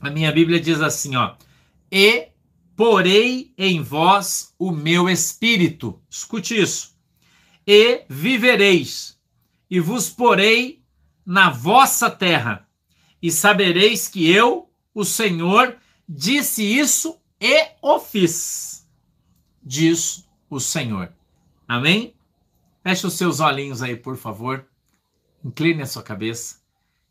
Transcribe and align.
A 0.00 0.10
minha 0.10 0.30
Bíblia 0.32 0.60
diz 0.60 0.80
assim, 0.80 1.16
ó: 1.16 1.36
"E 1.90 2.28
porei 2.76 3.52
em 3.56 3.82
vós 3.82 4.54
o 4.58 4.70
meu 4.70 5.08
espírito". 5.08 6.00
Escute 6.10 6.60
isso. 6.60 6.96
"E 7.66 8.04
vivereis, 8.08 9.18
e 9.70 9.80
vos 9.80 10.08
porei 10.08 10.82
na 11.24 11.50
vossa 11.50 12.08
terra, 12.10 12.68
e 13.20 13.32
sabereis 13.32 14.06
que 14.06 14.30
eu, 14.30 14.70
o 14.94 15.04
Senhor, 15.04 15.76
disse 16.08 16.62
isso 16.62 17.18
e 17.40 17.68
o 17.82 17.98
fiz", 17.98 18.86
diz 19.62 20.24
o 20.48 20.60
Senhor. 20.60 21.12
Amém? 21.66 22.14
Feche 22.82 23.06
os 23.06 23.14
seus 23.14 23.40
olhinhos 23.40 23.82
aí, 23.82 23.96
por 23.96 24.16
favor. 24.16 24.64
Incline 25.44 25.82
a 25.82 25.86
sua 25.86 26.02
cabeça, 26.02 26.60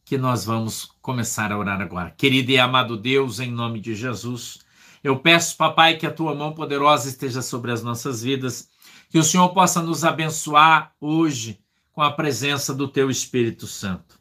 que 0.06 0.20
nós 0.20 0.46
vamos 0.46 0.88
começar 1.02 1.52
a 1.52 1.58
orar 1.58 1.82
agora. 1.82 2.12
Querido 2.12 2.52
e 2.52 2.60
amado 2.60 2.96
Deus, 2.96 3.40
em 3.40 3.52
nome 3.52 3.82
de 3.82 3.96
Jesus, 3.96 4.60
eu 5.04 5.18
peço, 5.18 5.58
papai, 5.58 5.98
que 5.98 6.06
a 6.06 6.12
tua 6.12 6.36
mão 6.36 6.54
poderosa 6.54 7.10
esteja 7.10 7.42
sobre 7.42 7.72
as 7.72 7.82
nossas 7.82 8.22
vidas, 8.22 8.70
que 9.10 9.18
o 9.18 9.24
Senhor 9.24 9.50
possa 9.50 9.82
nos 9.82 10.06
abençoar 10.06 10.94
hoje 11.02 11.60
com 11.92 12.04
a 12.04 12.12
presença 12.12 12.72
do 12.72 12.88
teu 12.88 13.10
Espírito 13.10 13.66
Santo. 13.66 14.20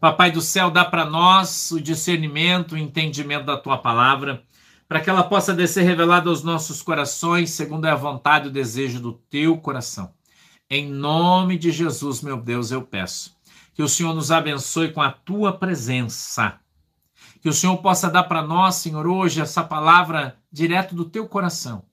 Papai 0.00 0.30
do 0.30 0.40
céu, 0.40 0.70
dá 0.70 0.84
para 0.84 1.04
nós 1.04 1.70
o 1.70 1.80
discernimento, 1.80 2.72
o 2.72 2.78
entendimento 2.78 3.44
da 3.44 3.58
tua 3.58 3.76
palavra, 3.76 4.42
para 4.88 5.00
que 5.00 5.10
ela 5.10 5.22
possa 5.22 5.52
descer 5.52 5.84
revelada 5.84 6.30
aos 6.30 6.42
nossos 6.42 6.80
corações, 6.80 7.50
segundo 7.50 7.86
é 7.86 7.90
a 7.90 7.96
vontade 7.96 8.46
e 8.46 8.48
o 8.48 8.52
desejo 8.52 9.00
do 9.00 9.12
teu 9.12 9.58
coração. 9.58 10.14
Em 10.70 10.88
nome 10.88 11.58
de 11.58 11.70
Jesus, 11.70 12.22
meu 12.22 12.36
Deus, 12.38 12.70
eu 12.70 12.82
peço 12.82 13.35
que 13.76 13.82
o 13.82 13.88
Senhor 13.90 14.14
nos 14.14 14.30
abençoe 14.30 14.90
com 14.90 15.02
a 15.02 15.12
tua 15.12 15.52
presença. 15.52 16.58
Que 17.42 17.48
o 17.50 17.52
Senhor 17.52 17.76
possa 17.76 18.10
dar 18.10 18.24
para 18.24 18.40
nós, 18.40 18.76
Senhor, 18.76 19.06
hoje 19.06 19.38
essa 19.38 19.62
palavra 19.62 20.38
direto 20.50 20.94
do 20.94 21.04
teu 21.04 21.28
coração, 21.28 21.84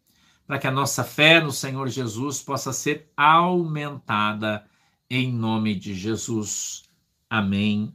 para 0.47 0.57
que 0.57 0.65
a 0.65 0.71
nossa 0.71 1.03
fé 1.03 1.41
no 1.41 1.51
Senhor 1.51 1.89
Jesus 1.89 2.41
possa 2.41 2.71
ser 2.71 3.11
aumentada 3.17 4.65
em 5.09 5.29
nome 5.29 5.75
de 5.75 5.93
Jesus. 5.93 6.83
Amém 7.29 7.93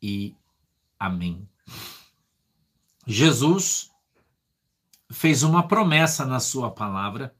e 0.00 0.36
amém. 0.96 1.48
Jesus 3.04 3.90
fez 5.10 5.42
uma 5.42 5.66
promessa 5.66 6.24
na 6.24 6.38
sua 6.38 6.70
palavra 6.70 7.34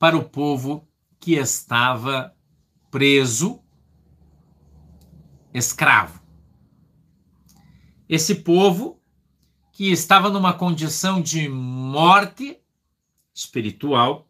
para 0.00 0.16
o 0.16 0.28
povo 0.28 0.84
que 1.20 1.34
estava 1.34 2.34
preso 2.90 3.61
escravo. 5.52 6.20
Esse 8.08 8.36
povo 8.36 9.00
que 9.72 9.90
estava 9.90 10.28
numa 10.28 10.52
condição 10.52 11.20
de 11.20 11.48
morte 11.48 12.58
espiritual, 13.34 14.28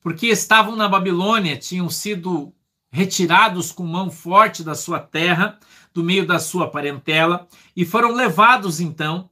porque 0.00 0.26
estavam 0.26 0.74
na 0.74 0.88
Babilônia, 0.88 1.56
tinham 1.56 1.88
sido 1.90 2.52
retirados 2.90 3.70
com 3.70 3.84
mão 3.84 4.10
forte 4.10 4.64
da 4.64 4.74
sua 4.74 4.98
terra, 4.98 5.58
do 5.94 6.02
meio 6.02 6.26
da 6.26 6.38
sua 6.38 6.70
parentela, 6.70 7.46
e 7.76 7.84
foram 7.84 8.12
levados 8.12 8.80
então 8.80 9.30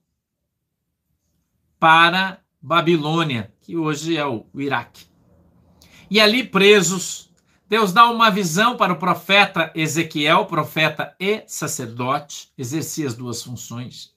para 1.79 2.41
Babilônia, 2.61 3.53
que 3.63 3.77
hoje 3.77 4.17
é 4.17 4.27
o 4.27 4.47
Iraque. 4.55 5.07
E 6.11 6.21
ali 6.21 6.45
presos, 6.45 7.30
Deus 7.71 7.93
dá 7.93 8.11
uma 8.11 8.33
visão 8.33 8.77
para 8.77 8.93
o 8.93 8.99
profeta 8.99 9.71
Ezequiel, 9.77 10.45
profeta 10.47 11.15
e 11.21 11.45
sacerdote, 11.47 12.49
exercia 12.59 13.07
as 13.07 13.15
duas 13.15 13.45
funções. 13.45 14.13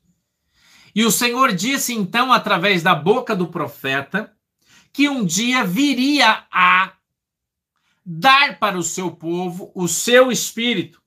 E 0.96 1.06
o 1.06 1.12
Senhor 1.12 1.54
disse 1.54 1.94
então, 1.94 2.34
através 2.34 2.82
da 2.82 2.96
boca 2.96 3.36
do 3.36 3.48
profeta, 3.48 4.36
que 4.92 5.08
um 5.08 5.24
dia 5.24 5.64
viria 5.64 6.48
a 6.52 6.94
dar 8.04 8.58
para 8.58 8.76
o 8.76 8.82
seu 8.82 9.12
povo 9.12 9.72
o 9.76 9.88
seu 9.88 10.32
espírito. 10.32 11.00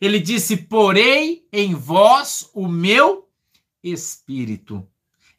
Ele 0.00 0.20
disse: 0.20 0.56
Porei 0.56 1.48
em 1.52 1.74
vós 1.74 2.48
o 2.54 2.68
meu 2.68 3.28
espírito. 3.82 4.86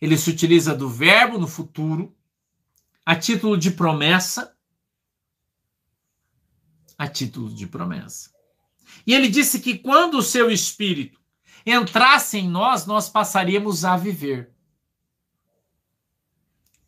Ele 0.01 0.17
se 0.17 0.29
utiliza 0.29 0.75
do 0.75 0.89
verbo 0.89 1.37
no 1.37 1.47
futuro, 1.47 2.13
a 3.05 3.15
título 3.15 3.57
de 3.57 3.71
promessa, 3.71 4.52
a 7.03 7.07
título 7.07 7.53
de 7.53 7.67
promessa. 7.67 8.31
E 9.05 9.13
ele 9.13 9.27
disse 9.27 9.59
que 9.59 9.77
quando 9.77 10.17
o 10.17 10.23
seu 10.23 10.49
espírito 10.49 11.19
entrasse 11.65 12.37
em 12.37 12.49
nós, 12.49 12.85
nós 12.85 13.09
passaríamos 13.09 13.85
a 13.85 13.97
viver. 13.97 14.51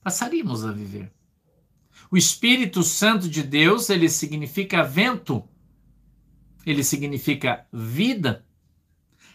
Passaríamos 0.02 0.64
a 0.66 0.72
viver. 0.72 1.12
O 2.12 2.18
Espírito 2.18 2.84
Santo 2.84 3.28
de 3.28 3.42
Deus, 3.42 3.90
ele 3.90 4.08
significa 4.08 4.84
vento, 4.84 5.44
ele 6.66 6.84
significa 6.84 7.66
vida. 7.74 8.46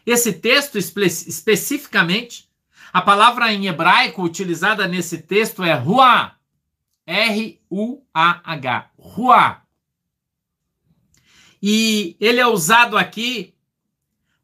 Esse 0.07 0.33
texto 0.33 0.79
espe 0.79 1.05
especificamente, 1.05 2.49
a 2.93 3.03
palavra 3.03 3.53
em 3.53 3.67
hebraico 3.67 4.23
utilizada 4.23 4.87
nesse 4.87 5.19
texto 5.19 5.63
é 5.65 5.75
ruah, 5.75 6.37
R-U-A-H, 7.07 8.91
ruah. 8.97 9.60
E 11.63 12.17
ele 12.19 12.41
é 12.41 12.47
usado 12.47 12.97
aqui 12.97 13.55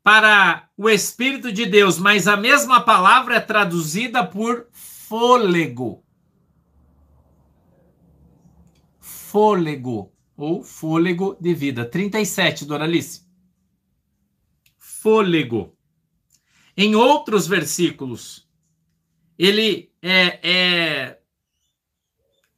para 0.02 0.68
o 0.76 0.88
Espírito 0.88 1.50
de 1.50 1.66
Deus, 1.66 1.98
mas 1.98 2.28
a 2.28 2.36
mesma 2.36 2.80
palavra 2.80 3.36
é 3.36 3.40
traduzida 3.40 4.24
por 4.24 4.68
fôlego. 4.72 6.04
Fôlego, 9.00 10.12
ou 10.36 10.62
fôlego 10.62 11.36
de 11.40 11.54
vida. 11.54 11.84
37, 11.84 12.64
Doralice. 12.64 13.26
Fôlego. 14.78 15.76
Em 16.76 16.94
outros 16.94 17.46
versículos, 17.46 18.46
ele 19.38 19.90
é, 20.02 20.40
é 20.42 21.20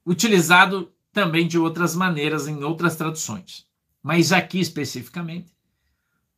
utilizado 0.04 0.92
também 1.12 1.46
de 1.46 1.58
outras 1.58 1.94
maneiras 1.94 2.48
em 2.48 2.64
outras 2.64 2.96
traduções. 2.96 3.67
Mas 4.02 4.32
aqui 4.32 4.60
especificamente, 4.60 5.52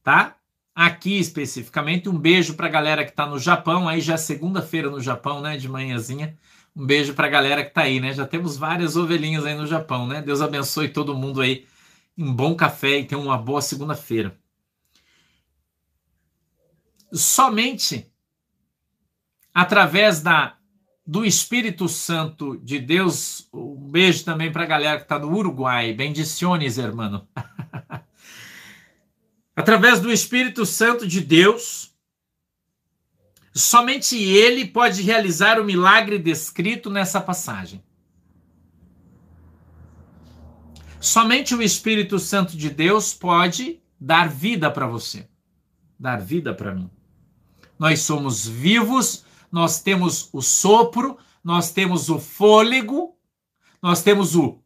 tá? 0.03 0.37
Aqui 0.75 1.19
especificamente, 1.19 2.09
um 2.09 2.19
beijo 2.19 2.54
para 2.54 2.66
a 2.66 2.71
galera 2.71 3.04
que 3.04 3.10
está 3.10 3.26
no 3.26 3.38
Japão, 3.38 3.88
aí 3.88 4.00
já 4.00 4.15
é 4.15 4.16
segunda-feira 4.16 4.88
no 4.88 5.00
Japão, 5.00 5.41
né, 5.41 5.56
de 5.56 5.69
manhãzinha. 5.69 6.38
Um 6.75 6.87
beijo 6.87 7.15
para 7.15 7.26
a 7.26 7.31
galera 7.31 7.62
que 7.62 7.70
está 7.70 7.82
aí, 7.82 8.00
né? 8.00 8.12
Já 8.12 8.26
temos 8.26 8.56
várias 8.56 8.97
ovelhinhas 8.97 9.44
aí 9.44 9.54
no 9.54 9.66
Japão, 9.66 10.06
né? 10.06 10.22
Deus 10.22 10.41
abençoe 10.41 10.88
todo 10.88 11.16
mundo 11.16 11.41
aí. 11.41 11.66
Um 12.16 12.32
bom 12.32 12.54
café 12.54 12.99
e 12.99 13.04
tenha 13.04 13.20
uma 13.20 13.37
boa 13.37 13.60
segunda-feira. 13.60 14.38
Somente 17.12 18.10
através 19.53 20.22
da 20.22 20.56
do 21.10 21.25
Espírito 21.25 21.88
Santo 21.88 22.56
de 22.59 22.78
Deus. 22.78 23.48
Um 23.53 23.91
beijo 23.91 24.25
também 24.25 24.53
para 24.53 24.62
a 24.62 24.66
galera 24.66 24.97
que 24.98 25.03
está 25.03 25.19
no 25.19 25.37
Uruguai. 25.37 25.93
Bendiciones, 25.93 26.78
hermano. 26.78 27.26
Através 29.56 29.99
do 29.99 30.12
Espírito 30.12 30.65
Santo 30.65 31.09
de 31.09 31.20
Deus, 31.20 31.93
somente 33.53 34.16
ele 34.16 34.65
pode 34.65 35.03
realizar 35.03 35.59
o 35.59 35.65
milagre 35.65 36.16
descrito 36.16 36.88
nessa 36.88 37.20
passagem. 37.20 37.82
Somente 41.00 41.56
o 41.56 41.62
Espírito 41.62 42.20
Santo 42.20 42.56
de 42.56 42.70
Deus 42.70 43.12
pode 43.12 43.81
dar 43.99 44.28
vida 44.28 44.70
para 44.70 44.87
você, 44.87 45.28
dar 45.99 46.20
vida 46.20 46.54
para 46.54 46.72
mim. 46.72 46.88
Nós 47.76 47.99
somos 47.99 48.47
vivos 48.47 49.25
nós 49.50 49.81
temos 49.81 50.29
o 50.32 50.41
sopro, 50.41 51.19
nós 51.43 51.73
temos 51.73 52.08
o 52.08 52.19
fôlego, 52.19 53.17
nós 53.82 54.02
temos 54.02 54.37
o, 54.37 54.62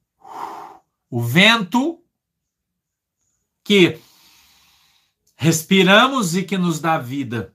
o 1.09 1.23
vento 1.23 2.03
que 3.63 3.99
respiramos 5.37 6.37
e 6.37 6.43
que 6.43 6.59
nos 6.59 6.81
dá 6.81 6.99
vida. 6.99 7.55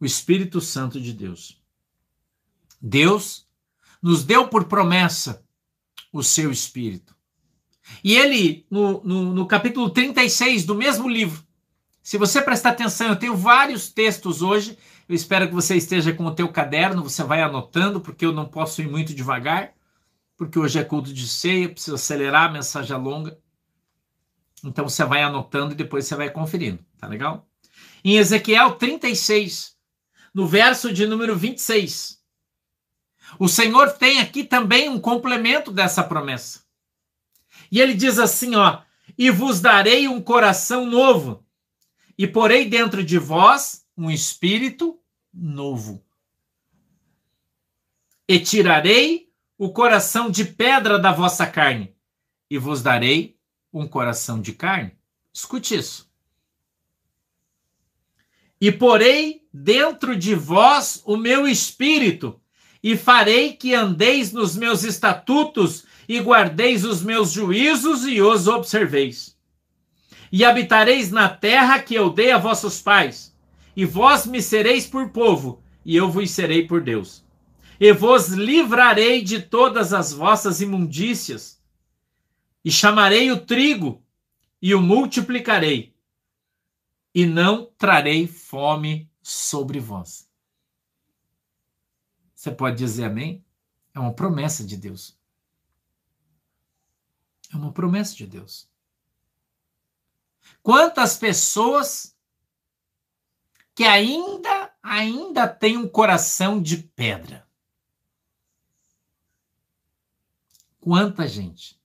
O 0.00 0.04
Espírito 0.04 0.60
Santo 0.60 1.00
de 1.00 1.12
Deus. 1.12 1.60
Deus 2.80 3.46
nos 4.00 4.24
deu 4.24 4.48
por 4.48 4.64
promessa 4.64 5.44
o 6.12 6.22
seu 6.22 6.50
Espírito. 6.50 7.14
E 8.02 8.14
ele, 8.14 8.66
no, 8.70 9.02
no, 9.04 9.34
no 9.34 9.46
capítulo 9.46 9.90
36 9.90 10.64
do 10.64 10.74
mesmo 10.74 11.08
livro, 11.08 11.44
se 12.02 12.18
você 12.18 12.42
prestar 12.42 12.70
atenção, 12.70 13.08
eu 13.08 13.16
tenho 13.16 13.36
vários 13.36 13.88
textos 13.88 14.42
hoje 14.42 14.76
eu 15.08 15.14
espero 15.14 15.48
que 15.48 15.54
você 15.54 15.76
esteja 15.76 16.12
com 16.12 16.24
o 16.24 16.34
teu 16.34 16.48
caderno, 16.48 17.02
você 17.02 17.22
vai 17.24 17.42
anotando, 17.42 18.00
porque 18.00 18.24
eu 18.24 18.32
não 18.32 18.46
posso 18.46 18.80
ir 18.80 18.88
muito 18.88 19.14
devagar, 19.14 19.72
porque 20.36 20.58
hoje 20.58 20.78
é 20.78 20.84
culto 20.84 21.12
de 21.12 21.26
ceia, 21.26 21.68
preciso 21.68 21.96
acelerar, 21.96 22.48
a 22.48 22.52
mensagem 22.52 22.94
é 22.94 22.98
longa. 22.98 23.38
Então 24.64 24.88
você 24.88 25.04
vai 25.04 25.22
anotando 25.22 25.72
e 25.72 25.76
depois 25.76 26.06
você 26.06 26.14
vai 26.14 26.30
conferindo, 26.30 26.78
tá 26.98 27.06
legal? 27.06 27.46
Em 28.04 28.16
Ezequiel 28.16 28.76
36, 28.76 29.76
no 30.32 30.46
verso 30.46 30.92
de 30.92 31.06
número 31.06 31.36
26. 31.36 32.20
O 33.38 33.48
Senhor 33.48 33.92
tem 33.92 34.20
aqui 34.20 34.44
também 34.44 34.88
um 34.88 35.00
complemento 35.00 35.72
dessa 35.72 36.02
promessa. 36.02 36.62
E 37.70 37.80
ele 37.80 37.94
diz 37.94 38.18
assim, 38.18 38.54
ó: 38.54 38.82
"E 39.16 39.30
vos 39.30 39.60
darei 39.60 40.06
um 40.06 40.20
coração 40.20 40.86
novo, 40.86 41.44
e 42.16 42.26
porei 42.26 42.68
dentro 42.68 43.02
de 43.02 43.18
vós 43.18 43.81
um 43.96 44.10
espírito 44.10 44.98
novo. 45.32 46.04
E 48.28 48.38
tirarei 48.40 49.30
o 49.58 49.72
coração 49.72 50.30
de 50.30 50.44
pedra 50.44 50.98
da 50.98 51.12
vossa 51.12 51.46
carne, 51.46 51.94
e 52.50 52.58
vos 52.58 52.82
darei 52.82 53.38
um 53.72 53.86
coração 53.86 54.40
de 54.40 54.52
carne." 54.52 54.96
Escute 55.32 55.74
isso. 55.76 56.10
E 58.60 58.70
porei 58.70 59.46
dentro 59.52 60.16
de 60.16 60.34
vós 60.34 61.02
o 61.04 61.16
meu 61.16 61.48
espírito, 61.48 62.40
e 62.82 62.96
farei 62.96 63.54
que 63.54 63.74
andeis 63.74 64.32
nos 64.32 64.56
meus 64.56 64.82
estatutos 64.82 65.84
e 66.08 66.18
guardeis 66.20 66.84
os 66.84 67.02
meus 67.02 67.30
juízos 67.30 68.04
e 68.04 68.20
os 68.20 68.46
observeis. 68.46 69.38
E 70.30 70.44
habitareis 70.44 71.10
na 71.10 71.28
terra 71.28 71.80
que 71.80 71.94
eu 71.94 72.10
dei 72.10 72.32
a 72.32 72.38
vossos 72.38 72.80
pais, 72.80 73.31
e 73.76 73.84
vós 73.84 74.26
me 74.26 74.42
sereis 74.42 74.86
por 74.86 75.10
povo, 75.10 75.62
e 75.84 75.96
eu 75.96 76.10
vos 76.10 76.30
serei 76.30 76.66
por 76.66 76.82
Deus. 76.82 77.24
E 77.80 77.92
vos 77.92 78.28
livrarei 78.28 79.22
de 79.22 79.42
todas 79.42 79.92
as 79.92 80.12
vossas 80.12 80.60
imundícias, 80.60 81.60
e 82.64 82.70
chamarei 82.70 83.30
o 83.30 83.44
trigo, 83.44 84.02
e 84.60 84.74
o 84.74 84.80
multiplicarei, 84.80 85.94
e 87.14 87.26
não 87.26 87.66
trarei 87.76 88.26
fome 88.26 89.10
sobre 89.22 89.80
vós. 89.80 90.30
Você 92.34 92.50
pode 92.50 92.76
dizer 92.76 93.04
amém? 93.04 93.44
É 93.94 94.00
uma 94.00 94.12
promessa 94.12 94.64
de 94.64 94.76
Deus. 94.76 95.18
É 97.52 97.56
uma 97.56 97.72
promessa 97.72 98.16
de 98.16 98.26
Deus. 98.26 98.68
Quantas 100.62 101.16
pessoas 101.16 102.11
que 103.74 103.84
ainda 103.84 104.72
ainda 104.82 105.48
têm 105.48 105.76
um 105.76 105.88
coração 105.88 106.60
de 106.60 106.78
pedra? 106.78 107.46
Quanta 110.80 111.26
gente 111.26 111.80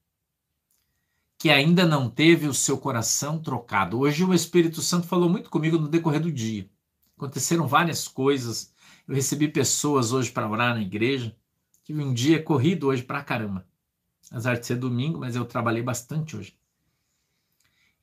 que 1.38 1.52
ainda 1.52 1.86
não 1.86 2.10
teve 2.10 2.48
o 2.48 2.54
seu 2.54 2.80
coração 2.80 3.40
trocado. 3.40 4.00
Hoje 4.00 4.24
o 4.24 4.34
Espírito 4.34 4.82
Santo 4.82 5.08
falou 5.08 5.30
muito 5.30 5.52
comigo 5.52 5.78
no 5.78 5.88
decorrer 5.88 6.20
do 6.20 6.32
dia. 6.32 6.68
Aconteceram 7.16 7.68
várias 7.68 8.08
coisas 8.08 8.74
eu 9.08 9.16
recebi 9.16 9.48
pessoas 9.48 10.12
hoje 10.12 10.30
para 10.32 10.50
orar 10.50 10.76
na 10.76 10.82
igreja. 10.82 11.36
Tive 11.84 12.04
um 12.04 12.14
dia 12.14 12.44
corrido 12.44 12.88
hoje 12.88 13.02
para 13.02 13.24
caramba. 13.24 13.66
Apesar 14.30 14.60
de 14.60 14.66
ser 14.66 14.76
domingo, 14.76 15.18
mas 15.20 15.36
eu 15.36 15.46
trabalhei 15.46 15.82
bastante 15.82 16.36
hoje. 16.36 16.58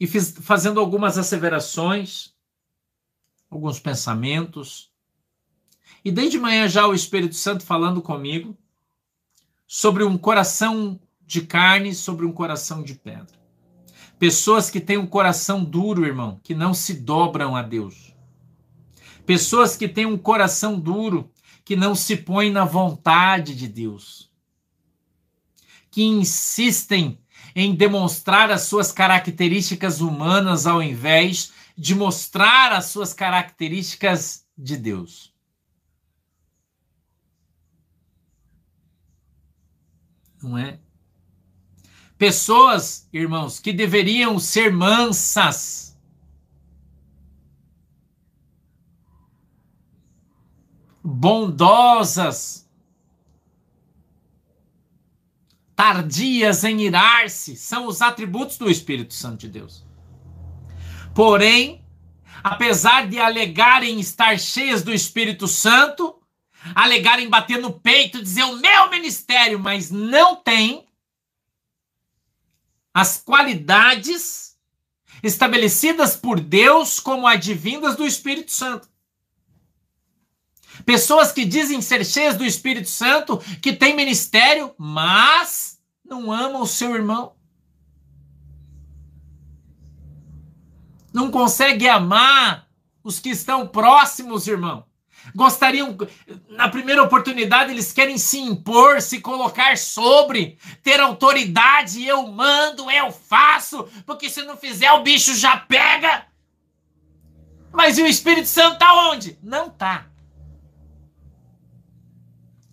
E 0.01 0.07
fiz, 0.07 0.35
fazendo 0.41 0.81
algumas 0.81 1.19
asseverações, 1.19 2.34
alguns 3.51 3.79
pensamentos. 3.79 4.91
E 6.05 6.11
desde 6.11 6.39
manhã 6.39 6.69
já 6.69 6.87
o 6.87 6.95
Espírito 6.95 7.35
Santo 7.35 7.65
falando 7.65 8.03
comigo 8.03 8.57
sobre 9.67 10.05
um 10.05 10.19
coração 10.19 11.01
de 11.27 11.43
carne, 11.43 11.95
sobre 11.95 12.27
um 12.27 12.33
coração 12.33 12.83
de 12.83 12.95
pedra. 12.95 13.43
Pessoas 14.19 14.71
que 14.71 14.81
têm 14.81 14.99
um 14.99 15.07
coração 15.07 15.65
duro, 15.65 16.05
irmão, 16.05 16.41
que 16.43 16.55
não 16.55 16.73
se 16.75 16.95
dobram 16.95 17.57
a 17.57 17.63
Deus 17.63 18.15
Pessoas 19.27 19.75
que 19.75 19.89
têm 19.89 20.05
um 20.05 20.19
coração 20.19 20.79
duro, 20.79 21.31
que 21.65 21.75
não 21.75 21.95
se 21.95 22.17
põem 22.17 22.51
na 22.51 22.65
vontade 22.65 23.55
de 23.55 23.67
Deus, 23.67 24.31
que 25.91 26.03
insistem 26.03 27.19
em 27.57 27.75
demonstrar 27.75 28.51
as 28.51 28.63
suas 28.63 28.93
características 28.93 30.01
humanas 30.01 30.67
ao 30.67 30.83
invés 30.83 31.53
de 31.77 31.95
mostrar 31.95 32.73
as 32.73 32.87
suas 32.87 33.13
características 33.13 34.47
de 34.57 34.77
Deus. 34.77 35.35
Não 40.43 40.59
é? 40.59 40.79
Pessoas, 42.17 43.09
irmãos, 43.13 43.59
que 43.59 43.73
deveriam 43.73 44.39
ser 44.39 44.73
mansas, 44.73 45.99
bondosas, 51.03 52.69
tardias 55.75 56.63
em 56.63 56.83
irar-se, 56.83 57.57
são 57.57 57.87
os 57.87 58.01
atributos 58.01 58.57
do 58.57 58.71
Espírito 58.71 59.13
Santo 59.13 59.41
de 59.41 59.49
Deus. 59.49 59.85
Porém, 61.15 61.85
apesar 62.43 63.09
de 63.09 63.21
alegarem 63.21 64.01
estar 64.01 64.39
cheias 64.39 64.83
do 64.83 64.93
Espírito 64.93 65.47
Santo, 65.47 66.21
alegarem 66.75 67.29
bater 67.29 67.59
no 67.59 67.73
peito, 67.73 68.23
dizer 68.23 68.45
o 68.45 68.57
meu 68.57 68.91
ministério, 68.91 69.59
mas 69.59 69.91
não 69.91 70.37
tem 70.37 70.87
as 72.93 73.17
qualidades 73.19 74.57
estabelecidas 75.23 76.17
por 76.17 76.41
Deus 76.41 77.01
como 77.01 77.27
advindas 77.27 77.97
do 77.97 78.07
Espírito 78.07 78.53
Santo. 78.53 78.89
Pessoas 80.85 81.33
que 81.33 81.45
dizem 81.45 81.81
ser 81.81 82.05
cheias 82.05 82.37
do 82.37 82.45
Espírito 82.45 82.89
Santo, 82.89 83.39
que 83.63 83.73
têm 83.73 83.95
ministério, 83.95 84.75
mas 84.77 85.81
não 86.05 86.33
amam 86.33 86.63
o 86.63 86.67
seu 86.67 86.95
irmão. 86.95 87.34
Não 91.15 91.31
consegue 91.31 91.89
amar 91.89 92.69
os 93.05 93.21
que 93.21 93.31
estão 93.31 93.69
próximos, 93.69 94.49
irmão. 94.49 94.85
Gostariam, 95.33 95.97
na 96.51 96.69
primeira 96.69 97.05
oportunidade, 97.05 97.71
eles 97.71 97.93
querem 97.93 98.19
se 98.19 98.41
impor, 98.41 99.01
se 99.01 99.21
colocar 99.21 99.79
sobre, 99.79 100.59
ter 100.83 100.99
autoridade. 100.99 102.05
Eu 102.05 102.27
mando, 102.27 102.91
eu 102.91 103.13
faço, 103.13 103.85
porque 104.05 104.29
se 104.29 104.43
não 104.43 104.57
fizer, 104.57 104.91
o 104.91 105.05
bicho 105.05 105.37
já 105.37 105.57
pega. 105.57 106.27
Mas 107.73 107.97
e 107.97 108.03
o 108.03 108.07
Espírito 108.09 108.49
Santo 108.49 108.75
está 108.75 108.93
onde? 109.09 109.39
Não 109.41 109.69
está. 109.69 110.11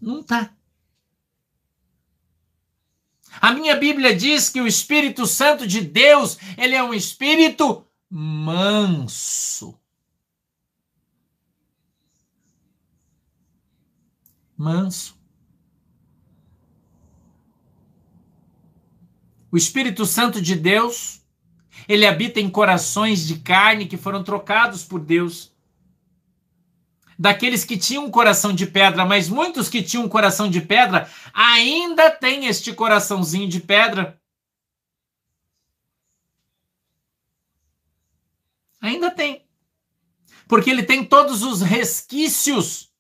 Não 0.02 0.22
está. 0.22 0.52
A 3.40 3.52
minha 3.52 3.76
Bíblia 3.76 4.16
diz 4.16 4.50
que 4.50 4.60
o 4.60 4.68
Espírito 4.68 5.28
Santo 5.28 5.68
de 5.68 5.80
Deus, 5.82 6.40
ele 6.58 6.76
é 6.76 6.84
um 6.84 6.94
espírito 6.94 7.86
manso. 8.12 9.80
Manso. 14.58 15.18
O 19.50 19.58
Espírito 19.58 20.06
Santo 20.06 20.42
de 20.42 20.56
Deus, 20.56 21.22
ele 21.88 22.06
habita 22.06 22.40
em 22.40 22.50
corações 22.50 23.26
de 23.26 23.40
carne 23.40 23.88
que 23.88 23.98
foram 23.98 24.24
trocados 24.24 24.84
por 24.84 25.00
Deus 25.00 25.52
daqueles 27.18 27.64
que 27.64 27.78
tinham 27.78 28.06
um 28.06 28.12
coração 28.12 28.52
de 28.52 28.66
pedra, 28.66 29.06
mas 29.06 29.30
muitos 29.30 29.70
que 29.70 29.84
tinham 29.84 30.06
um 30.06 30.10
coração 30.10 30.50
de 30.50 30.60
pedra 30.60 31.08
ainda 31.32 32.10
têm 32.10 32.48
este 32.48 32.74
coraçãozinho 32.74 33.48
de 33.48 33.60
pedra. 33.60 34.20
Ainda 38.82 39.12
tem. 39.12 39.46
Porque 40.48 40.70
ele 40.70 40.84
tem 40.84 41.06
todos 41.06 41.44
os 41.44 41.62
resquícios 41.62 42.92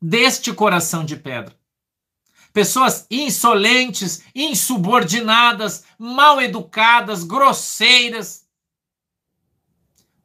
deste 0.00 0.52
coração 0.52 1.04
de 1.04 1.16
pedra. 1.16 1.58
Pessoas 2.52 3.06
insolentes, 3.10 4.22
insubordinadas, 4.34 5.84
mal 5.98 6.40
educadas, 6.40 7.24
grosseiras 7.24 8.46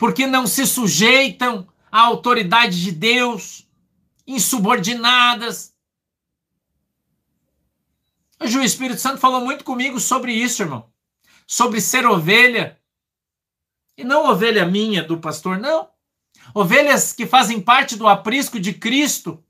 porque 0.02 0.26
não 0.26 0.48
se 0.48 0.66
sujeitam 0.66 1.68
à 1.92 2.02
autoridade 2.02 2.82
de 2.82 2.92
Deus, 2.92 3.70
insubordinadas. 4.26 5.76
O 8.40 8.62
Espírito 8.62 9.00
Santo 9.00 9.20
falou 9.20 9.42
muito 9.42 9.64
comigo 9.64 10.00
sobre 10.00 10.34
isso, 10.34 10.64
irmão. 10.64 10.92
Sobre 11.46 11.80
ser 11.80 12.08
ovelha. 12.08 12.81
E 14.02 14.04
não 14.04 14.30
ovelha 14.30 14.66
minha, 14.66 15.04
do 15.04 15.18
pastor, 15.18 15.58
não. 15.58 15.90
Ovelhas 16.54 17.14
que 17.14 17.26
fazem 17.26 17.62
parte 17.62 17.96
do 17.96 18.08
aprisco 18.08 18.60
de 18.60 18.74
Cristo. 18.74 19.44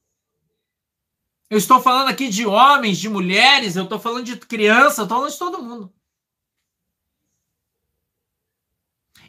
Eu 1.49 1.57
estou 1.57 1.81
falando 1.81 2.09
aqui 2.09 2.29
de 2.29 2.45
homens, 2.45 2.97
de 2.97 3.09
mulheres, 3.09 3.75
eu 3.75 3.83
estou 3.83 3.99
falando 3.99 4.25
de 4.25 4.37
crianças, 4.37 4.99
eu 4.99 5.03
estou 5.03 5.17
falando 5.17 5.31
de 5.31 5.39
todo 5.39 5.63
mundo. 5.63 5.93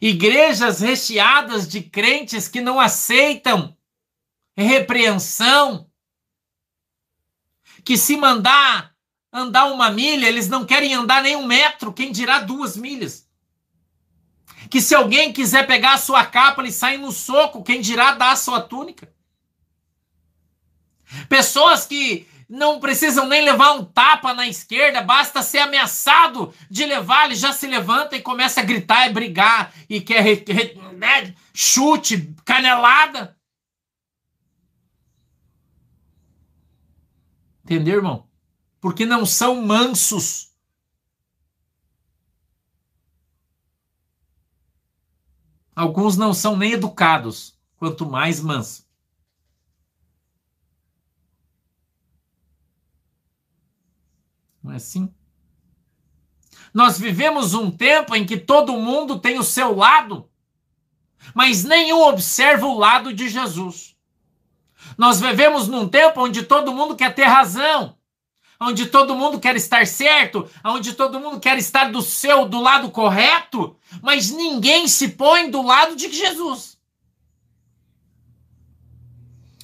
igrejas 0.03 0.81
recheadas 0.81 1.69
de 1.69 1.81
crentes 1.81 2.49
que 2.49 2.61
não 2.61 2.81
aceitam 2.81 3.77
repreensão, 4.57 5.89
que 7.85 7.97
se 7.97 8.17
mandar 8.17 8.93
andar 9.33 9.67
uma 9.67 9.91
milha, 9.91 10.27
eles 10.27 10.49
não 10.49 10.67
querem 10.67 10.93
andar 10.93 11.23
nem 11.23 11.37
um 11.37 11.47
metro, 11.47 11.93
quem 11.93 12.11
dirá 12.11 12.41
duas 12.41 12.77
milhas. 12.77 13.31
Que 14.73 14.81
se 14.81 14.95
alguém 14.95 15.35
quiser 15.35 15.67
pegar 15.67 15.93
a 15.93 15.99
sua 15.99 16.25
capa, 16.25 16.63
ele 16.63 16.73
sai 16.73 16.97
no 16.97 17.13
soco, 17.13 17.63
quem 17.63 17.79
dirá 17.79 18.13
dar 18.13 18.33
a 18.33 18.37
sua 18.37 18.59
túnica. 18.59 19.13
Pessoas 21.29 21.85
que 21.85 22.27
não 22.49 22.81
precisam 22.81 23.29
nem 23.29 23.45
levar 23.45 23.73
um 23.73 23.85
tapa 23.85 24.33
na 24.33 24.49
esquerda, 24.49 25.03
basta 25.03 25.43
ser 25.43 25.59
ameaçado 25.59 26.55
de 26.71 26.87
levar, 26.87 27.27
ele 27.27 27.35
já 27.35 27.53
se 27.53 27.67
levanta 27.67 28.17
e 28.17 28.23
começa 28.23 28.61
a 28.61 28.65
gritar 28.65 29.11
e 29.11 29.13
brigar 29.13 29.75
e 29.91 30.01
quer 30.01 30.25
né, 30.95 31.35
chute, 31.53 32.35
canelada. 32.43 33.37
Entendeu, 37.63 37.97
irmão? 37.97 38.27
Porque 38.81 39.05
não 39.05 39.27
são 39.27 39.61
mansos. 39.61 40.52
Alguns 45.75 46.17
não 46.17 46.35
são 46.35 46.57
nem 46.57 46.73
educados, 46.73 47.59
quanto 47.77 48.05
mais 48.05 48.41
mansos. 48.41 48.87
Não 54.63 54.73
é 54.73 54.77
assim? 54.77 55.13
Nós 56.73 56.99
vivemos 56.99 57.55
um 57.55 57.71
tempo 57.71 58.15
em 58.15 58.25
que 58.25 58.37
todo 58.37 58.79
mundo 58.79 59.19
tem 59.19 59.39
o 59.39 59.43
seu 59.43 59.75
lado, 59.75 60.31
mas 61.35 61.65
nenhum 61.65 62.03
observa 62.03 62.67
o 62.67 62.79
lado 62.79 63.13
de 63.13 63.29
Jesus. 63.29 63.97
Nós 64.97 65.21
vivemos 65.21 65.69
num 65.69 65.89
tempo 65.89 66.23
onde 66.23 66.43
todo 66.43 66.73
mundo 66.73 66.97
quer 66.97 67.15
ter 67.15 67.25
razão, 67.25 67.97
onde 68.63 68.87
todo 68.87 69.17
mundo 69.17 69.41
quer 69.41 69.57
estar 69.57 69.87
certo, 69.87 70.49
onde 70.65 70.93
todo 70.95 71.19
mundo 71.19 71.41
quer 71.41 71.59
estar 71.59 71.91
do 71.91 72.01
seu, 72.01 72.47
do 72.47 72.61
lado 72.61 72.91
correto, 72.91 73.77
mas 74.01 74.31
ninguém 74.31 74.87
se 74.87 75.09
põe 75.09 75.51
do 75.51 75.63
lado 75.63 75.97
de 75.97 76.11
Jesus. 76.13 76.79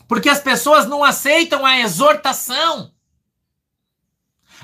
Porque 0.08 0.28
as 0.28 0.40
pessoas 0.40 0.86
não 0.86 1.04
aceitam 1.04 1.64
a 1.64 1.78
exortação. 1.78 2.92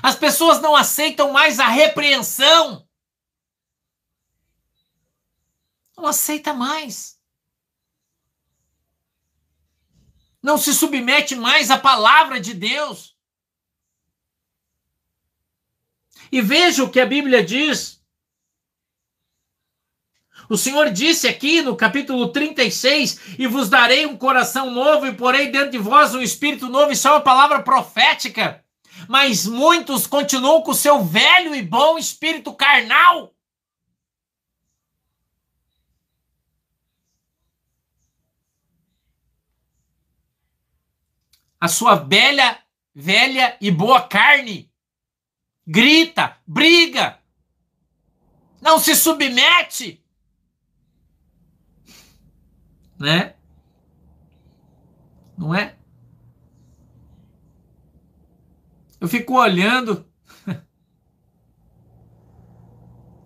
As 0.03 0.15
pessoas 0.15 0.59
não 0.59 0.75
aceitam 0.75 1.31
mais 1.31 1.59
a 1.59 1.67
repreensão. 1.67 2.85
Não 5.95 6.07
aceita 6.07 6.53
mais. 6.53 7.17
Não 10.41 10.57
se 10.57 10.73
submete 10.73 11.35
mais 11.35 11.71
à 11.71 11.77
palavra 11.77 12.39
de 12.39 12.53
Deus. 12.53 13.14
E 16.35 16.41
veja 16.41 16.83
o 16.83 16.89
que 16.89 16.99
a 16.99 17.05
Bíblia 17.05 17.41
diz. 17.41 18.03
O 20.49 20.57
Senhor 20.57 20.91
disse 20.91 21.29
aqui 21.29 21.61
no 21.61 21.77
capítulo 21.77 22.27
36: 22.27 23.39
E 23.39 23.47
vos 23.47 23.69
darei 23.69 24.05
um 24.05 24.17
coração 24.17 24.69
novo, 24.69 25.07
e 25.07 25.13
porei 25.15 25.49
dentro 25.49 25.71
de 25.71 25.77
vós 25.77 26.13
um 26.13 26.21
espírito 26.21 26.67
novo. 26.67 26.91
Isso 26.91 27.07
é 27.07 27.11
uma 27.11 27.21
palavra 27.21 27.63
profética 27.63 28.61
mas 29.07 29.45
muitos 29.45 30.07
continuam 30.07 30.61
com 30.61 30.71
o 30.71 30.75
seu 30.75 31.03
velho 31.03 31.53
e 31.55 31.61
bom 31.61 31.97
espírito 31.97 32.53
carnal. 32.53 33.33
A 41.59 41.67
sua 41.67 41.95
velha, 41.95 42.59
velha 42.93 43.57
e 43.61 43.71
boa 43.71 44.01
carne 44.07 44.73
grita, 45.65 46.37
briga, 46.45 47.19
não 48.61 48.79
se 48.79 48.95
submete, 48.95 50.03
né? 52.99 53.35
Não 55.37 55.53
é? 55.53 55.77
Eu 58.99 59.07
fico 59.07 59.33
olhando 59.33 60.05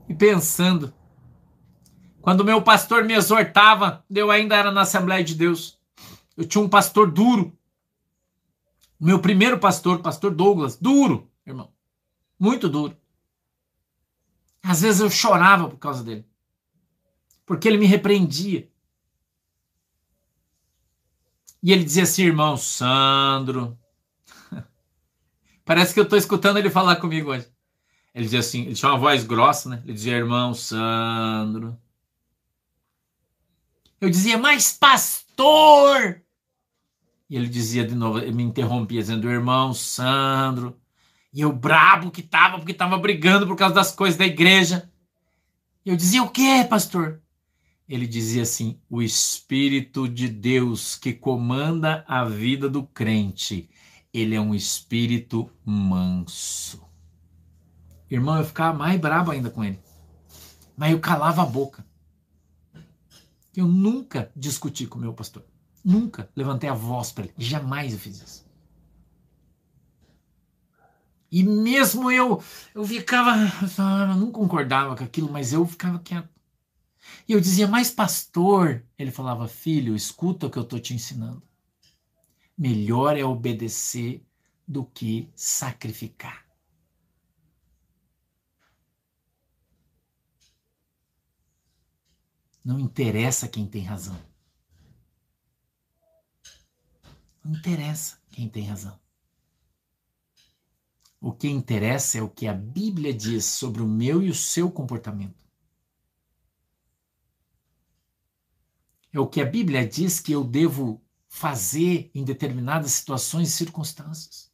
e 0.10 0.16
pensando. 0.16 0.94
Quando 2.22 2.44
meu 2.44 2.62
pastor 2.62 3.06
me 3.06 3.14
exortava, 3.14 4.04
eu 4.10 4.30
ainda 4.30 4.56
era 4.56 4.72
na 4.72 4.82
Assembleia 4.82 5.24
de 5.24 5.36
Deus. 5.36 5.80
Eu 6.36 6.46
tinha 6.46 6.64
um 6.64 6.70
pastor 6.70 7.10
duro. 7.10 7.58
Meu 9.00 9.20
primeiro 9.20 9.58
pastor, 9.58 10.00
pastor 10.00 10.34
Douglas, 10.34 10.76
duro, 10.76 11.32
irmão. 11.46 11.72
Muito 12.40 12.70
duro. 12.70 12.96
Às 14.64 14.82
vezes 14.82 15.02
eu 15.02 15.10
chorava 15.10 15.70
por 15.70 15.78
causa 15.78 16.04
dele. 16.04 16.26
Porque 17.46 17.68
ele 17.68 17.78
me 17.78 17.86
repreendia. 17.86 18.70
E 21.62 21.74
ele 21.74 21.84
dizia 21.84 22.04
assim, 22.04 22.24
irmão 22.24 22.56
Sandro, 22.56 23.78
Parece 25.66 25.94
que 25.94 26.00
eu 26.00 26.04
estou 26.04 26.18
escutando 26.18 26.58
ele 26.58 26.70
falar 26.70 26.96
comigo 26.96 27.32
hoje. 27.32 27.48
Ele 28.14 28.26
dizia 28.26 28.40
assim, 28.40 28.66
ele 28.66 28.76
tinha 28.76 28.92
uma 28.92 28.98
voz 28.98 29.24
grossa, 29.24 29.70
né? 29.70 29.82
Ele 29.84 29.94
dizia, 29.94 30.16
irmão 30.18 30.54
Sandro. 30.54 31.78
Eu 34.02 34.10
dizia, 34.10 34.38
mas 34.38 34.72
pastor! 34.72 36.22
E 37.30 37.36
ele 37.36 37.48
dizia 37.48 37.86
de 37.86 37.94
novo, 37.94 38.20
ele 38.20 38.32
me 38.32 38.44
interrompia, 38.44 39.02
dizendo, 39.02 39.30
irmão 39.30 39.74
Sandro. 39.74 40.80
E 41.34 41.42
eu 41.42 41.54
brabo 41.54 42.12
que 42.12 42.24
tava, 42.24 42.58
porque 42.58 42.74
tava 42.74 42.98
brigando 42.98 43.46
por 43.46 43.56
causa 43.56 43.76
das 43.76 43.92
coisas 43.92 44.18
da 44.18 44.26
igreja. 44.26 44.90
Eu 45.86 45.96
dizia, 45.96 46.24
o 46.24 46.30
que, 46.30 46.64
pastor? 46.66 47.22
Ele 47.88 48.08
dizia 48.08 48.44
assim: 48.44 48.80
o 48.90 49.02
Espírito 49.02 50.08
de 50.08 50.28
Deus 50.28 50.96
que 50.96 51.14
comanda 51.14 52.04
a 52.08 52.26
vida 52.26 52.70
do 52.70 52.84
crente 52.84 53.70
ele 54.14 54.36
é 54.36 54.42
um 54.42 54.56
espírito 54.56 55.50
manso. 55.64 56.84
Irmão, 58.10 58.38
eu 58.38 58.46
ficava 58.46 58.76
mais 58.76 59.00
bravo 59.00 59.32
ainda 59.32 59.50
com 59.50 59.64
ele. 59.64 59.80
Mas 60.76 60.92
eu 60.92 61.00
calava 61.00 61.44
a 61.44 61.46
boca. 61.46 61.86
Eu 63.56 63.68
nunca 63.68 64.32
discuti 64.36 64.88
com 64.88 64.98
o 64.98 65.02
meu 65.02 65.14
pastor. 65.14 65.46
Nunca 65.84 66.30
levantei 66.36 66.70
a 66.70 66.74
voz 66.74 67.12
para 67.12 67.26
ele. 67.26 67.34
Jamais 67.38 67.94
eu 67.94 68.00
fiz 68.00 68.22
isso. 68.22 68.49
E 71.32 71.44
mesmo 71.44 72.12
eu, 72.12 72.42
eu 72.74 72.84
ficava, 72.86 73.32
eu 74.12 74.16
não 74.16 74.32
concordava 74.32 74.96
com 74.96 75.04
aquilo, 75.04 75.32
mas 75.32 75.54
eu 75.54 75.66
ficava 75.66 76.00
quieto. 76.00 76.30
E 77.28 77.34
eu 77.34 77.40
dizia, 77.40 77.68
mas 77.68 77.92
pastor, 77.92 78.84
ele 78.98 79.12
falava, 79.12 79.48
filho, 79.48 79.96
escuta 79.96 80.48
o 80.48 80.50
que 80.50 80.58
eu 80.58 80.64
estou 80.64 80.80
te 80.80 80.94
ensinando 80.94 81.42
melhor 82.60 83.16
é 83.16 83.24
obedecer 83.24 84.22
do 84.68 84.84
que 84.84 85.32
sacrificar. 85.34 86.46
Não 92.64 92.78
interessa 92.78 93.48
quem 93.48 93.66
tem 93.66 93.82
razão. 93.82 94.22
Não 97.42 97.54
interessa 97.54 98.22
quem 98.30 98.50
tem 98.50 98.66
razão. 98.66 99.00
O 101.22 101.34
que 101.34 101.50
interessa 101.50 102.18
é 102.18 102.22
o 102.22 102.30
que 102.30 102.48
a 102.48 102.54
Bíblia 102.54 103.14
diz 103.14 103.46
sobre 103.46 103.82
o 103.82 103.88
meu 103.88 104.24
e 104.24 104.30
o 104.30 104.36
seu 104.36 104.72
comportamento. 104.72 105.46
É 109.12 109.20
o 109.20 109.28
que 109.28 109.42
a 109.42 109.46
Bíblia 109.46 109.88
diz 109.88 110.20
que 110.20 110.32
eu 110.32 110.44
devo 110.44 111.02
fazer 111.28 112.10
em 112.14 112.24
determinadas 112.24 112.92
situações 112.92 113.50
e 113.50 113.52
circunstâncias. 113.52 114.50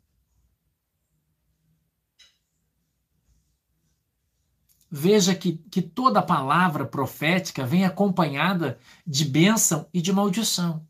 Veja 4.89 5.35
que, 5.35 5.57
que 5.57 5.81
toda 5.81 6.21
palavra 6.21 6.85
profética 6.85 7.65
vem 7.65 7.85
acompanhada 7.85 8.79
de 9.05 9.25
bênção 9.25 9.89
e 9.93 10.01
de 10.01 10.13
maldição. 10.13 10.87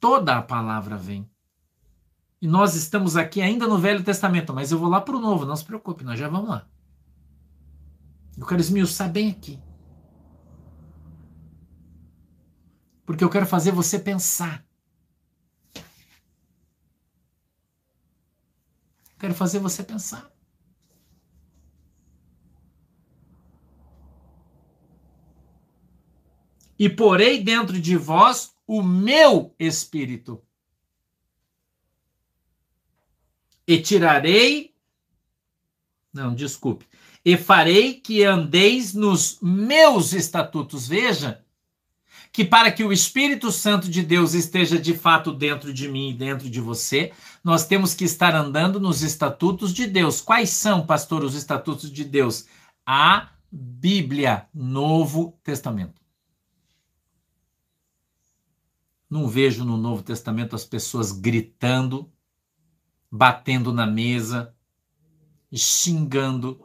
Toda 0.00 0.36
a 0.36 0.42
palavra 0.42 0.96
vem. 0.96 1.28
E 2.40 2.46
nós 2.46 2.74
estamos 2.74 3.16
aqui 3.16 3.40
ainda 3.40 3.66
no 3.66 3.78
Velho 3.78 4.04
Testamento, 4.04 4.52
mas 4.52 4.70
eu 4.70 4.78
vou 4.78 4.88
lá 4.88 5.00
para 5.00 5.16
o 5.16 5.20
Novo, 5.20 5.46
não 5.46 5.56
se 5.56 5.64
preocupe, 5.64 6.04
nós 6.04 6.18
já 6.18 6.28
vamos 6.28 6.50
lá. 6.50 6.68
Eu 8.36 8.46
quero 8.46 8.60
esmiuçar 8.60 9.10
bem 9.10 9.30
aqui. 9.30 9.58
Porque 13.06 13.24
eu 13.24 13.30
quero 13.30 13.46
fazer 13.46 13.70
você 13.70 13.98
pensar. 13.98 14.66
Quero 19.18 19.34
fazer 19.34 19.58
você 19.58 19.82
pensar. 19.82 20.30
E 26.78 26.90
porei 26.90 27.42
dentro 27.42 27.80
de 27.80 27.96
vós 27.96 28.54
o 28.66 28.82
meu 28.82 29.54
espírito. 29.58 30.45
E 33.66 33.78
tirarei. 33.78 34.74
Não, 36.12 36.34
desculpe. 36.34 36.86
E 37.24 37.36
farei 37.36 37.94
que 37.94 38.22
andeis 38.24 38.94
nos 38.94 39.38
meus 39.42 40.12
estatutos. 40.12 40.86
Veja 40.86 41.44
que 42.36 42.44
para 42.44 42.70
que 42.70 42.84
o 42.84 42.92
Espírito 42.92 43.50
Santo 43.50 43.88
de 43.88 44.02
Deus 44.02 44.34
esteja 44.34 44.78
de 44.78 44.94
fato 44.94 45.32
dentro 45.32 45.72
de 45.72 45.88
mim 45.88 46.10
e 46.10 46.14
dentro 46.14 46.50
de 46.50 46.60
você, 46.60 47.10
nós 47.42 47.66
temos 47.66 47.94
que 47.94 48.04
estar 48.04 48.34
andando 48.34 48.78
nos 48.78 49.02
estatutos 49.02 49.72
de 49.72 49.86
Deus. 49.86 50.20
Quais 50.20 50.50
são, 50.50 50.84
pastor, 50.84 51.24
os 51.24 51.34
estatutos 51.34 51.90
de 51.90 52.04
Deus? 52.04 52.46
A 52.84 53.30
Bíblia, 53.50 54.46
Novo 54.52 55.38
Testamento. 55.42 55.98
Não 59.08 59.26
vejo 59.28 59.64
no 59.64 59.78
Novo 59.78 60.02
Testamento 60.02 60.54
as 60.54 60.64
pessoas 60.64 61.12
gritando, 61.12 62.12
batendo 63.10 63.72
na 63.72 63.86
mesa, 63.86 64.54
xingando, 65.52 66.60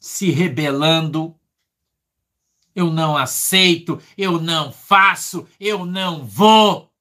se 0.00 0.30
rebelando. 0.30 1.38
Eu 2.74 2.90
não 2.90 3.16
aceito, 3.16 4.00
eu 4.18 4.40
não 4.40 4.70
faço, 4.70 5.48
eu 5.58 5.86
não 5.86 6.24
vou. 6.24 6.92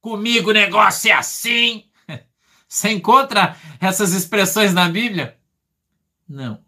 Comigo 0.00 0.50
o 0.50 0.54
negócio 0.54 1.10
é 1.10 1.12
assim. 1.14 1.90
Você 2.68 2.90
encontra 2.90 3.56
essas 3.80 4.12
expressões 4.12 4.74
na 4.74 4.88
Bíblia? 4.88 5.38
Não. 6.28 6.64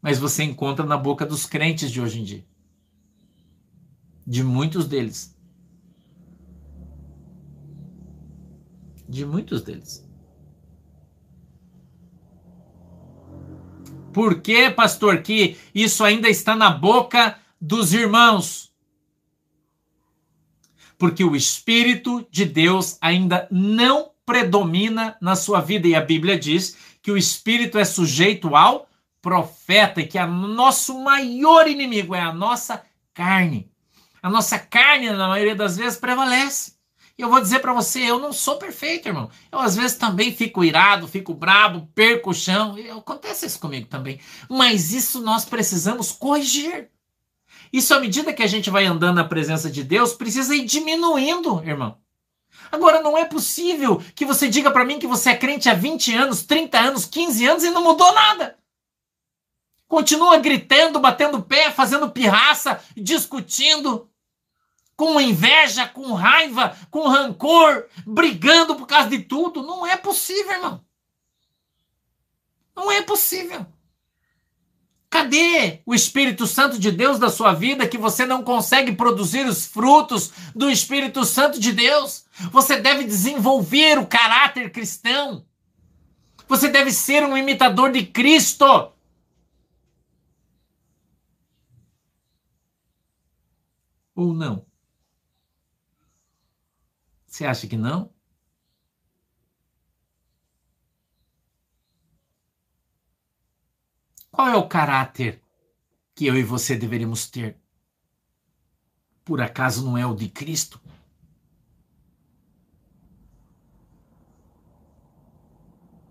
Mas 0.00 0.18
você 0.18 0.42
encontra 0.42 0.86
na 0.86 0.96
boca 0.96 1.26
dos 1.26 1.44
crentes 1.44 1.90
de 1.90 2.00
hoje 2.00 2.20
em 2.20 2.24
dia. 2.24 2.49
De 4.30 4.44
muitos 4.44 4.86
deles. 4.86 5.36
De 9.08 9.26
muitos 9.26 9.60
deles. 9.60 10.08
Por 14.12 14.40
que, 14.40 14.70
pastor, 14.70 15.20
que 15.22 15.58
isso 15.74 16.04
ainda 16.04 16.28
está 16.28 16.54
na 16.54 16.70
boca 16.70 17.40
dos 17.60 17.92
irmãos? 17.92 18.72
Porque 20.96 21.24
o 21.24 21.34
Espírito 21.34 22.24
de 22.30 22.44
Deus 22.44 22.98
ainda 23.00 23.48
não 23.50 24.12
predomina 24.24 25.16
na 25.20 25.34
sua 25.34 25.60
vida. 25.60 25.88
E 25.88 25.96
a 25.96 26.00
Bíblia 26.00 26.38
diz 26.38 26.76
que 27.02 27.10
o 27.10 27.18
Espírito 27.18 27.76
é 27.80 27.84
sujeito 27.84 28.54
ao 28.54 28.88
profeta 29.20 30.00
e 30.00 30.06
que 30.06 30.16
o 30.16 30.26
nosso 30.28 31.02
maior 31.02 31.66
inimigo 31.66 32.14
é 32.14 32.20
a 32.20 32.32
nossa 32.32 32.80
carne. 33.12 33.69
A 34.22 34.28
nossa 34.28 34.58
carne, 34.58 35.10
na 35.10 35.28
maioria 35.28 35.54
das 35.54 35.76
vezes, 35.76 35.98
prevalece. 35.98 36.74
E 37.16 37.22
eu 37.22 37.28
vou 37.28 37.40
dizer 37.40 37.58
para 37.58 37.74
você, 37.74 38.00
eu 38.00 38.18
não 38.18 38.32
sou 38.32 38.56
perfeito, 38.56 39.06
irmão. 39.06 39.30
Eu 39.52 39.58
às 39.58 39.76
vezes 39.76 39.96
também 39.96 40.32
fico 40.32 40.64
irado, 40.64 41.06
fico 41.06 41.34
brabo, 41.34 41.86
perco 41.94 42.30
o 42.30 42.34
chão. 42.34 42.76
Acontece 42.96 43.46
isso 43.46 43.60
comigo 43.60 43.86
também. 43.86 44.18
Mas 44.48 44.92
isso 44.92 45.20
nós 45.20 45.44
precisamos 45.44 46.12
corrigir. 46.12 46.90
Isso 47.72 47.94
à 47.94 48.00
medida 48.00 48.32
que 48.32 48.42
a 48.42 48.46
gente 48.46 48.70
vai 48.70 48.86
andando 48.86 49.16
na 49.16 49.24
presença 49.24 49.70
de 49.70 49.84
Deus, 49.84 50.12
precisa 50.12 50.54
ir 50.56 50.64
diminuindo, 50.64 51.62
irmão. 51.62 51.98
Agora 52.72 53.02
não 53.02 53.16
é 53.18 53.24
possível 53.24 54.02
que 54.14 54.24
você 54.24 54.48
diga 54.48 54.70
para 54.70 54.84
mim 54.84 54.98
que 54.98 55.06
você 55.06 55.30
é 55.30 55.36
crente 55.36 55.68
há 55.68 55.74
20 55.74 56.14
anos, 56.14 56.42
30 56.42 56.78
anos, 56.78 57.04
15 57.04 57.46
anos 57.46 57.64
e 57.64 57.70
não 57.70 57.82
mudou 57.84 58.12
nada. 58.14 58.56
Continua 59.86 60.38
gritando, 60.38 61.00
batendo 61.00 61.42
pé, 61.42 61.70
fazendo 61.70 62.10
pirraça, 62.10 62.82
discutindo 62.96 64.09
com 65.00 65.18
inveja, 65.18 65.88
com 65.88 66.12
raiva, 66.12 66.76
com 66.90 67.08
rancor, 67.08 67.86
brigando 68.06 68.76
por 68.76 68.86
causa 68.86 69.08
de 69.08 69.20
tudo. 69.20 69.62
Não 69.62 69.86
é 69.86 69.96
possível, 69.96 70.52
irmão. 70.52 70.84
Não 72.76 72.92
é 72.92 73.00
possível. 73.00 73.64
Cadê 75.08 75.80
o 75.86 75.94
Espírito 75.94 76.46
Santo 76.46 76.78
de 76.78 76.92
Deus 76.92 77.18
da 77.18 77.30
sua 77.30 77.54
vida 77.54 77.88
que 77.88 77.96
você 77.96 78.26
não 78.26 78.44
consegue 78.44 78.92
produzir 78.92 79.46
os 79.46 79.64
frutos 79.64 80.32
do 80.54 80.68
Espírito 80.68 81.24
Santo 81.24 81.58
de 81.58 81.72
Deus? 81.72 82.26
Você 82.52 82.78
deve 82.78 83.04
desenvolver 83.04 83.98
o 83.98 84.06
caráter 84.06 84.70
cristão. 84.70 85.46
Você 86.46 86.68
deve 86.68 86.92
ser 86.92 87.24
um 87.24 87.38
imitador 87.38 87.90
de 87.90 88.04
Cristo. 88.04 88.92
Ou 94.14 94.34
não? 94.34 94.69
Você 97.40 97.46
acha 97.46 97.66
que 97.66 97.76
não? 97.78 98.12
Qual 104.30 104.46
é 104.46 104.56
o 104.56 104.68
caráter 104.68 105.42
que 106.14 106.26
eu 106.26 106.36
e 106.36 106.42
você 106.42 106.76
deveríamos 106.76 107.30
ter? 107.30 107.58
Por 109.24 109.40
acaso 109.40 109.82
não 109.82 109.96
é 109.96 110.04
o 110.04 110.14
de 110.14 110.28
Cristo? 110.28 110.78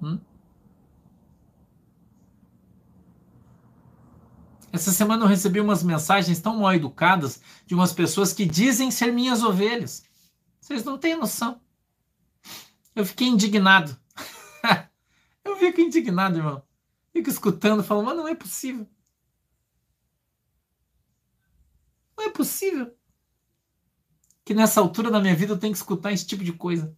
Hum? 0.01 0.19
Essa 4.71 4.91
semana 4.91 5.25
eu 5.25 5.29
recebi 5.29 5.59
umas 5.59 5.83
mensagens 5.83 6.41
tão 6.41 6.57
mal 6.57 6.73
educadas 6.73 7.39
de 7.67 7.75
umas 7.75 7.93
pessoas 7.93 8.33
que 8.33 8.47
dizem 8.47 8.89
ser 8.89 9.13
minhas 9.13 9.43
ovelhas. 9.43 10.08
Vocês 10.69 10.83
não 10.83 10.99
têm 10.99 11.15
noção. 11.15 11.59
Eu 12.95 13.03
fiquei 13.03 13.27
indignado. 13.27 13.99
eu 15.43 15.57
fico 15.57 15.81
indignado, 15.81 16.37
irmão. 16.37 16.61
Fico 17.11 17.27
escutando, 17.27 17.83
falando, 17.83 18.05
mas 18.05 18.17
não 18.17 18.27
é 18.27 18.35
possível. 18.35 18.87
Não 22.15 22.25
é 22.25 22.29
possível 22.29 22.95
que 24.45 24.53
nessa 24.53 24.79
altura 24.79 25.09
da 25.09 25.19
minha 25.19 25.35
vida 25.35 25.53
eu 25.53 25.57
tenha 25.57 25.73
que 25.73 25.79
escutar 25.79 26.11
esse 26.11 26.27
tipo 26.27 26.43
de 26.43 26.53
coisa. 26.53 26.95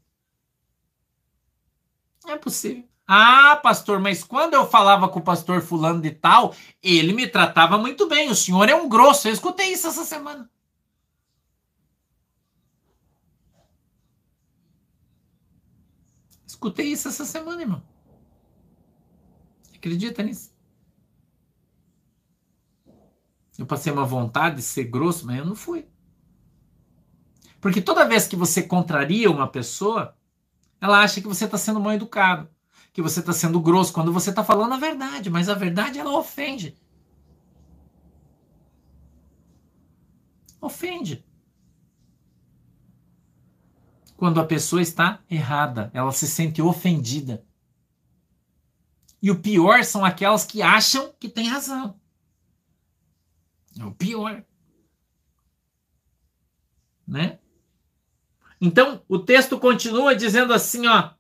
Não 2.25 2.31
é 2.34 2.38
possível. 2.38 2.84
Ah, 3.07 3.55
pastor, 3.55 4.01
mas 4.01 4.21
quando 4.21 4.53
eu 4.53 4.67
falava 4.67 5.07
com 5.07 5.19
o 5.19 5.23
pastor 5.23 5.62
fulano 5.62 6.01
de 6.01 6.12
tal, 6.12 6.53
ele 6.84 7.13
me 7.13 7.25
tratava 7.25 7.77
muito 7.77 8.05
bem. 8.10 8.29
O 8.29 8.36
senhor 8.36 8.67
é 8.67 8.75
um 8.75 8.89
grosso. 8.89 9.29
Eu 9.29 9.34
escutei 9.34 9.71
isso 9.71 9.88
essa 9.88 10.03
semana. 10.03 10.51
Escutei 16.62 16.91
isso 16.91 17.08
essa 17.08 17.26
semana, 17.26 17.63
irmão. 17.63 17.82
Acredita 19.76 20.21
nisso? 20.21 20.54
Eu 23.58 23.65
passei 23.65 23.91
uma 23.91 24.06
vontade 24.06 24.58
de 24.58 24.62
ser 24.62 24.84
grosso, 24.84 25.26
mas 25.26 25.39
eu 25.39 25.45
não 25.45 25.56
fui. 25.56 25.88
Porque 27.60 27.82
toda 27.82 28.08
vez 28.08 28.28
que 28.28 28.36
você 28.36 28.62
contraria 28.62 29.32
uma 29.32 29.47
pessoa, 29.47 30.15
ela 30.80 31.00
acha 31.00 31.19
que 31.19 31.28
você 31.28 31.45
está 31.45 31.58
sendo 31.58 31.80
mal 31.80 31.93
educado, 31.93 32.47
que 32.93 33.02
você 33.02 33.21
está 33.21 33.34
sendo 33.34 33.60
grosso, 33.60 33.91
quando 33.91 34.13
você 34.13 34.30
está 34.30 34.43
falando 34.43 34.76
a 34.76 34.78
verdade, 34.78 35.32
mas 35.32 35.50
a 35.50 35.56
verdade 35.56 35.97
ela 35.97 36.15
ofende. 36.15 36.80
Ofende 40.62 41.26
quando 44.21 44.39
a 44.39 44.45
pessoa 44.45 44.84
está 44.84 45.19
errada, 45.27 45.89
ela 45.95 46.12
se 46.12 46.27
sente 46.27 46.62
ofendida. 46.62 47.43
E 49.19 49.31
o 49.31 49.39
pior 49.41 49.84
são 49.84 50.05
aquelas 50.05 50.45
que 50.45 50.62
acham 50.62 51.12
que 51.19 51.27
tem 51.27 51.47
razão. 51.47 51.99
É 53.79 53.84
o 53.84 53.91
pior. 53.91 54.45
Né? 57.07 57.39
Então, 58.62 59.01
o 59.10 59.17
texto 59.17 59.57
continua 59.57 60.15
dizendo 60.15 60.53
assim, 60.53 60.86
ó: 60.86 61.15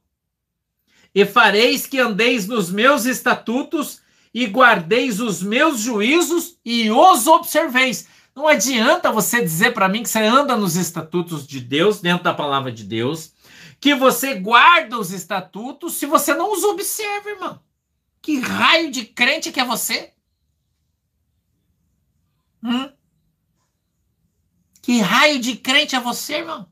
"E 1.11 1.25
fareis 1.25 1.87
que 1.87 1.97
andeis 1.97 2.47
nos 2.47 2.69
meus 2.69 3.05
estatutos 3.05 3.99
e 4.31 4.45
guardeis 4.45 5.19
os 5.19 5.41
meus 5.41 5.79
juízos 5.79 6.59
e 6.63 6.91
os 6.91 7.25
observeis." 7.25 8.07
Não 8.35 8.47
adianta 8.47 9.11
você 9.11 9.41
dizer 9.41 9.73
para 9.73 9.89
mim 9.89 10.03
que 10.03 10.09
você 10.09 10.19
anda 10.19 10.55
nos 10.55 10.75
estatutos 10.75 11.45
de 11.45 11.59
Deus, 11.59 11.99
dentro 11.99 12.23
da 12.23 12.33
palavra 12.33 12.71
de 12.71 12.83
Deus, 12.83 13.33
que 13.79 13.93
você 13.93 14.35
guarda 14.35 14.97
os 14.97 15.11
estatutos 15.11 15.93
se 15.95 16.05
você 16.05 16.33
não 16.33 16.53
os 16.53 16.63
observa, 16.63 17.29
irmão. 17.29 17.59
Que 18.21 18.39
raio 18.39 18.91
de 18.91 19.05
crente 19.05 19.51
que 19.51 19.59
é 19.59 19.65
você? 19.65 20.13
Hum? 22.63 22.91
Que 24.81 24.99
raio 24.99 25.39
de 25.39 25.57
crente 25.57 25.95
é 25.95 25.99
você, 25.99 26.35
irmão? 26.37 26.71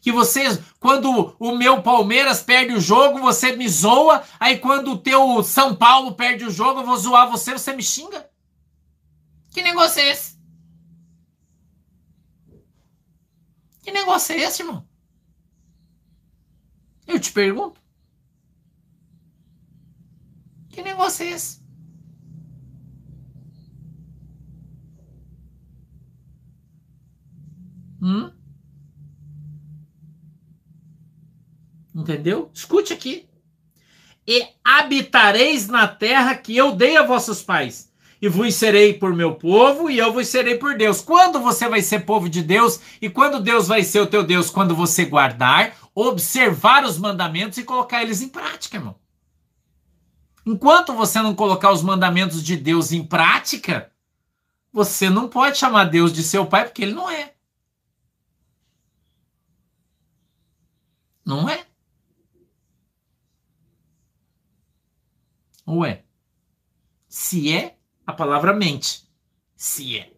Que 0.00 0.12
vocês, 0.12 0.60
quando 0.78 1.34
o 1.38 1.56
meu 1.56 1.82
Palmeiras 1.82 2.40
perde 2.40 2.72
o 2.74 2.80
jogo, 2.80 3.18
você 3.18 3.56
me 3.56 3.68
zoa, 3.68 4.22
aí 4.38 4.58
quando 4.58 4.92
o 4.92 4.98
teu 4.98 5.42
São 5.42 5.74
Paulo 5.74 6.14
perde 6.14 6.44
o 6.44 6.50
jogo, 6.50 6.80
eu 6.80 6.86
vou 6.86 6.96
zoar 6.96 7.28
você, 7.28 7.52
você 7.52 7.72
me 7.72 7.82
xinga? 7.82 8.30
Que 9.56 9.62
negócio 9.62 10.02
é 10.02 10.10
esse? 10.10 10.38
Que 13.82 13.90
negócio 13.90 14.34
é 14.34 14.40
esse, 14.40 14.60
irmão? 14.60 14.86
Eu 17.06 17.18
te 17.18 17.32
pergunto. 17.32 17.80
Que 20.68 20.82
negócio 20.82 21.24
é 21.24 21.30
esse? 21.30 21.64
Hum? 28.02 28.30
Entendeu? 31.94 32.50
Escute 32.52 32.92
aqui. 32.92 33.26
E 34.26 34.48
habitareis 34.62 35.66
na 35.66 35.88
terra 35.88 36.36
que 36.36 36.54
eu 36.54 36.76
dei 36.76 36.98
a 36.98 37.06
vossos 37.06 37.42
pais, 37.42 37.90
e 38.26 38.28
vos 38.28 38.56
serei 38.56 38.92
por 38.92 39.14
meu 39.14 39.36
povo, 39.36 39.88
e 39.88 39.98
eu 39.98 40.12
vos 40.12 40.26
serei 40.26 40.58
por 40.58 40.76
Deus. 40.76 41.00
Quando 41.00 41.40
você 41.40 41.68
vai 41.68 41.80
ser 41.80 42.00
povo 42.00 42.28
de 42.28 42.42
Deus, 42.42 42.80
e 43.00 43.08
quando 43.08 43.40
Deus 43.40 43.68
vai 43.68 43.84
ser 43.84 44.00
o 44.00 44.06
teu 44.06 44.24
Deus? 44.24 44.50
Quando 44.50 44.74
você 44.74 45.04
guardar, 45.04 45.76
observar 45.94 46.84
os 46.84 46.98
mandamentos 46.98 47.56
e 47.56 47.62
colocar 47.62 48.02
eles 48.02 48.20
em 48.20 48.28
prática, 48.28 48.78
irmão. 48.78 48.98
Enquanto 50.44 50.92
você 50.92 51.22
não 51.22 51.36
colocar 51.36 51.70
os 51.70 51.82
mandamentos 51.82 52.42
de 52.42 52.56
Deus 52.56 52.90
em 52.90 53.04
prática, 53.04 53.92
você 54.72 55.08
não 55.08 55.28
pode 55.28 55.56
chamar 55.56 55.84
Deus 55.84 56.12
de 56.12 56.24
seu 56.24 56.46
pai, 56.46 56.64
porque 56.64 56.82
ele 56.82 56.94
não 56.94 57.08
é. 57.08 57.32
Não 61.24 61.48
é? 61.48 61.64
Ou 65.64 65.84
é? 65.84 66.02
Se 67.08 67.52
é, 67.52 67.75
a 68.06 68.12
palavra 68.12 68.52
mente. 68.52 69.02
Se 69.56 69.98
é. 69.98 70.10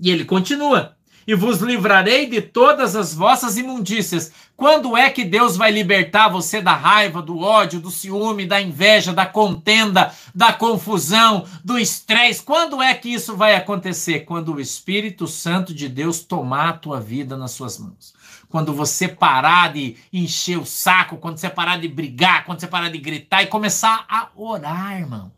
E 0.00 0.10
ele 0.10 0.24
continua: 0.24 0.96
E 1.26 1.34
vos 1.34 1.60
livrarei 1.60 2.26
de 2.26 2.40
todas 2.40 2.96
as 2.96 3.14
vossas 3.14 3.56
imundícias. 3.56 4.32
Quando 4.56 4.96
é 4.96 5.10
que 5.10 5.24
Deus 5.24 5.56
vai 5.56 5.72
libertar 5.72 6.28
você 6.28 6.62
da 6.62 6.74
raiva, 6.74 7.20
do 7.20 7.40
ódio, 7.40 7.80
do 7.80 7.90
ciúme, 7.90 8.46
da 8.46 8.60
inveja, 8.60 9.12
da 9.12 9.26
contenda, 9.26 10.14
da 10.32 10.52
confusão, 10.52 11.44
do 11.64 11.76
estresse? 11.76 12.42
Quando 12.42 12.80
é 12.80 12.94
que 12.94 13.12
isso 13.12 13.36
vai 13.36 13.56
acontecer? 13.56 14.20
Quando 14.20 14.54
o 14.54 14.60
Espírito 14.60 15.26
Santo 15.26 15.74
de 15.74 15.88
Deus 15.88 16.20
tomar 16.20 16.68
a 16.68 16.78
tua 16.78 17.00
vida 17.00 17.36
nas 17.36 17.50
suas 17.50 17.78
mãos 17.78 18.14
quando 18.54 18.72
você 18.72 19.08
parar 19.08 19.72
de 19.72 19.96
encher 20.12 20.56
o 20.56 20.64
saco, 20.64 21.16
quando 21.16 21.38
você 21.38 21.50
parar 21.50 21.76
de 21.76 21.88
brigar, 21.88 22.44
quando 22.44 22.60
você 22.60 22.68
parar 22.68 22.88
de 22.88 22.98
gritar 22.98 23.42
e 23.42 23.48
começar 23.48 24.06
a 24.08 24.28
orar, 24.36 24.96
irmão. 24.96 25.32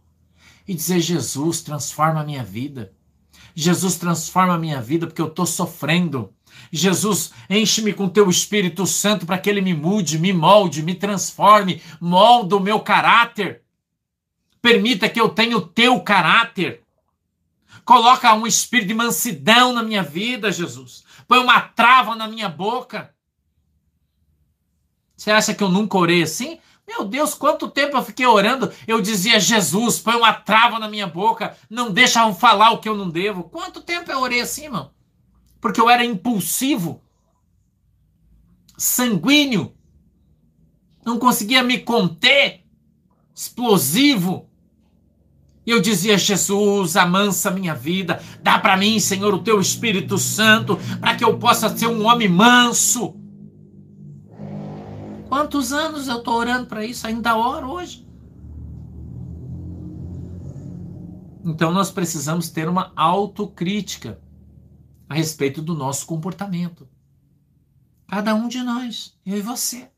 E 0.66 0.74
dizer: 0.74 1.00
Jesus, 1.00 1.60
transforma 1.60 2.20
a 2.20 2.24
minha 2.24 2.44
vida. 2.44 2.92
Jesus, 3.54 3.96
transforma 3.96 4.54
a 4.54 4.58
minha 4.58 4.80
vida 4.80 5.06
porque 5.06 5.20
eu 5.20 5.28
estou 5.28 5.46
sofrendo. 5.46 6.32
Jesus, 6.72 7.32
enche-me 7.48 7.92
com 7.92 8.08
teu 8.08 8.28
Espírito 8.28 8.86
Santo 8.86 9.26
para 9.26 9.38
que 9.38 9.48
ele 9.48 9.60
me 9.60 9.74
mude, 9.74 10.18
me 10.18 10.32
molde, 10.32 10.82
me 10.82 10.94
transforme, 10.94 11.82
molda 12.00 12.56
o 12.56 12.60
meu 12.60 12.80
caráter. 12.80 13.62
Permita 14.60 15.08
que 15.08 15.20
eu 15.20 15.28
tenha 15.28 15.56
o 15.56 15.66
teu 15.66 16.00
caráter. 16.00 16.82
Coloca 17.84 18.34
um 18.34 18.46
espírito 18.46 18.88
de 18.88 18.94
mansidão 18.94 19.72
na 19.72 19.82
minha 19.82 20.02
vida, 20.02 20.50
Jesus 20.50 21.06
põe 21.26 21.38
uma 21.38 21.60
trava 21.60 22.14
na 22.14 22.28
minha 22.28 22.48
boca. 22.48 23.14
Você 25.16 25.30
acha 25.30 25.54
que 25.54 25.62
eu 25.62 25.68
nunca 25.68 25.96
orei 25.96 26.22
assim? 26.22 26.58
Meu 26.86 27.04
Deus, 27.04 27.34
quanto 27.34 27.68
tempo 27.68 27.96
eu 27.96 28.04
fiquei 28.04 28.26
orando. 28.26 28.72
Eu 28.86 29.00
dizia, 29.00 29.40
Jesus, 29.40 29.98
põe 29.98 30.14
uma 30.14 30.32
trava 30.32 30.78
na 30.78 30.88
minha 30.88 31.06
boca, 31.06 31.56
não 31.68 31.90
deixa 31.90 32.32
falar 32.32 32.70
o 32.70 32.78
que 32.78 32.88
eu 32.88 32.96
não 32.96 33.10
devo. 33.10 33.44
Quanto 33.44 33.80
tempo 33.80 34.10
eu 34.10 34.20
orei 34.20 34.40
assim, 34.40 34.64
irmão? 34.64 34.90
Porque 35.60 35.80
eu 35.80 35.90
era 35.90 36.04
impulsivo, 36.04 37.02
sanguíneo, 38.78 39.74
não 41.04 41.18
conseguia 41.18 41.62
me 41.62 41.78
conter, 41.78 42.64
explosivo. 43.34 44.48
E 45.66 45.70
eu 45.70 45.80
dizia, 45.80 46.16
Jesus, 46.16 46.96
amansa 46.96 47.50
minha 47.50 47.74
vida, 47.74 48.22
dá 48.40 48.58
para 48.58 48.76
mim, 48.76 49.00
Senhor, 49.00 49.34
o 49.34 49.42
teu 49.42 49.60
Espírito 49.60 50.18
Santo, 50.18 50.78
para 51.00 51.16
que 51.16 51.24
eu 51.24 51.36
possa 51.38 51.76
ser 51.76 51.88
um 51.88 52.06
homem 52.06 52.28
manso. 52.28 53.16
Quantos 55.36 55.70
anos 55.70 56.08
eu 56.08 56.16
estou 56.16 56.32
orando 56.32 56.66
para 56.66 56.82
isso? 56.82 57.06
Ainda 57.06 57.36
oro 57.36 57.70
hoje. 57.70 58.08
Então 61.44 61.70
nós 61.70 61.90
precisamos 61.90 62.48
ter 62.48 62.70
uma 62.70 62.90
autocrítica 62.96 64.18
a 65.06 65.12
respeito 65.12 65.60
do 65.60 65.74
nosso 65.74 66.06
comportamento. 66.06 66.88
Cada 68.08 68.34
um 68.34 68.48
de 68.48 68.62
nós, 68.62 69.14
eu 69.26 69.36
e 69.36 69.42
você. 69.42 69.90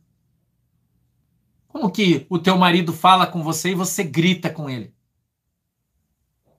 Como 1.69 1.89
que 1.89 2.27
o 2.29 2.41
teu 2.41 2.59
marido 2.59 2.93
fala 2.93 3.25
com 3.25 3.41
você 3.41 3.71
e 3.71 3.77
você 3.77 4.03
grita 4.03 4.51
com 4.51 4.69
ele? 4.69 4.93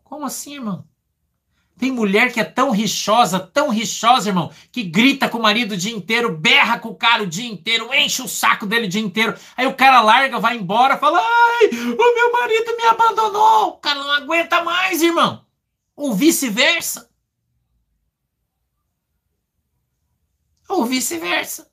Como 0.06 0.26
assim, 0.26 0.54
irmão? 0.54 0.88
Tem 1.80 1.94
mulher 1.94 2.34
que 2.34 2.42
é 2.42 2.44
tão 2.44 2.72
rixosa, 2.72 3.40
tão 3.40 3.70
rixosa, 3.70 4.30
irmão, 4.30 4.52
que 4.70 4.84
grita 4.84 5.30
com 5.30 5.38
o 5.38 5.42
marido 5.42 5.72
o 5.72 5.78
dia 5.78 5.96
inteiro, 5.96 6.38
berra 6.38 6.78
com 6.78 6.90
o 6.90 6.96
cara 6.96 7.24
o 7.24 7.28
dia 7.28 7.50
inteiro, 7.50 7.94
enche 7.94 8.22
o 8.22 8.28
saco 8.28 8.66
dele 8.66 8.88
o 8.88 8.90
dia 8.90 9.02
inteiro. 9.02 9.34
Aí 9.56 9.66
o 9.66 9.74
cara 9.74 10.02
larga, 10.02 10.40
vai 10.40 10.58
embora, 10.58 10.98
fala: 10.98 11.20
Ai, 11.20 11.68
o 11.68 12.16
meu 12.16 12.32
marido 12.34 12.76
me 12.76 12.84
abandonou. 12.84 13.70
O 13.70 13.78
cara 13.78 13.98
não 13.98 14.12
aguenta 14.12 14.62
mais, 14.62 15.02
irmão. 15.02 15.46
Ou 15.96 16.14
vice-versa. 16.14 17.10
Ou 20.68 20.86
vice-versa. 20.86 21.72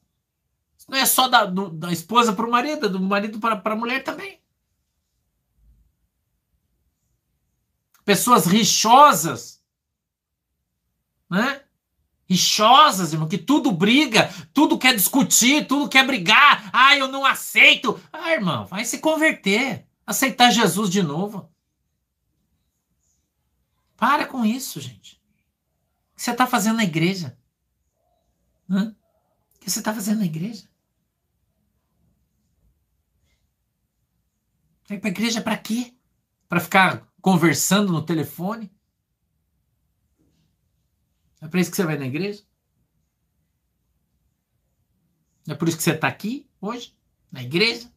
Não 0.88 0.98
é 0.98 1.04
só 1.04 1.26
da, 1.26 1.44
do, 1.44 1.68
da 1.68 1.90
esposa 1.90 2.32
para 2.32 2.46
o 2.46 2.50
marido, 2.50 2.86
é 2.86 2.88
do 2.88 3.00
marido 3.00 3.40
para 3.40 3.60
a 3.64 3.76
mulher 3.76 4.04
também. 4.04 4.40
pessoas 8.06 8.46
rixosas, 8.46 9.55
né? 11.28 11.62
Rixosas, 12.28 13.12
irmão, 13.12 13.28
que 13.28 13.38
tudo 13.38 13.70
briga, 13.70 14.28
tudo 14.52 14.78
quer 14.78 14.94
discutir, 14.94 15.66
tudo 15.66 15.88
quer 15.88 16.04
brigar. 16.04 16.68
Ah, 16.72 16.96
eu 16.96 17.06
não 17.06 17.24
aceito. 17.24 18.00
Ah, 18.12 18.32
irmão, 18.32 18.66
vai 18.66 18.84
se 18.84 18.98
converter, 18.98 19.86
aceitar 20.04 20.50
Jesus 20.50 20.90
de 20.90 21.02
novo. 21.02 21.48
Para 23.96 24.26
com 24.26 24.44
isso, 24.44 24.80
gente. 24.80 25.14
O 26.12 26.16
que 26.16 26.22
você 26.22 26.32
está 26.32 26.46
fazendo 26.46 26.76
na 26.76 26.84
igreja? 26.84 27.38
Hã? 28.68 28.94
O 29.54 29.58
que 29.60 29.70
você 29.70 29.78
está 29.78 29.94
fazendo 29.94 30.18
na 30.18 30.26
igreja? 30.26 30.68
Vai 34.88 34.98
para 34.98 35.08
a 35.08 35.12
igreja 35.12 35.40
para 35.40 35.56
quê? 35.56 35.94
Para 36.48 36.60
ficar 36.60 37.06
conversando 37.20 37.92
no 37.92 38.04
telefone? 38.04 38.72
É 41.40 41.48
para 41.48 41.60
isso 41.60 41.70
que 41.70 41.76
você 41.76 41.84
vai 41.84 41.98
na 41.98 42.06
igreja? 42.06 42.42
É 45.48 45.54
por 45.54 45.68
isso 45.68 45.76
que 45.76 45.82
você 45.82 45.92
está 45.92 46.08
aqui 46.08 46.48
hoje, 46.60 46.96
na 47.30 47.42
igreja? 47.42 47.90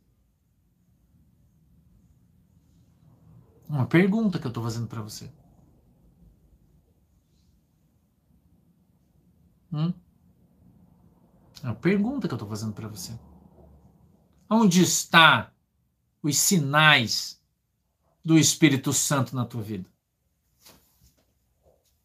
Uma 3.67 3.85
pergunta 3.85 4.39
que 4.39 4.45
eu 4.45 4.49
estou 4.49 4.63
fazendo 4.63 4.87
para 4.87 5.01
você. 5.01 5.31
Hum? 9.71 9.93
É 11.63 11.67
uma 11.67 11.75
pergunta 11.75 12.27
que 12.27 12.33
eu 12.33 12.37
estou 12.37 12.49
fazendo 12.49 12.73
para 12.73 12.87
você. 12.87 13.17
Onde 14.49 14.81
está 14.81 15.53
os 16.23 16.37
sinais 16.37 17.41
do 18.23 18.37
Espírito 18.37 18.91
Santo 18.91 19.35
na 19.35 19.45
tua 19.45 19.61
vida? 19.61 19.89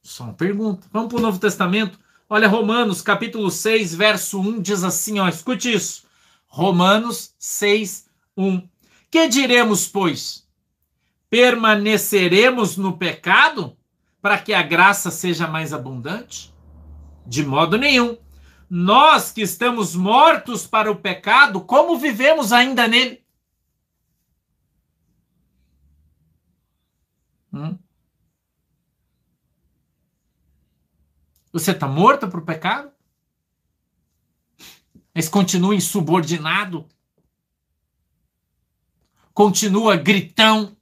Só 0.05 0.25
uma 0.25 0.35
pergunta. 0.35 0.87
Vamos 0.93 1.09
para 1.09 1.19
o 1.19 1.23
Novo 1.23 1.39
Testamento. 1.39 1.99
Olha, 2.29 2.47
Romanos, 2.47 3.01
capítulo 3.01 3.51
6, 3.51 3.95
verso 3.95 4.39
1, 4.39 4.61
diz 4.61 4.85
assim, 4.85 5.19
ó, 5.19 5.27
escute 5.27 5.73
isso. 5.73 6.05
Romanos 6.47 7.35
6, 7.39 8.07
1. 8.37 8.69
Que 9.11 9.27
diremos, 9.29 9.89
pois? 9.89 10.47
Permaneceremos 11.31 12.77
no 12.77 12.99
pecado 12.99 13.77
para 14.21 14.39
que 14.39 14.53
a 14.53 14.63
graça 14.63 15.11
seja 15.11 15.47
mais 15.49 15.73
abundante? 15.73 16.55
De 17.27 17.43
modo 17.43 17.79
nenhum. 17.79 18.19
Nós 18.69 19.33
que 19.33 19.41
estamos 19.41 19.95
mortos 19.95 20.67
para 20.67 20.93
o 20.93 20.97
pecado, 20.97 21.63
como 21.63 21.99
vivemos 21.99 22.53
ainda 22.53 22.87
nele? 22.87 23.25
Hum? 27.53 27.79
Você 31.55 31.71
está 31.71 31.89
morto 31.89 32.29
para 32.29 32.41
o 32.41 32.45
pecado? 32.45 32.93
mas 35.15 35.29
continua 35.29 35.75
insubordinado, 35.75 36.89
continua 39.33 39.97
gritão, 39.97 40.77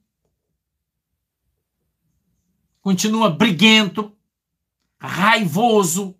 continua 2.80 3.28
briguento, 3.28 4.16
raivoso, 4.98 6.16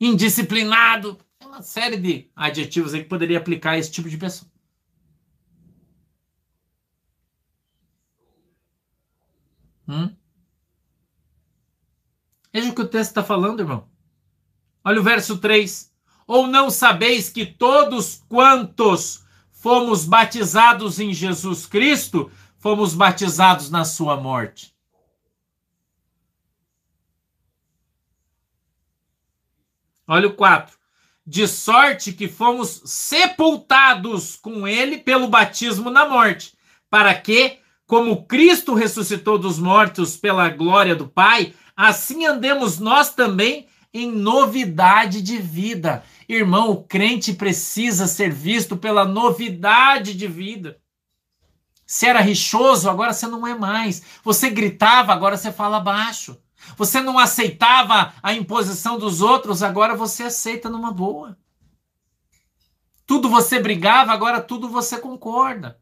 indisciplinado. 0.00 1.18
Uma 1.42 1.62
série 1.62 1.98
de 1.98 2.30
adjetivos 2.34 2.94
aí 2.94 3.02
que 3.02 3.08
poderia 3.08 3.36
aplicar 3.36 3.72
a 3.72 3.78
esse 3.78 3.90
tipo 3.90 4.08
de 4.08 4.16
pessoa. 4.16 4.50
Hum? 9.86 10.19
Veja 12.52 12.70
o 12.70 12.74
que 12.74 12.82
o 12.82 12.88
texto 12.88 13.10
está 13.10 13.22
falando, 13.22 13.60
irmão. 13.60 13.88
Olha 14.84 15.00
o 15.00 15.04
verso 15.04 15.38
3. 15.38 15.92
Ou 16.26 16.46
não 16.46 16.70
sabeis 16.70 17.28
que 17.28 17.46
todos 17.46 18.24
quantos 18.28 19.24
fomos 19.50 20.04
batizados 20.04 20.98
em 20.98 21.12
Jesus 21.12 21.66
Cristo, 21.66 22.30
fomos 22.58 22.94
batizados 22.94 23.70
na 23.70 23.84
sua 23.84 24.16
morte? 24.16 24.74
Olha 30.06 30.26
o 30.26 30.34
4. 30.34 30.76
De 31.24 31.46
sorte 31.46 32.12
que 32.12 32.26
fomos 32.26 32.82
sepultados 32.84 34.34
com 34.34 34.66
ele 34.66 34.98
pelo 34.98 35.28
batismo 35.28 35.88
na 35.88 36.08
morte, 36.08 36.56
para 36.88 37.14
que, 37.14 37.59
como 37.90 38.24
Cristo 38.24 38.72
ressuscitou 38.72 39.36
dos 39.36 39.58
mortos 39.58 40.16
pela 40.16 40.48
glória 40.48 40.94
do 40.94 41.08
Pai, 41.08 41.52
assim 41.76 42.24
andemos 42.24 42.78
nós 42.78 43.12
também 43.12 43.66
em 43.92 44.12
novidade 44.12 45.20
de 45.20 45.38
vida. 45.38 46.04
Irmão, 46.28 46.70
o 46.70 46.84
crente 46.84 47.32
precisa 47.32 48.06
ser 48.06 48.32
visto 48.32 48.76
pela 48.76 49.04
novidade 49.04 50.14
de 50.14 50.28
vida. 50.28 50.78
Você 51.84 52.06
era 52.06 52.20
rixoso, 52.20 52.88
agora 52.88 53.12
você 53.12 53.26
não 53.26 53.44
é 53.44 53.58
mais. 53.58 54.00
Você 54.22 54.50
gritava, 54.50 55.12
agora 55.12 55.36
você 55.36 55.50
fala 55.50 55.80
baixo. 55.80 56.40
Você 56.76 57.00
não 57.00 57.18
aceitava 57.18 58.14
a 58.22 58.32
imposição 58.32 59.00
dos 59.00 59.20
outros, 59.20 59.64
agora 59.64 59.96
você 59.96 60.22
aceita 60.22 60.70
numa 60.70 60.92
boa. 60.92 61.36
Tudo 63.04 63.28
você 63.28 63.58
brigava, 63.58 64.12
agora 64.12 64.40
tudo 64.40 64.68
você 64.68 64.96
concorda. 64.96 65.79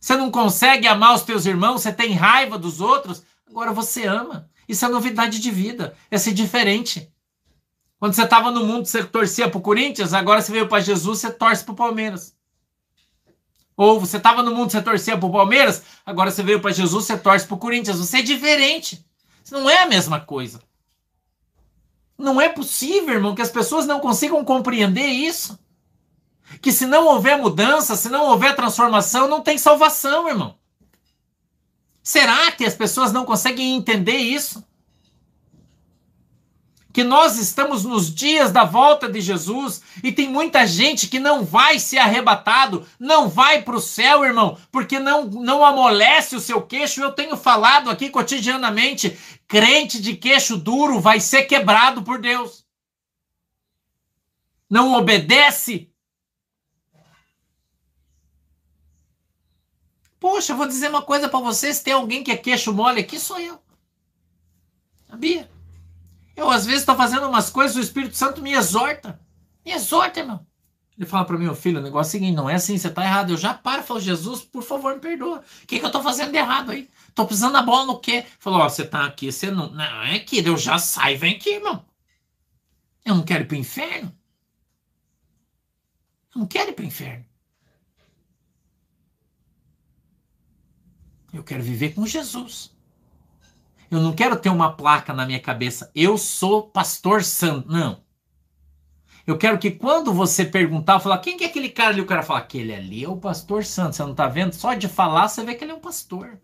Você 0.00 0.16
não 0.16 0.30
consegue 0.30 0.88
amar 0.88 1.14
os 1.14 1.22
teus 1.22 1.44
irmãos, 1.44 1.82
você 1.82 1.92
tem 1.92 2.14
raiva 2.14 2.58
dos 2.58 2.80
outros, 2.80 3.22
agora 3.46 3.70
você 3.70 4.06
ama. 4.06 4.48
Isso 4.66 4.84
é 4.84 4.88
novidade 4.88 5.38
de 5.38 5.50
vida, 5.50 5.94
é 6.10 6.16
ser 6.16 6.32
diferente. 6.32 7.12
Quando 7.98 8.14
você 8.14 8.22
estava 8.22 8.50
no 8.50 8.64
mundo, 8.64 8.86
você 8.86 9.04
torcia 9.04 9.48
para 9.48 9.58
o 9.58 9.60
Corinthians, 9.60 10.14
agora 10.14 10.40
você 10.40 10.50
veio 10.50 10.66
para 10.66 10.80
Jesus, 10.80 11.18
você 11.18 11.30
torce 11.30 11.62
para 11.62 11.72
o 11.72 11.76
Palmeiras. 11.76 12.34
Ou 13.76 14.00
você 14.00 14.16
estava 14.16 14.42
no 14.42 14.54
mundo, 14.54 14.70
você 14.70 14.80
torcia 14.80 15.18
para 15.18 15.26
o 15.26 15.32
Palmeiras, 15.32 15.82
agora 16.04 16.30
você 16.30 16.42
veio 16.42 16.60
para 16.60 16.72
Jesus, 16.72 17.04
você 17.04 17.16
torce 17.18 17.46
para 17.46 17.54
o 17.54 17.58
Corinthians. 17.58 17.98
Você 17.98 18.18
é 18.18 18.22
diferente. 18.22 19.04
Isso 19.44 19.54
não 19.54 19.68
é 19.68 19.82
a 19.82 19.86
mesma 19.86 20.20
coisa. 20.20 20.62
Não 22.16 22.40
é 22.40 22.48
possível, 22.48 23.14
irmão, 23.14 23.34
que 23.34 23.42
as 23.42 23.50
pessoas 23.50 23.86
não 23.86 24.00
consigam 24.00 24.44
compreender 24.44 25.06
isso. 25.06 25.58
Que 26.60 26.72
se 26.72 26.86
não 26.86 27.06
houver 27.06 27.38
mudança, 27.38 27.96
se 27.96 28.08
não 28.08 28.26
houver 28.26 28.56
transformação, 28.56 29.28
não 29.28 29.40
tem 29.40 29.56
salvação, 29.56 30.28
irmão. 30.28 30.58
Será 32.02 32.50
que 32.52 32.64
as 32.64 32.74
pessoas 32.74 33.12
não 33.12 33.24
conseguem 33.24 33.76
entender 33.76 34.16
isso? 34.16 34.64
Que 36.92 37.04
nós 37.04 37.38
estamos 37.38 37.84
nos 37.84 38.12
dias 38.12 38.50
da 38.50 38.64
volta 38.64 39.08
de 39.08 39.20
Jesus 39.20 39.80
e 40.02 40.10
tem 40.10 40.28
muita 40.28 40.66
gente 40.66 41.06
que 41.06 41.20
não 41.20 41.44
vai 41.44 41.78
ser 41.78 41.98
arrebatado, 41.98 42.84
não 42.98 43.28
vai 43.28 43.62
para 43.62 43.76
o 43.76 43.80
céu, 43.80 44.24
irmão, 44.24 44.58
porque 44.72 44.98
não, 44.98 45.24
não 45.26 45.64
amolece 45.64 46.34
o 46.34 46.40
seu 46.40 46.60
queixo. 46.62 47.00
Eu 47.00 47.12
tenho 47.12 47.36
falado 47.36 47.90
aqui 47.90 48.10
cotidianamente: 48.10 49.16
crente 49.46 50.02
de 50.02 50.16
queixo 50.16 50.56
duro 50.56 50.98
vai 50.98 51.20
ser 51.20 51.42
quebrado 51.44 52.02
por 52.02 52.20
Deus. 52.20 52.64
Não 54.68 54.94
obedece, 54.94 55.89
Poxa, 60.20 60.54
vou 60.54 60.68
dizer 60.68 60.90
uma 60.90 61.02
coisa 61.02 61.28
para 61.28 61.40
vocês: 61.40 61.82
tem 61.82 61.94
alguém 61.94 62.22
que 62.22 62.30
é 62.30 62.36
queixo 62.36 62.74
mole 62.74 63.00
aqui, 63.00 63.18
sou 63.18 63.40
eu. 63.40 63.58
Sabia? 65.08 65.50
Eu, 66.36 66.50
às 66.50 66.66
vezes, 66.66 66.82
estou 66.82 66.94
fazendo 66.94 67.26
umas 67.26 67.50
coisas, 67.50 67.76
o 67.76 67.80
Espírito 67.80 68.16
Santo 68.16 68.42
me 68.42 68.52
exorta. 68.52 69.18
Me 69.64 69.72
exorta, 69.72 70.20
irmão. 70.20 70.46
Ele 70.96 71.08
fala 71.08 71.24
para 71.24 71.38
mim, 71.38 71.44
meu 71.44 71.54
filho, 71.54 71.80
o 71.80 71.82
negócio 71.82 72.10
é 72.10 72.10
o 72.10 72.20
seguinte: 72.20 72.36
não 72.36 72.50
é 72.50 72.54
assim, 72.54 72.76
você 72.76 72.88
está 72.88 73.02
errado. 73.02 73.30
Eu 73.30 73.38
já 73.38 73.54
paro 73.54 73.82
e 73.82 73.86
falo, 73.86 73.98
Jesus, 73.98 74.42
por 74.42 74.62
favor, 74.62 74.94
me 74.94 75.00
perdoa. 75.00 75.38
O 75.38 75.66
que, 75.66 75.78
que 75.78 75.84
eu 75.84 75.86
estou 75.86 76.02
fazendo 76.02 76.30
de 76.30 76.36
errado 76.36 76.70
aí? 76.70 76.88
Estou 77.08 77.26
pisando 77.26 77.54
na 77.54 77.62
bola 77.62 77.86
no 77.86 77.98
quê? 77.98 78.26
Falou, 78.38 78.60
ó, 78.60 78.68
você 78.68 78.82
está 78.82 79.06
aqui, 79.06 79.32
você 79.32 79.50
não. 79.50 79.70
Não, 79.70 80.02
é 80.02 80.16
aqui, 80.16 80.46
eu 80.46 80.56
já 80.58 80.78
saio, 80.78 81.18
vem 81.18 81.36
aqui, 81.36 81.54
irmão. 81.54 81.82
Eu 83.04 83.14
não 83.14 83.22
quero 83.22 83.44
ir 83.44 83.46
para 83.46 83.54
o 83.54 83.58
inferno. 83.58 84.14
Eu 86.34 86.40
não 86.40 86.46
quero 86.46 86.70
ir 86.70 86.74
para 86.74 86.82
o 86.84 86.86
inferno. 86.86 87.24
Eu 91.32 91.44
quero 91.44 91.62
viver 91.62 91.94
com 91.94 92.06
Jesus. 92.06 92.74
Eu 93.90 94.00
não 94.00 94.12
quero 94.12 94.36
ter 94.36 94.48
uma 94.48 94.72
placa 94.72 95.12
na 95.12 95.26
minha 95.26 95.40
cabeça. 95.40 95.90
Eu 95.94 96.16
sou 96.16 96.68
pastor 96.68 97.24
santo. 97.24 97.68
Não. 97.68 98.02
Eu 99.26 99.36
quero 99.36 99.58
que 99.58 99.70
quando 99.70 100.12
você 100.12 100.44
perguntar, 100.44 101.00
falar 101.00 101.18
quem 101.18 101.36
que 101.36 101.44
é 101.44 101.46
aquele 101.46 101.68
cara 101.68 101.90
ali, 101.90 102.00
o 102.00 102.06
cara 102.06 102.22
fala, 102.22 102.40
aquele 102.40 102.74
ali 102.74 103.04
é 103.04 103.08
o 103.08 103.16
pastor 103.16 103.64
santo. 103.64 103.96
Você 103.96 104.02
não 104.02 104.12
está 104.12 104.28
vendo? 104.28 104.54
Só 104.54 104.74
de 104.74 104.88
falar, 104.88 105.28
você 105.28 105.44
vê 105.44 105.54
que 105.54 105.64
ele 105.64 105.72
é 105.72 105.74
um 105.74 105.80
pastor. 105.80 106.40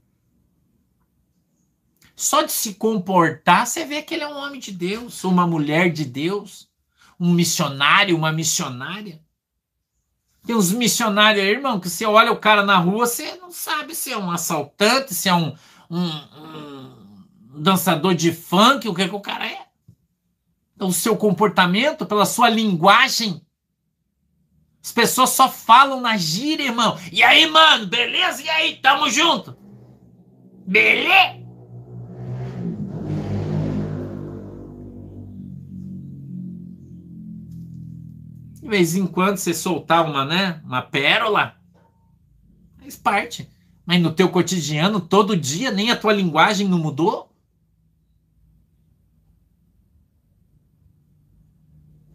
Só 2.15 2.43
de 2.43 2.53
se 2.53 2.75
comportar, 2.75 3.67
você 3.67 3.85
vê 3.85 4.03
que 4.03 4.15
ele 4.15 4.23
é 4.25 4.29
um 4.29 4.39
homem 4.39 4.59
de 4.59 4.73
Deus, 4.73 5.23
uma 5.23 5.47
mulher 5.47 5.93
de 5.93 6.05
Deus, 6.05 6.69
um 7.21 7.33
missionário, 7.33 8.17
uma 8.17 8.33
missionária. 8.33 9.21
Tem 10.47 10.55
uns 10.55 10.71
missionários 10.71 11.45
aí, 11.45 11.51
irmão, 11.51 11.81
que 11.81 11.91
você 11.91 12.07
olha 12.07 12.31
o 12.31 12.37
cara 12.37 12.65
na 12.65 12.79
rua, 12.79 13.05
você 13.05 13.35
não 13.35 13.51
sabe 13.51 13.97
se 13.97 14.13
é 14.13 14.17
um 14.17 14.31
assaltante, 14.31 15.13
se 15.13 15.29
é 15.29 15.35
um, 15.35 15.53
um, 15.91 16.07
um 16.07 17.61
dançador 17.61 18.15
de 18.15 18.33
funk, 18.33 18.89
o 18.89 18.95
que, 18.95 19.09
que 19.09 19.15
o 19.15 19.21
cara 19.21 19.45
é. 19.45 19.67
O 20.79 20.93
seu 20.93 21.17
comportamento, 21.17 22.07
pela 22.07 22.25
sua 22.25 22.49
linguagem. 22.49 23.45
As 24.85 24.93
pessoas 24.93 25.31
só 25.31 25.49
falam 25.51 26.01
na 26.01 26.17
gíria, 26.17 26.67
irmão. 26.67 26.97
E 27.11 27.25
aí, 27.25 27.47
mano, 27.49 27.89
beleza? 27.89 28.41
E 28.41 28.49
aí, 28.49 28.77
tamo 28.77 29.11
junto? 29.11 29.57
Beleza? 30.65 31.46
De 38.67 38.71
vez 38.71 38.97
em 38.97 39.07
quando 39.07 39.37
você 39.37 39.55
soltar 39.55 40.05
uma, 40.05 40.25
né, 40.25 40.61
uma 40.65 40.83
pérola, 40.83 41.57
faz 42.79 42.97
parte. 42.97 43.49
Mas 43.87 44.03
no 44.03 44.13
teu 44.13 44.29
cotidiano, 44.29 45.01
todo 45.01 45.37
dia, 45.37 45.71
nem 45.71 45.93
a 45.93 45.97
tua 45.97 46.13
linguagem 46.13 46.67
não 46.67 46.77
mudou? 46.77 47.33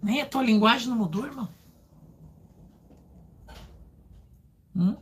Nem 0.03 0.21
a 0.21 0.25
tua 0.25 0.43
linguagem 0.43 0.89
não 0.89 0.97
mudou, 0.97 1.25
irmão. 1.25 1.47
Hum? 4.75 4.97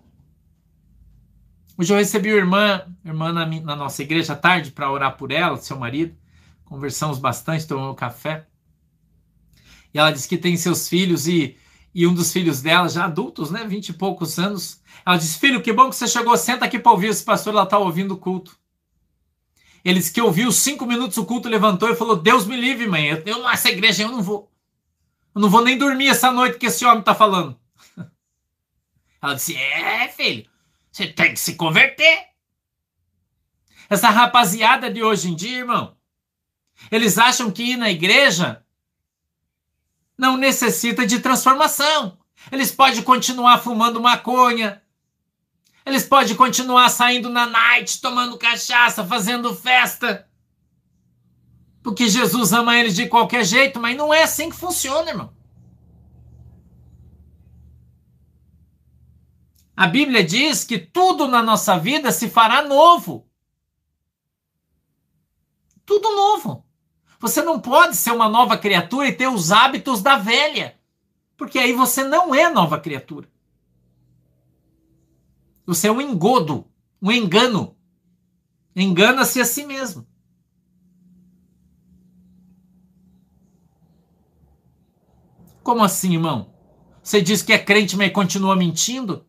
Hoje 1.76 1.92
eu 1.92 1.98
recebi 1.98 2.30
uma 2.30 2.38
irmã, 2.38 2.96
irmã 3.04 3.34
na, 3.34 3.46
na 3.48 3.76
nossa 3.76 4.04
igreja 4.04 4.36
tarde 4.36 4.70
para 4.70 4.92
orar 4.92 5.18
por 5.18 5.32
ela, 5.32 5.58
seu 5.58 5.80
marido. 5.80 6.16
Conversamos 6.64 7.18
bastante, 7.18 7.66
tomamos 7.66 7.98
café. 7.98 8.49
E 9.94 10.00
ela 10.00 10.12
diz 10.12 10.26
que 10.26 10.38
tem 10.38 10.56
seus 10.56 10.88
filhos 10.88 11.28
e, 11.28 11.58
e 11.94 12.06
um 12.06 12.14
dos 12.14 12.32
filhos 12.32 12.62
dela, 12.62 12.88
já 12.88 13.06
adultos, 13.06 13.52
né? 13.52 13.66
Vinte 13.66 13.90
e 13.90 13.94
poucos 13.94 14.38
anos. 14.38 14.82
Ela 15.06 15.18
diz: 15.18 15.36
Filho, 15.36 15.62
que 15.62 15.74
bom 15.74 15.90
que 15.90 15.96
você 15.96 16.08
chegou, 16.08 16.36
senta 16.38 16.66
aqui 16.66 16.78
para 16.78 16.92
ouvir 16.92 17.08
esse 17.08 17.24
pastor, 17.24 17.54
ela 17.54 17.64
está 17.64 17.78
ouvindo 17.78 18.14
o 18.14 18.18
culto. 18.18 18.58
Ele 19.84 20.00
disse 20.00 20.12
que 20.12 20.22
ouviu 20.22 20.52
cinco 20.52 20.86
minutos 20.86 21.18
o 21.18 21.26
culto, 21.26 21.50
levantou 21.50 21.90
e 21.90 21.96
falou: 21.96 22.16
Deus 22.16 22.46
me 22.46 22.56
livre, 22.56 22.88
mãe, 22.88 23.08
eu, 23.08 23.24
eu 23.26 23.50
essa 23.50 23.70
igreja 23.70 24.04
eu 24.04 24.12
não 24.12 24.22
vou. 24.22 24.52
Eu 25.34 25.42
não 25.42 25.50
vou 25.50 25.64
nem 25.64 25.78
dormir 25.78 26.08
essa 26.08 26.32
noite 26.32 26.58
que 26.58 26.66
esse 26.66 26.86
homem 26.86 27.00
está 27.00 27.16
falando. 27.16 27.60
Ela 29.22 29.34
disse: 29.34 29.56
É, 29.56 30.08
filho, 30.10 30.46
você 30.92 31.08
tem 31.08 31.34
que 31.34 31.40
se 31.40 31.56
converter. 31.56 32.28
Essa 33.90 34.10
rapaziada 34.10 34.92
de 34.92 35.02
hoje 35.02 35.32
em 35.32 35.36
dia, 35.36 35.60
irmão, 35.60 35.98
eles 36.92 37.18
acham 37.18 37.50
que 37.50 37.64
ir 37.64 37.78
na 37.78 37.90
igreja 37.90 38.64
não 40.20 40.36
necessita 40.36 41.08
de 41.08 41.20
transformação. 41.20 42.18
Eles 42.52 42.72
podem 42.72 43.02
continuar 43.02 43.60
fumando 43.60 44.02
maconha. 44.02 44.84
Eles 45.86 46.06
podem 46.06 46.36
continuar 46.36 46.90
saindo 46.90 47.30
na 47.30 47.46
night, 47.46 48.02
tomando 48.02 48.38
cachaça, 48.38 49.06
fazendo 49.06 49.56
festa. 49.56 50.28
Porque 51.82 52.10
Jesus 52.10 52.52
ama 52.52 52.78
eles 52.78 52.96
de 52.96 53.08
qualquer 53.08 53.46
jeito, 53.46 53.80
mas 53.80 53.96
não 53.96 54.14
é 54.14 54.24
assim 54.24 54.50
que 54.50 54.58
funciona, 54.58 55.10
irmão. 55.10 55.34
A 59.74 59.88
Bíblia 59.88 60.22
diz 60.22 60.66
que 60.66 60.78
tudo 60.78 61.30
na 61.30 61.42
nossa 61.42 61.80
vida 61.80 62.12
se 62.12 62.30
fará 62.30 62.62
novo. 62.62 63.26
Tudo 65.86 66.14
novo. 66.14 66.69
Você 67.20 67.42
não 67.42 67.60
pode 67.60 67.98
ser 67.98 68.12
uma 68.12 68.30
nova 68.30 68.58
criatura 68.58 69.08
e 69.08 69.14
ter 69.14 69.28
os 69.28 69.52
hábitos 69.52 70.02
da 70.02 70.18
velha, 70.18 70.80
porque 71.36 71.60
aí 71.60 71.74
você 71.74 72.04
não 72.04 72.34
é 72.34 72.50
nova 72.50 72.80
criatura. 72.80 73.30
Você 75.66 75.90
é 75.90 75.92
um 75.92 76.02
engodo, 76.02 76.66
um 77.02 77.12
engano. 77.12 77.76
Engana-se 78.76 79.42
a 79.42 79.46
si 79.46 79.66
mesmo. 79.66 80.08
Como 85.62 85.84
assim, 85.84 86.14
irmão? 86.14 86.54
Você 87.04 87.22
diz 87.22 87.42
que 87.44 87.54
é 87.54 87.60
crente, 87.60 87.98
mas 87.98 88.14
continua 88.14 88.56
mentindo? 88.56 89.29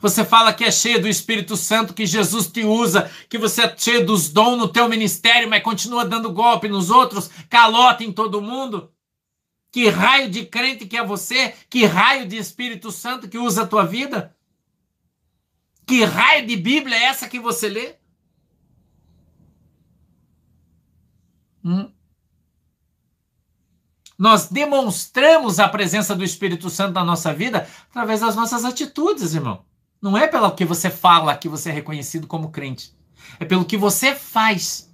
Você 0.00 0.24
fala 0.24 0.52
que 0.52 0.64
é 0.64 0.70
cheio 0.70 1.00
do 1.00 1.08
Espírito 1.08 1.56
Santo, 1.56 1.94
que 1.94 2.06
Jesus 2.06 2.46
te 2.48 2.64
usa, 2.64 3.10
que 3.28 3.38
você 3.38 3.62
é 3.62 3.74
cheio 3.76 4.04
dos 4.04 4.28
dons 4.28 4.58
no 4.58 4.68
teu 4.68 4.88
ministério, 4.88 5.48
mas 5.48 5.62
continua 5.62 6.04
dando 6.04 6.32
golpe 6.32 6.68
nos 6.68 6.90
outros, 6.90 7.30
calota 7.48 8.04
em 8.04 8.12
todo 8.12 8.42
mundo? 8.42 8.92
Que 9.72 9.88
raio 9.88 10.30
de 10.30 10.46
crente 10.46 10.86
que 10.86 10.96
é 10.96 11.04
você? 11.04 11.54
Que 11.68 11.84
raio 11.84 12.26
de 12.26 12.36
Espírito 12.36 12.90
Santo 12.90 13.28
que 13.28 13.38
usa 13.38 13.62
a 13.62 13.66
tua 13.66 13.84
vida? 13.84 14.34
Que 15.86 16.02
raio 16.04 16.46
de 16.46 16.56
Bíblia 16.56 16.96
é 16.96 17.04
essa 17.04 17.28
que 17.28 17.38
você 17.38 17.68
lê? 17.68 17.96
Hum? 21.64 21.92
Nós 24.18 24.48
demonstramos 24.48 25.60
a 25.60 25.68
presença 25.68 26.14
do 26.14 26.24
Espírito 26.24 26.70
Santo 26.70 26.94
na 26.94 27.04
nossa 27.04 27.34
vida 27.34 27.68
através 27.90 28.20
das 28.20 28.34
nossas 28.34 28.64
atitudes, 28.64 29.34
irmão. 29.34 29.64
Não 30.06 30.16
é 30.16 30.28
pelo 30.28 30.54
que 30.54 30.64
você 30.64 30.88
fala 30.88 31.36
que 31.36 31.48
você 31.48 31.68
é 31.68 31.72
reconhecido 31.72 32.28
como 32.28 32.52
crente. 32.52 32.94
É 33.40 33.44
pelo 33.44 33.64
que 33.64 33.76
você 33.76 34.14
faz. 34.14 34.88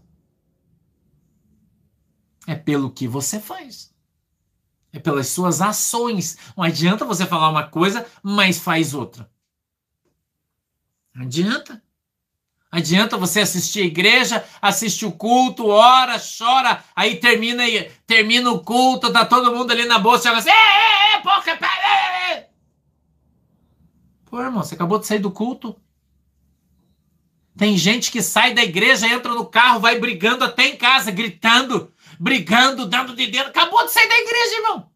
É 2.46 2.54
pelo 2.54 2.90
que 2.90 3.06
você 3.06 3.38
faz. 3.38 3.94
É 4.90 4.98
pelas 4.98 5.28
suas 5.28 5.60
ações. 5.60 6.38
Não 6.56 6.64
adianta 6.64 7.04
você 7.04 7.26
falar 7.26 7.50
uma 7.50 7.68
coisa, 7.68 8.06
mas 8.22 8.58
faz 8.58 8.94
outra. 8.94 9.30
Adianta. 11.14 11.82
Adianta 12.70 13.18
você 13.18 13.40
assistir 13.40 13.82
a 13.82 13.86
igreja, 13.86 14.42
assiste 14.62 15.04
o 15.04 15.12
culto, 15.12 15.66
ora, 15.66 16.16
chora, 16.18 16.82
aí 16.96 17.16
termina 17.16 17.64
termina 18.06 18.50
o 18.50 18.60
culto, 18.60 19.12
tá 19.12 19.26
todo 19.26 19.54
mundo 19.54 19.72
ali 19.72 19.84
na 19.84 19.98
bolsa, 19.98 20.22
chega 20.22 20.38
assim, 20.38 20.48
é, 20.48 21.16
é, 21.16 21.20
porra, 21.20 21.42
é, 21.50 22.48
Pô, 24.32 24.40
irmão, 24.40 24.64
você 24.64 24.74
acabou 24.74 24.98
de 24.98 25.06
sair 25.06 25.18
do 25.18 25.30
culto. 25.30 25.78
Tem 27.54 27.76
gente 27.76 28.10
que 28.10 28.22
sai 28.22 28.54
da 28.54 28.62
igreja, 28.62 29.06
entra 29.06 29.34
no 29.34 29.44
carro, 29.44 29.78
vai 29.78 30.00
brigando 30.00 30.42
até 30.42 30.68
em 30.68 30.76
casa, 30.78 31.10
gritando, 31.10 31.92
brigando, 32.18 32.86
dando 32.86 33.14
de 33.14 33.26
dedo. 33.26 33.50
Acabou 33.50 33.84
de 33.84 33.92
sair 33.92 34.08
da 34.08 34.18
igreja, 34.18 34.54
irmão. 34.56 34.90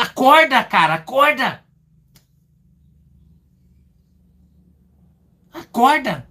Acorda, 0.00 0.62
cara, 0.62 0.94
acorda. 0.94 1.66
Acorda! 5.52 6.30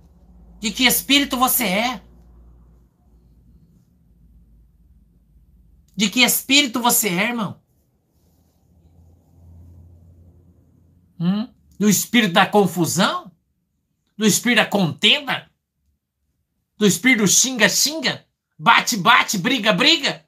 De 0.62 0.72
que 0.72 0.86
espírito 0.86 1.36
você 1.36 1.66
é? 1.66 2.02
De 5.94 6.10
que 6.10 6.22
espírito 6.24 6.82
você 6.82 7.10
é, 7.10 7.28
irmão? 7.28 7.61
Hum? 11.22 11.48
Do 11.78 11.88
espírito 11.88 12.34
da 12.34 12.48
confusão? 12.48 13.32
Do 14.18 14.26
espírito 14.26 14.58
da 14.58 14.66
contenda? 14.66 15.52
Do 16.76 16.88
espírito 16.88 17.28
xinga-xinga? 17.28 18.26
Bate-bate, 18.58 19.38
briga-briga? 19.38 20.26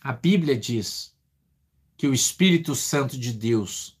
A 0.00 0.12
Bíblia 0.12 0.58
diz 0.58 1.13
que 2.04 2.08
o 2.08 2.12
Espírito 2.12 2.74
Santo 2.74 3.16
de 3.16 3.32
Deus 3.32 3.98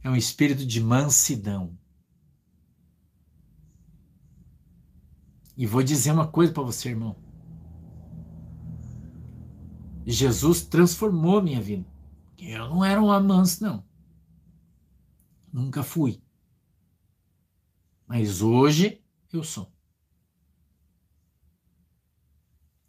é 0.00 0.08
um 0.08 0.14
espírito 0.14 0.64
de 0.64 0.80
mansidão. 0.80 1.76
E 5.56 5.66
vou 5.66 5.82
dizer 5.82 6.12
uma 6.12 6.28
coisa 6.28 6.52
para 6.52 6.62
você, 6.62 6.90
irmão. 6.90 7.16
Jesus 10.06 10.62
transformou 10.62 11.42
minha 11.42 11.60
vida. 11.60 11.84
Eu 12.38 12.68
não 12.68 12.84
era 12.84 13.02
um 13.02 13.10
amanso, 13.10 13.64
não. 13.64 13.84
Nunca 15.52 15.82
fui. 15.82 16.22
Mas 18.06 18.40
hoje 18.40 19.02
eu 19.32 19.42
sou. 19.42 19.68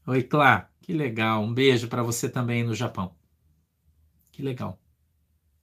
Oi, 0.05 0.23
Clá. 0.23 0.69
Que 0.81 0.93
legal. 0.93 1.41
Um 1.43 1.53
beijo 1.53 1.87
para 1.87 2.03
você 2.03 2.29
também 2.29 2.63
no 2.63 2.75
Japão. 2.75 3.15
Que 4.31 4.41
legal. 4.41 4.79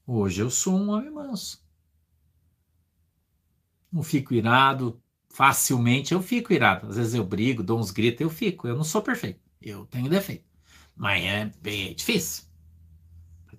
Hoje 0.06 0.40
eu 0.42 0.50
sou 0.50 0.78
um 0.78 0.90
homem 0.90 1.10
manso. 1.10 1.62
Não 3.92 4.02
fico 4.02 4.34
irado 4.34 5.00
facilmente. 5.28 6.12
Eu 6.14 6.22
fico 6.22 6.52
irado. 6.52 6.88
Às 6.88 6.96
vezes 6.96 7.14
eu 7.14 7.24
brigo, 7.24 7.62
dou 7.62 7.78
uns 7.78 7.90
gritos, 7.90 8.20
eu 8.22 8.30
fico. 8.30 8.66
Eu 8.66 8.76
não 8.76 8.84
sou 8.84 9.02
perfeito. 9.02 9.40
Eu 9.60 9.86
tenho 9.86 10.08
defeito. 10.08 10.44
Mas 10.96 11.22
é 11.24 11.46
bem 11.60 11.94
difícil. 11.94 12.44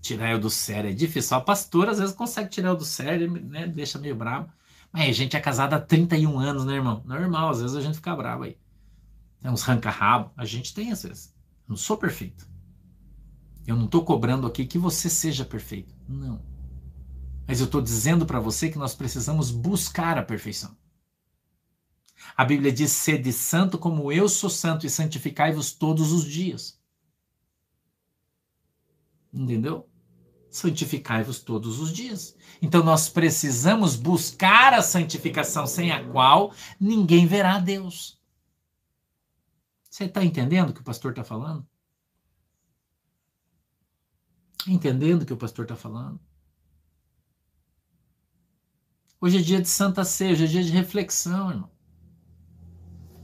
Tirar 0.01 0.31
eu 0.31 0.39
do 0.39 0.49
sério 0.49 0.89
é 0.89 0.93
difícil. 0.93 1.29
Só 1.29 1.35
a 1.35 1.41
pastora 1.41 1.91
às 1.91 1.99
vezes 1.99 2.15
consegue 2.15 2.49
tirar 2.49 2.69
eu 2.69 2.75
do 2.77 2.85
sério, 2.85 3.31
né? 3.31 3.67
Deixa 3.67 3.99
meio 3.99 4.15
bravo. 4.15 4.51
Mas 4.91 5.09
a 5.09 5.13
gente 5.13 5.37
é 5.37 5.39
casado 5.39 5.73
há 5.73 5.79
31 5.79 6.39
anos, 6.39 6.65
né, 6.65 6.73
irmão? 6.75 7.03
Normal, 7.05 7.49
às 7.51 7.61
vezes 7.61 7.75
a 7.77 7.81
gente 7.81 7.95
fica 7.95 8.15
bravo 8.15 8.43
aí. 8.43 8.57
Tem 9.41 9.51
uns 9.51 9.63
ranca-rabo. 9.63 10.31
A 10.37 10.45
gente 10.45 10.73
tem 10.73 10.91
às 10.91 11.03
vezes 11.03 11.33
não 11.71 11.77
sou 11.77 11.97
perfeito. 11.97 12.45
Eu 13.65 13.77
não 13.77 13.85
estou 13.85 14.03
cobrando 14.03 14.45
aqui 14.45 14.65
que 14.65 14.77
você 14.77 15.09
seja 15.09 15.45
perfeito. 15.45 15.95
Não. 16.05 16.41
Mas 17.47 17.61
eu 17.61 17.65
estou 17.65 17.81
dizendo 17.81 18.25
para 18.25 18.41
você 18.41 18.69
que 18.69 18.77
nós 18.77 18.93
precisamos 18.93 19.51
buscar 19.51 20.17
a 20.17 20.23
perfeição. 20.23 20.75
A 22.35 22.43
Bíblia 22.43 22.73
diz: 22.73 22.91
sede 22.91 23.31
santo 23.31 23.77
como 23.77 24.11
eu 24.11 24.27
sou 24.27 24.49
santo 24.49 24.85
e 24.85 24.89
santificai-vos 24.89 25.71
todos 25.71 26.11
os 26.11 26.25
dias. 26.25 26.77
Entendeu? 29.33 29.89
Santificai-vos 30.49 31.39
todos 31.39 31.79
os 31.79 31.93
dias. 31.93 32.35
Então 32.61 32.83
nós 32.83 33.07
precisamos 33.07 33.95
buscar 33.95 34.73
a 34.73 34.81
santificação 34.81 35.65
sem 35.65 35.91
a 35.91 36.03
qual 36.03 36.53
ninguém 36.77 37.25
verá 37.25 37.59
Deus. 37.59 38.20
Você 39.91 40.05
está 40.05 40.23
entendendo 40.23 40.69
o 40.69 40.73
que 40.73 40.79
o 40.79 40.85
pastor 40.85 41.11
está 41.11 41.21
falando? 41.21 41.67
Entendendo 44.65 45.23
o 45.23 45.25
que 45.25 45.33
o 45.33 45.37
pastor 45.37 45.65
está 45.65 45.75
falando? 45.75 46.17
Hoje 49.19 49.39
é 49.39 49.41
dia 49.41 49.61
de 49.61 49.67
Santa 49.67 50.05
Ceia, 50.05 50.31
hoje 50.31 50.45
é 50.45 50.47
dia 50.47 50.63
de 50.63 50.71
reflexão, 50.71 51.51
irmão. 51.51 51.69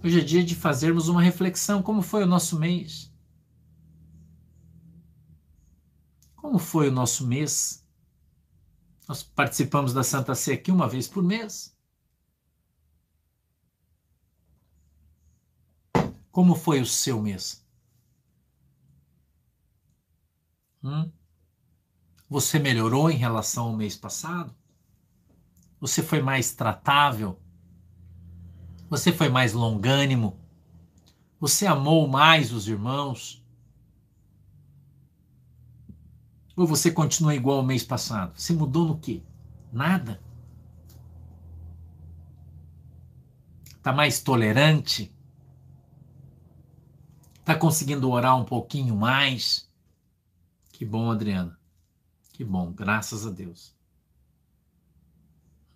Hoje 0.04 0.20
é 0.20 0.24
dia 0.24 0.44
de 0.44 0.56
fazermos 0.56 1.08
uma 1.08 1.22
reflexão. 1.22 1.82
Como 1.82 2.02
foi 2.02 2.24
o 2.24 2.28
nosso 2.28 2.60
mês? 2.60 3.14
Como 6.36 6.60
foi 6.60 6.90
o 6.90 6.92
nosso 6.92 7.26
mês? 7.26 7.88
Nós 9.08 9.24
participamos 9.24 9.94
da 9.94 10.04
Santa 10.04 10.36
Ceia 10.36 10.58
aqui 10.58 10.70
uma 10.70 10.90
vez 10.90 11.08
por 11.08 11.24
mês. 11.24 11.77
Como 16.38 16.54
foi 16.54 16.80
o 16.80 16.86
seu 16.86 17.20
mês? 17.20 17.66
Hum? 20.84 21.12
Você 22.30 22.60
melhorou 22.60 23.10
em 23.10 23.18
relação 23.18 23.70
ao 23.70 23.76
mês 23.76 23.96
passado? 23.96 24.54
Você 25.80 26.04
foi 26.04 26.22
mais 26.22 26.54
tratável? 26.54 27.42
Você 28.88 29.12
foi 29.12 29.30
mais 29.30 29.54
longânimo? 29.54 30.40
Você 31.40 31.66
amou 31.66 32.08
mais 32.08 32.54
os 32.54 32.68
irmãos? 32.68 33.44
Ou 36.56 36.68
você 36.68 36.92
continua 36.92 37.34
igual 37.34 37.58
ao 37.58 37.66
mês 37.66 37.84
passado? 37.84 38.40
Você 38.40 38.54
mudou 38.54 38.86
no 38.86 39.00
quê? 39.00 39.24
Nada. 39.74 40.22
Está 43.76 43.92
mais 43.92 44.22
tolerante? 44.22 45.17
Está 47.48 47.58
conseguindo 47.58 48.12
orar 48.12 48.38
um 48.38 48.44
pouquinho 48.44 48.94
mais? 48.94 49.70
Que 50.74 50.84
bom, 50.84 51.10
Adriana. 51.10 51.58
Que 52.34 52.44
bom, 52.44 52.74
graças 52.74 53.26
a 53.26 53.30
Deus. 53.30 53.74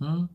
Hum? 0.01 0.27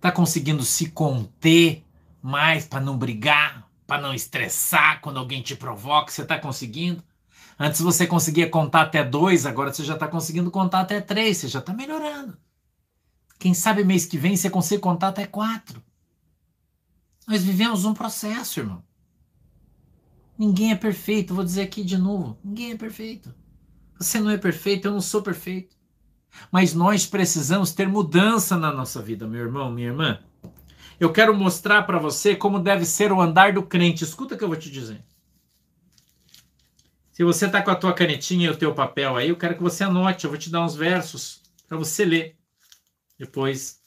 Tá 0.00 0.12
conseguindo 0.12 0.62
se 0.62 0.88
conter 0.90 1.84
mais 2.22 2.64
para 2.64 2.80
não 2.80 2.96
brigar, 2.96 3.68
para 3.88 4.00
não 4.00 4.14
estressar 4.14 5.00
quando 5.00 5.18
alguém 5.18 5.42
te 5.42 5.56
provoca? 5.56 6.12
Você 6.12 6.22
está 6.22 6.38
conseguindo? 6.38 7.02
Antes 7.58 7.80
você 7.80 8.06
conseguia 8.06 8.48
contar 8.48 8.82
até 8.82 9.02
dois, 9.02 9.46
agora 9.46 9.72
você 9.72 9.84
já 9.84 9.94
está 9.94 10.06
conseguindo 10.06 10.52
contar 10.52 10.82
até 10.82 11.00
três, 11.00 11.38
você 11.38 11.48
já 11.48 11.58
está 11.58 11.74
melhorando. 11.74 12.38
Quem 13.36 13.52
sabe 13.52 13.82
mês 13.82 14.06
que 14.06 14.16
vem 14.16 14.36
você 14.36 14.48
consiga 14.48 14.80
contar 14.80 15.08
até 15.08 15.26
quatro. 15.26 15.82
Nós 17.26 17.42
vivemos 17.42 17.84
um 17.84 17.92
processo, 17.92 18.60
irmão. 18.60 18.85
Ninguém 20.38 20.72
é 20.72 20.76
perfeito, 20.76 21.34
vou 21.34 21.44
dizer 21.44 21.62
aqui 21.62 21.82
de 21.82 21.96
novo: 21.96 22.38
ninguém 22.44 22.72
é 22.72 22.76
perfeito. 22.76 23.34
Você 23.98 24.20
não 24.20 24.30
é 24.30 24.36
perfeito, 24.36 24.86
eu 24.86 24.92
não 24.92 25.00
sou 25.00 25.22
perfeito. 25.22 25.74
Mas 26.50 26.74
nós 26.74 27.06
precisamos 27.06 27.72
ter 27.72 27.88
mudança 27.88 28.56
na 28.56 28.70
nossa 28.72 29.00
vida, 29.00 29.26
meu 29.26 29.40
irmão, 29.40 29.70
minha 29.70 29.88
irmã. 29.88 30.20
Eu 31.00 31.12
quero 31.12 31.34
mostrar 31.34 31.82
para 31.82 31.98
você 31.98 32.34
como 32.34 32.58
deve 32.58 32.84
ser 32.84 33.12
o 33.12 33.20
andar 33.20 33.52
do 33.52 33.62
crente. 33.62 34.04
Escuta 34.04 34.34
o 34.34 34.38
que 34.38 34.44
eu 34.44 34.48
vou 34.48 34.56
te 34.56 34.70
dizer. 34.70 35.04
Se 37.12 37.24
você 37.24 37.46
está 37.46 37.62
com 37.62 37.70
a 37.70 37.76
tua 37.76 37.94
canetinha 37.94 38.46
e 38.46 38.50
o 38.50 38.56
teu 38.56 38.74
papel 38.74 39.16
aí, 39.16 39.30
eu 39.30 39.36
quero 39.36 39.56
que 39.56 39.62
você 39.62 39.84
anote. 39.84 40.24
Eu 40.24 40.30
vou 40.30 40.38
te 40.38 40.50
dar 40.50 40.62
uns 40.62 40.74
versos 40.74 41.42
para 41.66 41.78
você 41.78 42.04
ler. 42.04 42.36
Depois, 43.18 43.80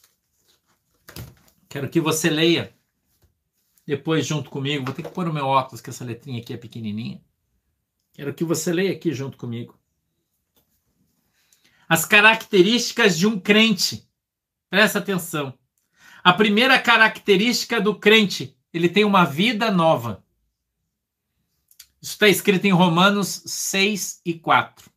quero 1.67 1.89
que 1.89 1.99
você 1.99 2.29
leia. 2.29 2.73
Depois, 3.89 4.23
junto 4.23 4.51
comigo, 4.51 4.85
vou 4.85 4.93
ter 4.93 5.01
que 5.01 5.09
pôr 5.09 5.27
o 5.27 5.33
meu 5.33 5.47
óculos, 5.47 5.81
que 5.81 5.89
essa 5.89 6.05
letrinha 6.05 6.39
aqui 6.39 6.53
é 6.53 6.57
pequenininha. 6.57 7.19
Quero 8.13 8.35
que 8.35 8.43
você 8.43 8.71
leia 8.71 8.91
aqui 8.91 9.11
junto 9.15 9.35
comigo. 9.35 9.79
As 11.87 12.05
características 12.05 13.17
de 13.17 13.25
um 13.25 13.39
crente. 13.39 14.07
Presta 14.69 14.99
atenção. 14.99 15.57
A 16.23 16.31
primeira 16.31 16.77
característica 16.77 17.81
do 17.81 17.95
crente, 17.95 18.55
ele 18.71 18.89
tem 18.89 19.03
uma 19.03 19.25
vida 19.25 19.71
nova. 19.71 20.23
Isso 21.99 22.11
está 22.11 22.27
escrito 22.27 22.65
em 22.65 22.71
Romanos 22.71 23.41
6 23.47 24.21
e 24.23 24.35
4. 24.35 24.87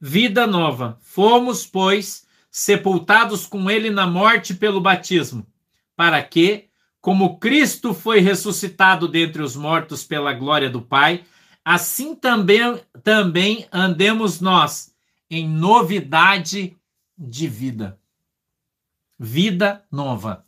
Vida 0.00 0.46
nova. 0.46 0.98
Fomos, 1.02 1.66
pois, 1.66 2.26
sepultados 2.50 3.44
com 3.44 3.70
ele 3.70 3.90
na 3.90 4.06
morte 4.06 4.54
pelo 4.54 4.80
batismo, 4.80 5.46
para 5.94 6.22
que, 6.22 6.67
como 7.00 7.38
Cristo 7.38 7.94
foi 7.94 8.20
ressuscitado 8.20 9.08
dentre 9.08 9.42
os 9.42 9.56
mortos 9.56 10.04
pela 10.04 10.32
glória 10.32 10.68
do 10.68 10.82
Pai, 10.82 11.24
assim 11.64 12.14
também, 12.14 12.80
também 13.02 13.66
andemos 13.72 14.40
nós 14.40 14.94
em 15.30 15.48
novidade 15.48 16.76
de 17.16 17.46
vida. 17.46 17.98
Vida 19.18 19.84
nova, 19.90 20.46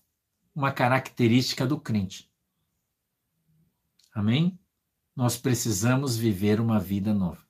uma 0.55 0.73
característica 0.73 1.67
do 1.67 1.79
crente. 1.79 2.31
Amém? 4.15 4.59
nós 5.21 5.37
precisamos 5.37 6.17
viver 6.17 6.61
uma 6.61 6.81
vida 6.81 7.13
nova. 7.13 7.47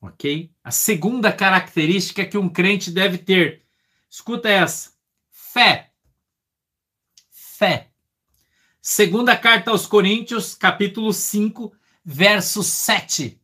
Ok? 0.00 0.50
A 0.64 0.70
segunda 0.70 1.30
característica 1.30 2.24
que 2.24 2.38
um 2.38 2.48
crente 2.48 2.90
deve 2.90 3.18
ter, 3.18 3.62
escuta 4.08 4.48
essa: 4.48 4.92
fé. 5.30 5.89
Fé. 7.60 7.90
Segunda 8.80 9.36
carta 9.36 9.70
aos 9.70 9.84
Coríntios, 9.84 10.54
capítulo 10.54 11.12
5, 11.12 11.70
verso 12.02 12.62
7. 12.62 13.38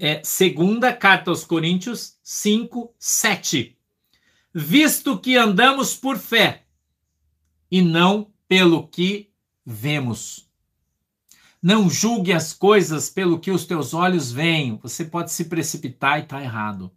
É, 0.00 0.24
segunda 0.24 0.92
carta 0.92 1.30
aos 1.30 1.44
Coríntios 1.44 2.18
5, 2.24 2.92
7. 2.98 3.78
Visto 4.52 5.20
que 5.20 5.36
andamos 5.36 5.94
por 5.94 6.18
fé 6.18 6.66
e 7.70 7.80
não 7.80 8.32
pelo 8.48 8.88
que 8.88 9.30
vemos. 9.64 10.50
Não 11.62 11.88
julgue 11.88 12.32
as 12.32 12.52
coisas 12.52 13.08
pelo 13.08 13.38
que 13.38 13.52
os 13.52 13.66
teus 13.66 13.94
olhos 13.94 14.32
veem. 14.32 14.78
Você 14.78 15.04
pode 15.04 15.30
se 15.30 15.44
precipitar 15.44 16.18
e 16.18 16.22
estar 16.24 16.38
tá 16.38 16.42
errado. 16.42 16.90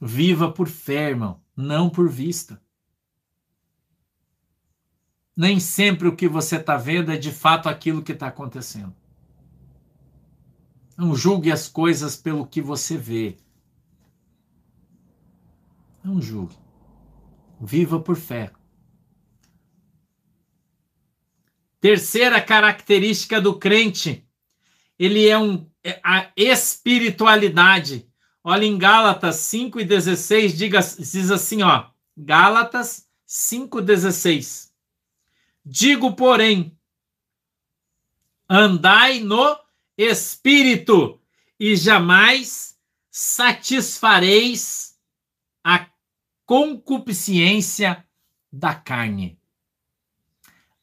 Viva 0.00 0.50
por 0.50 0.66
fé, 0.66 1.10
irmão, 1.10 1.42
não 1.54 1.90
por 1.90 2.08
vista. 2.08 2.58
Nem 5.42 5.58
sempre 5.58 6.06
o 6.06 6.14
que 6.14 6.28
você 6.28 6.54
está 6.54 6.76
vendo 6.76 7.10
é 7.10 7.16
de 7.16 7.32
fato 7.32 7.68
aquilo 7.68 8.00
que 8.00 8.12
está 8.12 8.28
acontecendo. 8.28 8.94
Não 10.96 11.16
julgue 11.16 11.50
as 11.50 11.66
coisas 11.66 12.14
pelo 12.14 12.46
que 12.46 12.62
você 12.62 12.96
vê. 12.96 13.36
Não 16.04 16.22
julgue. 16.22 16.56
Viva 17.60 17.98
por 17.98 18.14
fé. 18.14 18.52
Terceira 21.80 22.40
característica 22.40 23.40
do 23.40 23.58
crente, 23.58 24.24
ele 24.96 25.26
é 25.26 25.36
um 25.36 25.68
é 25.82 26.00
a 26.04 26.30
espiritualidade. 26.36 28.08
Olha 28.44 28.64
em 28.64 28.78
Gálatas 28.78 29.38
5:16, 29.38 30.56
diga 30.56 30.78
diz 30.78 31.32
assim, 31.32 31.62
ó, 31.64 31.90
Gálatas 32.16 33.08
5:16. 33.26 34.71
Digo, 35.64 36.14
porém, 36.14 36.76
andai 38.48 39.20
no 39.20 39.58
espírito 39.96 41.20
e 41.58 41.76
jamais 41.76 42.76
satisfareis 43.10 44.98
a 45.62 45.86
concupiscência 46.44 48.04
da 48.52 48.74
carne. 48.74 49.38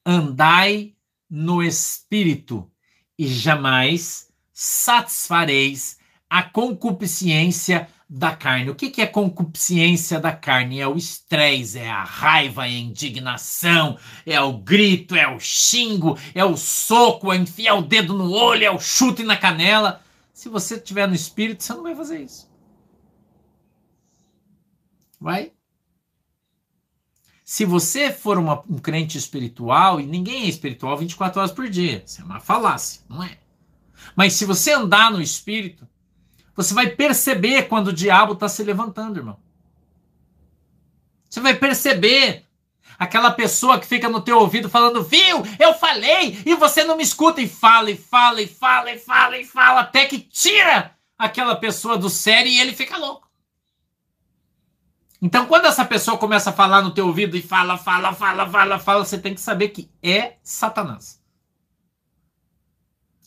Andai 0.05 0.95
no 1.29 1.61
espírito 1.61 2.71
e 3.17 3.27
jamais 3.27 4.31
satisfareis 4.53 5.98
a 6.29 6.43
concupiscência 6.43 7.89
da 8.09 8.35
carne. 8.35 8.69
O 8.69 8.75
que, 8.75 8.89
que 8.89 9.01
é 9.01 9.07
concupiscência 9.07 10.19
da 10.19 10.31
carne? 10.31 10.79
É 10.79 10.87
o 10.87 10.97
estresse, 10.97 11.79
é 11.79 11.89
a 11.89 12.03
raiva, 12.03 12.65
é 12.65 12.69
a 12.69 12.79
indignação, 12.79 13.97
é 14.25 14.39
o 14.41 14.57
grito, 14.57 15.15
é 15.15 15.27
o 15.27 15.39
xingo, 15.39 16.17
é 16.33 16.43
o 16.43 16.57
soco, 16.57 17.31
é 17.31 17.37
enfiar 17.37 17.75
o 17.75 17.81
dedo 17.81 18.13
no 18.13 18.31
olho, 18.31 18.63
é 18.63 18.71
o 18.71 18.79
chute 18.79 19.23
na 19.23 19.37
canela. 19.37 20.01
Se 20.33 20.49
você 20.49 20.75
estiver 20.75 21.07
no 21.07 21.15
espírito, 21.15 21.63
você 21.63 21.73
não 21.73 21.83
vai 21.83 21.95
fazer 21.95 22.21
isso. 22.21 22.49
Vai? 25.19 25.51
Se 27.43 27.65
você 27.65 28.11
for 28.11 28.37
uma, 28.37 28.63
um 28.69 28.77
crente 28.77 29.17
espiritual, 29.17 29.99
e 29.99 30.05
ninguém 30.05 30.43
é 30.43 30.47
espiritual 30.47 30.95
24 30.97 31.39
horas 31.39 31.51
por 31.51 31.67
dia, 31.67 32.03
isso 32.05 32.21
é 32.21 32.23
uma 32.23 32.39
falácia, 32.39 33.01
não 33.09 33.23
é? 33.23 33.39
Mas 34.15 34.33
se 34.33 34.45
você 34.45 34.71
andar 34.71 35.11
no 35.11 35.21
espírito, 35.21 35.87
você 36.59 36.73
vai 36.73 36.89
perceber 36.89 37.69
quando 37.69 37.87
o 37.87 37.93
diabo 37.93 38.33
está 38.33 38.49
se 38.49 38.61
levantando, 38.65 39.17
irmão. 39.17 39.39
Você 41.29 41.39
vai 41.39 41.53
perceber 41.53 42.45
aquela 42.97 43.31
pessoa 43.31 43.79
que 43.79 43.87
fica 43.87 44.09
no 44.09 44.19
teu 44.19 44.37
ouvido 44.37 44.69
falando, 44.69 45.01
viu, 45.01 45.41
eu 45.57 45.73
falei, 45.73 46.37
e 46.45 46.53
você 46.55 46.83
não 46.83 46.97
me 46.97 47.03
escuta, 47.03 47.39
e 47.39 47.47
fala, 47.47 47.89
e 47.91 47.95
fala, 47.95 48.41
e 48.41 48.47
fala, 48.47 48.91
e 48.91 48.99
fala, 48.99 49.37
e 49.37 49.45
fala, 49.45 49.79
até 49.79 50.05
que 50.05 50.19
tira 50.19 50.93
aquela 51.17 51.55
pessoa 51.55 51.97
do 51.97 52.09
sério 52.09 52.51
e 52.51 52.59
ele 52.59 52.73
fica 52.73 52.97
louco. 52.97 53.29
Então, 55.21 55.45
quando 55.45 55.65
essa 55.65 55.85
pessoa 55.85 56.17
começa 56.17 56.49
a 56.49 56.53
falar 56.53 56.81
no 56.81 56.93
teu 56.93 57.07
ouvido 57.07 57.37
e 57.37 57.41
fala, 57.41 57.77
fala, 57.77 58.11
fala, 58.11 58.45
fala, 58.49 58.79
fala, 58.79 59.05
você 59.05 59.17
tem 59.17 59.33
que 59.33 59.39
saber 59.39 59.69
que 59.69 59.89
é 60.03 60.35
Satanás. 60.43 61.23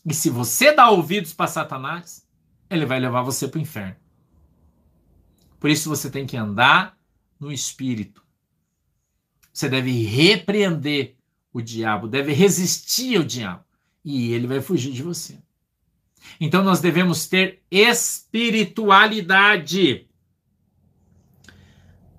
E 0.05 0.13
se 0.13 0.29
você 0.29 0.71
dá 0.71 0.87
ouvidos 0.91 1.33
para 1.33 1.47
Satanás, 1.47 2.22
ele 2.75 2.85
vai 2.85 2.99
levar 2.99 3.21
você 3.21 3.47
para 3.47 3.59
o 3.59 3.61
inferno. 3.61 3.95
Por 5.59 5.69
isso 5.69 5.89
você 5.89 6.09
tem 6.09 6.25
que 6.25 6.35
andar 6.35 6.97
no 7.39 7.51
espírito. 7.51 8.23
Você 9.53 9.69
deve 9.69 10.03
repreender 10.03 11.15
o 11.53 11.61
diabo, 11.61 12.07
deve 12.07 12.33
resistir 12.33 13.17
ao 13.17 13.23
diabo, 13.23 13.63
e 14.03 14.33
ele 14.33 14.47
vai 14.47 14.59
fugir 14.59 14.91
de 14.91 15.03
você. 15.03 15.37
Então 16.39 16.63
nós 16.63 16.79
devemos 16.81 17.27
ter 17.27 17.61
espiritualidade. 17.69 20.07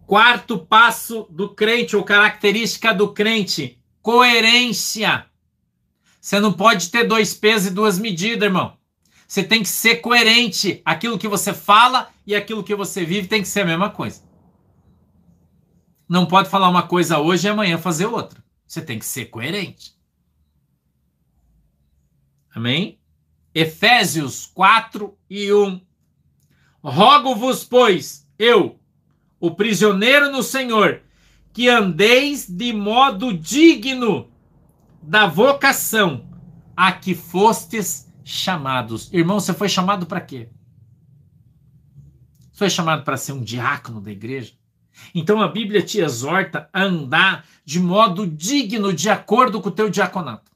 Quarto 0.07 0.59
passo 0.59 1.27
do 1.31 1.49
crente, 1.49 1.97
ou 1.97 2.05
característica 2.05 2.95
do 2.95 3.13
crente: 3.13 3.81
coerência. 4.01 5.27
Você 6.21 6.39
não 6.41 6.53
pode 6.53 6.91
ter 6.91 7.05
dois 7.05 7.35
pesos 7.35 7.67
e 7.69 7.75
duas 7.75 7.99
medidas, 7.99 8.47
irmão. 8.47 8.77
Você 9.27 9.43
tem 9.43 9.63
que 9.63 9.69
ser 9.69 9.97
coerente. 9.97 10.81
Aquilo 10.85 11.19
que 11.19 11.29
você 11.29 11.53
fala 11.53 12.11
e 12.27 12.35
aquilo 12.35 12.65
que 12.65 12.75
você 12.75 13.05
vive 13.05 13.29
tem 13.29 13.43
que 13.43 13.49
ser 13.49 13.61
a 13.61 13.67
mesma 13.67 13.91
coisa. 13.91 14.23
Não 16.09 16.27
pode 16.27 16.49
falar 16.49 16.69
uma 16.69 16.87
coisa 16.87 17.19
hoje 17.19 17.47
e 17.47 17.51
amanhã 17.51 17.79
fazer 17.79 18.07
outra. 18.07 18.45
Você 18.67 18.83
tem 18.83 18.99
que 18.99 19.07
ser 19.07 19.27
coerente. 19.27 19.95
Amém? 22.55 23.01
Efésios 23.55 24.47
4 24.47 25.17
e 25.29 25.53
1. 25.53 25.81
Rogo-vos, 26.83 27.65
pois, 27.65 28.29
eu, 28.39 28.79
o 29.41 29.51
prisioneiro 29.53 30.31
no 30.31 30.43
Senhor, 30.43 31.03
que 31.53 31.69
andeis 31.69 32.47
de 32.49 32.73
modo 32.73 33.33
digno 33.33 34.31
da 35.03 35.27
vocação 35.27 36.29
a 36.77 36.93
que 36.93 37.15
fostes 37.15 38.04
chamados. 38.25 39.13
Irmão, 39.13 39.39
você 39.39 39.53
foi 39.53 39.69
chamado 39.69 40.07
para 40.07 40.21
quê? 40.21 40.49
Você 42.51 42.59
foi 42.59 42.71
chamado 42.71 43.05
para 43.05 43.17
ser 43.17 43.33
um 43.33 43.43
diácono 43.43 44.01
da 44.01 44.11
igreja? 44.11 44.55
Então 45.15 45.43
a 45.43 45.49
Bíblia 45.49 45.83
te 45.83 45.99
exorta 45.99 46.71
a 46.73 46.83
andar 46.83 47.47
de 47.65 47.81
modo 47.81 48.27
digno, 48.27 48.93
de 48.93 49.11
acordo 49.11 49.61
com 49.61 49.69
o 49.69 49.73
teu 49.73 49.91
diaconato. 49.91 50.53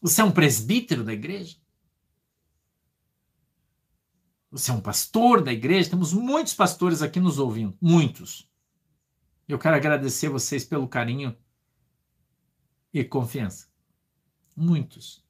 Você 0.00 0.20
é 0.20 0.24
um 0.24 0.30
presbítero 0.30 1.02
da 1.04 1.12
igreja? 1.12 1.56
Você 4.50 4.70
é 4.70 4.74
um 4.74 4.80
pastor 4.80 5.42
da 5.42 5.52
igreja? 5.52 5.90
Temos 5.90 6.12
muitos 6.12 6.54
pastores 6.54 7.02
aqui 7.02 7.18
nos 7.18 7.38
ouvindo, 7.38 7.76
muitos. 7.80 8.48
Eu 9.48 9.58
quero 9.58 9.76
agradecer 9.76 10.28
vocês 10.28 10.64
pelo 10.64 10.88
carinho 10.88 11.36
e 12.92 13.04
confiança. 13.04 13.68
Muitos. 14.56 15.25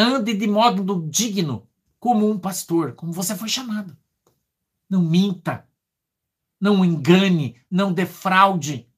Ande 0.00 0.32
de 0.32 0.46
modo 0.46 1.08
digno, 1.10 1.68
como 1.98 2.30
um 2.30 2.38
pastor, 2.38 2.92
como 2.92 3.12
você 3.12 3.34
foi 3.34 3.48
chamado. 3.48 3.96
Não 4.88 5.02
minta. 5.02 5.66
Não 6.60 6.84
engane, 6.84 7.56
não 7.68 7.92
defraude. 7.92 8.88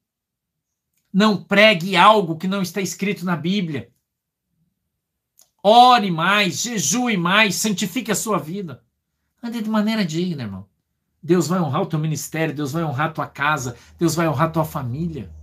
Não 1.10 1.42
pregue 1.42 1.96
algo 1.96 2.36
que 2.36 2.46
não 2.46 2.60
está 2.60 2.82
escrito 2.82 3.24
na 3.24 3.34
Bíblia. 3.34 3.90
Ore 5.62 6.10
mais, 6.10 6.60
jejue 6.60 7.16
mais, 7.16 7.54
santifique 7.54 8.12
a 8.12 8.14
sua 8.14 8.38
vida. 8.38 8.84
Ande 9.42 9.62
de 9.62 9.70
maneira 9.70 10.04
digna, 10.04 10.42
irmão. 10.42 10.68
Deus 11.22 11.48
vai 11.48 11.60
honrar 11.60 11.80
o 11.80 11.86
teu 11.86 11.98
ministério, 11.98 12.54
Deus 12.54 12.72
vai 12.72 12.84
honrar 12.84 13.08
a 13.08 13.12
tua 13.12 13.26
casa, 13.26 13.74
Deus 13.98 14.14
vai 14.14 14.28
honrar 14.28 14.48
a 14.48 14.52
tua 14.52 14.64
família. 14.66 15.34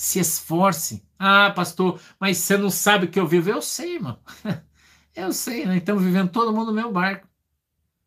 Se 0.00 0.18
esforce. 0.18 1.04
Ah, 1.18 1.50
pastor, 1.50 2.00
mas 2.18 2.38
você 2.38 2.56
não 2.56 2.70
sabe 2.70 3.06
o 3.06 3.10
que 3.10 3.20
eu 3.20 3.26
vivo. 3.26 3.50
Eu 3.50 3.60
sei, 3.60 3.96
irmão. 3.96 4.18
Eu 5.12 5.32
sei, 5.32 5.66
né? 5.66 5.78
Estamos 5.78 6.04
vivendo 6.04 6.30
todo 6.30 6.52
mundo 6.52 6.68
no 6.68 6.72
meu 6.72 6.92
barco. 6.92 7.28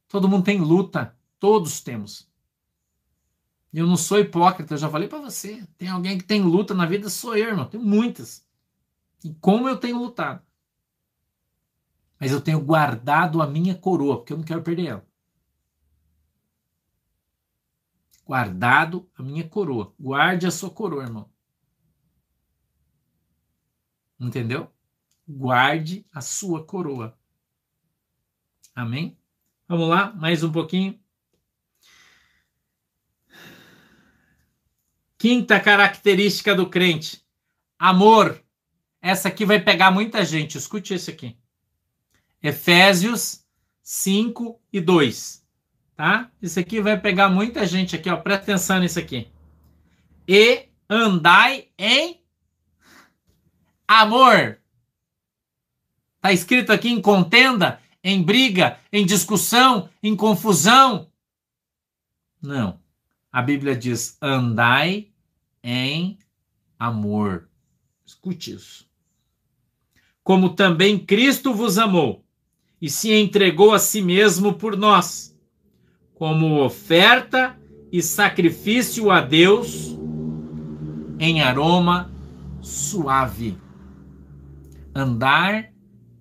Todo 0.08 0.28
mundo 0.28 0.46
tem 0.46 0.60
luta. 0.60 1.16
Todos 1.38 1.82
temos. 1.82 2.32
Eu 3.74 3.86
não 3.86 3.98
sou 3.98 4.20
hipócrita, 4.20 4.74
eu 4.74 4.78
já 4.78 4.90
falei 4.90 5.10
para 5.10 5.20
você. 5.20 5.68
Tem 5.78 5.90
alguém 5.90 6.18
que 6.18 6.24
tem 6.24 6.42
luta 6.42 6.74
na 6.74 6.86
vida, 6.86 7.10
sou 7.10 7.36
eu, 7.36 7.50
irmão. 7.50 7.66
Tem 7.66 7.80
muitas. 7.80 8.48
E 9.24 9.34
como 9.36 9.68
eu 9.68 9.76
tenho 9.76 9.98
lutado 9.98 10.42
mas 12.24 12.32
eu 12.32 12.40
tenho 12.40 12.62
guardado 12.62 13.42
a 13.42 13.48
minha 13.48 13.76
coroa, 13.76 14.16
porque 14.16 14.32
eu 14.32 14.38
não 14.38 14.46
quero 14.46 14.64
perder 14.64 14.86
ela. 14.88 15.06
Guardado 18.26 19.10
a 19.18 19.22
minha 19.22 19.46
coroa. 19.46 19.94
Guarde 20.00 20.48
a 20.48 20.52
sua 20.52 20.70
coroa, 20.70 21.04
irmão. 21.04 21.30
Entendeu? 24.20 24.72
Guarde 25.28 26.06
a 26.12 26.22
sua 26.22 26.66
coroa. 26.66 27.18
Amém? 28.76 29.18
Vamos 29.68 29.90
lá, 29.90 30.12
mais 30.14 30.44
um 30.44 30.52
pouquinho. 30.52 31.00
Quinta 35.18 35.60
característica 35.60 36.54
do 36.54 36.70
crente: 36.70 37.26
amor. 37.78 38.44
Essa 39.02 39.28
aqui 39.28 39.46
vai 39.46 39.60
pegar 39.60 39.92
muita 39.92 40.24
gente. 40.24 40.58
Escute 40.58 40.94
esse 40.94 41.12
aqui. 41.12 41.38
Efésios 42.42 43.46
5 43.82 44.62
e 44.72 44.80
2. 44.80 45.46
Tá? 45.96 46.32
Isso 46.42 46.60
aqui 46.60 46.82
vai 46.82 47.00
pegar 47.00 47.30
muita 47.30 47.66
gente 47.66 47.96
aqui, 47.96 48.10
ó. 48.10 48.18
Presta 48.18 48.44
atenção 48.44 48.80
nisso 48.80 48.98
aqui. 48.98 49.28
E 50.28 50.70
andai 50.90 51.70
em 51.78 52.23
amor. 53.88 54.60
Tá 56.22 56.32
escrito 56.32 56.72
aqui 56.72 56.90
em 56.90 57.02
contenda, 57.02 57.82
em 58.04 58.22
briga, 58.24 58.80
em 58.92 59.06
discussão, 59.06 59.90
em 60.02 60.16
confusão. 60.16 61.10
Não. 62.42 62.80
A 63.32 63.42
Bíblia 63.42 63.76
diz: 63.76 64.18
andai 64.22 65.10
em 65.64 66.18
amor. 66.78 67.50
Escute 68.06 68.54
isso. 68.54 68.88
Como 70.24 70.50
também 70.50 70.98
Cristo 70.98 71.54
vos 71.54 71.78
amou 71.78 72.24
e 72.82 72.90
se 72.90 73.14
entregou 73.14 73.74
a 73.74 73.80
si 73.80 74.02
mesmo 74.02 74.54
por 74.54 74.78
nós, 74.78 75.38
como 76.14 76.64
oferta 76.64 77.58
e 77.92 78.02
sacrifício 78.02 79.10
a 79.10 79.22
Deus 79.22 79.98
em 81.20 81.42
aroma 81.42 82.12
suave. 82.62 83.63
Andar 84.96 85.74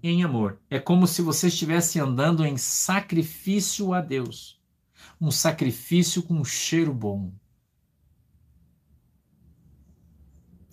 em 0.02 0.24
amor. 0.24 0.58
É 0.68 0.78
como 0.78 1.06
se 1.06 1.22
você 1.22 1.48
estivesse 1.48 2.00
andando 2.00 2.44
em 2.44 2.56
sacrifício 2.56 3.92
a 3.92 4.00
Deus. 4.00 4.60
Um 5.20 5.30
sacrifício 5.30 6.22
com 6.22 6.34
um 6.34 6.44
cheiro 6.44 6.92
bom. 6.92 7.32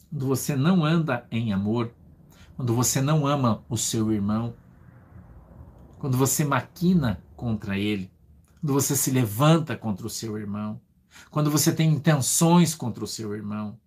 Quando 0.10 0.26
você 0.26 0.56
não 0.56 0.84
anda 0.84 1.28
em 1.30 1.54
amor, 1.54 1.93
quando 2.56 2.74
você 2.74 3.00
não 3.00 3.28
ama 3.28 3.64
o 3.70 3.78
seu 3.78 4.12
irmão, 4.12 4.56
quando 6.00 6.18
você 6.18 6.43
maquina 6.43 7.24
contra 7.36 7.78
ele, 7.78 8.12
quando 8.60 8.74
você 8.74 8.95
se 8.95 9.12
levanta 9.12 9.78
contra 9.78 10.08
o 10.08 10.10
seu 10.10 10.38
irmão, 10.38 10.82
quando 11.30 11.52
você 11.52 11.74
tem 11.74 11.93
intenções 11.93 12.74
contra 12.74 13.04
o 13.04 13.08
seu 13.08 13.36
irmão 13.36 13.80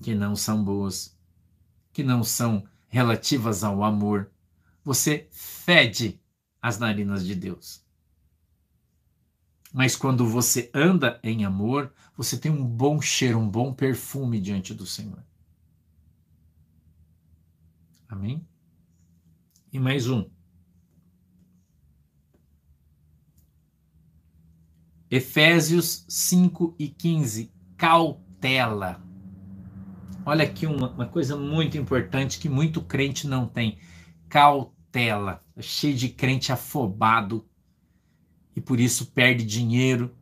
que 0.00 0.14
não 0.14 0.36
são 0.36 0.62
boas, 0.62 1.17
que 1.98 2.04
não 2.04 2.22
são 2.22 2.64
relativas 2.86 3.64
ao 3.64 3.82
amor, 3.82 4.30
você 4.84 5.26
fede 5.32 6.22
as 6.62 6.78
narinas 6.78 7.26
de 7.26 7.34
Deus. 7.34 7.84
Mas 9.72 9.96
quando 9.96 10.24
você 10.24 10.70
anda 10.72 11.18
em 11.24 11.44
amor, 11.44 11.92
você 12.16 12.38
tem 12.38 12.52
um 12.52 12.64
bom 12.64 13.00
cheiro, 13.00 13.36
um 13.40 13.50
bom 13.50 13.74
perfume 13.74 14.40
diante 14.40 14.72
do 14.72 14.86
Senhor. 14.86 15.20
Amém? 18.08 18.46
E 19.72 19.80
mais 19.80 20.08
um. 20.08 20.30
Efésios 25.10 26.04
5 26.08 26.76
e 26.78 26.86
15, 26.86 27.52
cautela. 27.76 29.07
Olha 30.28 30.44
aqui 30.44 30.66
uma, 30.66 30.90
uma, 30.90 31.06
coisa 31.06 31.34
muito 31.38 31.78
importante 31.78 32.38
que 32.38 32.50
muito 32.50 32.82
crente 32.82 33.26
não 33.26 33.46
tem: 33.46 33.78
cautela. 34.28 35.42
É 35.56 35.62
cheio 35.62 35.94
de 35.94 36.10
crente 36.10 36.52
afobado 36.52 37.46
e 38.54 38.60
por 38.60 38.78
isso 38.78 39.06
perde 39.06 39.42
dinheiro, 39.42 40.14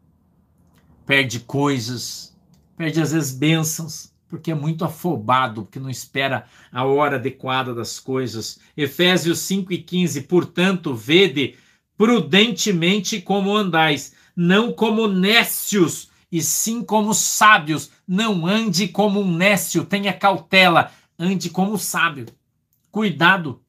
perde 1.04 1.40
coisas, 1.40 2.38
perde 2.76 3.00
às 3.00 3.10
vezes 3.10 3.36
bênçãos, 3.36 4.14
porque 4.28 4.52
é 4.52 4.54
muito 4.54 4.84
afobado, 4.84 5.62
porque 5.64 5.80
não 5.80 5.90
espera 5.90 6.46
a 6.70 6.84
hora 6.84 7.16
adequada 7.16 7.74
das 7.74 7.98
coisas. 7.98 8.60
Efésios 8.76 9.40
5 9.40 9.72
e 9.72 9.78
15, 9.78 10.20
portanto, 10.22 10.94
vede 10.94 11.56
prudentemente 11.98 13.20
como 13.20 13.56
andais 13.56 14.14
não 14.36 14.72
como 14.72 15.08
nécios, 15.08 16.10
e 16.30 16.42
sim 16.42 16.84
como 16.84 17.14
sábios. 17.14 17.90
Não 18.06 18.46
ande 18.46 18.86
como 18.86 19.20
um 19.20 19.36
nécio, 19.36 19.84
tenha 19.84 20.16
cautela, 20.16 20.92
ande 21.18 21.50
como 21.50 21.76
sábio. 21.76 22.26
Cuidado. 22.90 23.64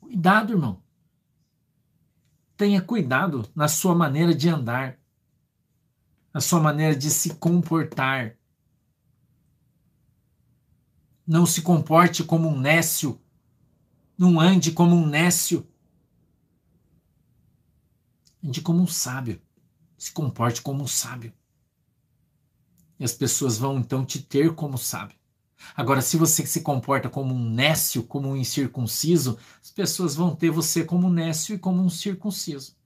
Cuidado, 0.00 0.52
irmão. 0.52 0.82
Tenha 2.56 2.80
cuidado 2.80 3.50
na 3.56 3.66
sua 3.66 3.94
maneira 3.94 4.32
de 4.32 4.48
andar, 4.48 4.98
na 6.32 6.40
sua 6.40 6.60
maneira 6.60 6.94
de 6.94 7.10
se 7.10 7.34
comportar. 7.34 8.36
Não 11.26 11.44
se 11.44 11.62
comporte 11.62 12.22
como 12.22 12.48
um 12.48 12.58
nécio. 12.58 13.20
Não 14.16 14.38
ande 14.38 14.70
como 14.70 14.94
um 14.94 15.06
nécio. 15.06 15.66
Ande 18.44 18.60
como 18.60 18.80
um 18.80 18.86
sábio. 18.86 19.40
Se 19.96 20.12
comporte 20.12 20.62
como 20.62 20.84
um 20.84 20.86
sábio. 20.86 21.32
E 23.02 23.04
as 23.04 23.12
pessoas 23.12 23.58
vão 23.58 23.80
então 23.80 24.04
te 24.04 24.22
ter 24.22 24.54
como 24.54 24.78
sábio. 24.78 25.16
Agora, 25.76 26.00
se 26.00 26.16
você 26.16 26.46
se 26.46 26.60
comporta 26.60 27.08
como 27.08 27.34
um 27.34 27.50
nécio, 27.50 28.04
como 28.04 28.28
um 28.28 28.36
incircunciso, 28.36 29.36
as 29.60 29.72
pessoas 29.72 30.14
vão 30.14 30.36
ter 30.36 30.50
você 30.50 30.84
como 30.84 31.08
um 31.08 31.12
nécio 31.12 31.56
e 31.56 31.58
como 31.58 31.82
um 31.82 31.90
circunciso. 31.90 32.76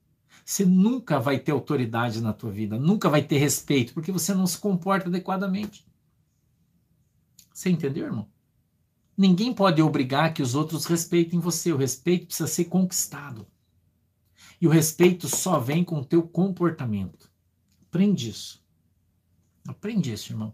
você 0.43 0.65
nunca 0.65 1.19
vai 1.19 1.37
ter 1.37 1.51
autoridade 1.51 2.19
na 2.19 2.33
tua 2.33 2.49
vida, 2.49 2.79
nunca 2.79 3.11
vai 3.11 3.21
ter 3.21 3.37
respeito, 3.37 3.93
porque 3.93 4.11
você 4.11 4.33
não 4.33 4.47
se 4.47 4.57
comporta 4.57 5.07
adequadamente. 5.07 5.85
Você 7.53 7.69
entendeu, 7.69 8.07
irmão? 8.07 8.27
Ninguém 9.15 9.53
pode 9.53 9.83
obrigar 9.83 10.33
que 10.33 10.41
os 10.41 10.55
outros 10.55 10.85
respeitem 10.85 11.39
você. 11.39 11.71
O 11.71 11.77
respeito 11.77 12.25
precisa 12.25 12.47
ser 12.47 12.65
conquistado. 12.65 13.45
E 14.59 14.67
o 14.67 14.71
respeito 14.71 15.29
só 15.29 15.59
vem 15.59 15.83
com 15.83 15.99
o 15.99 16.05
teu 16.05 16.23
comportamento. 16.23 17.29
Aprende 17.83 18.31
isso. 18.31 18.65
Aprende 19.67 20.13
isso, 20.13 20.31
irmão. 20.31 20.53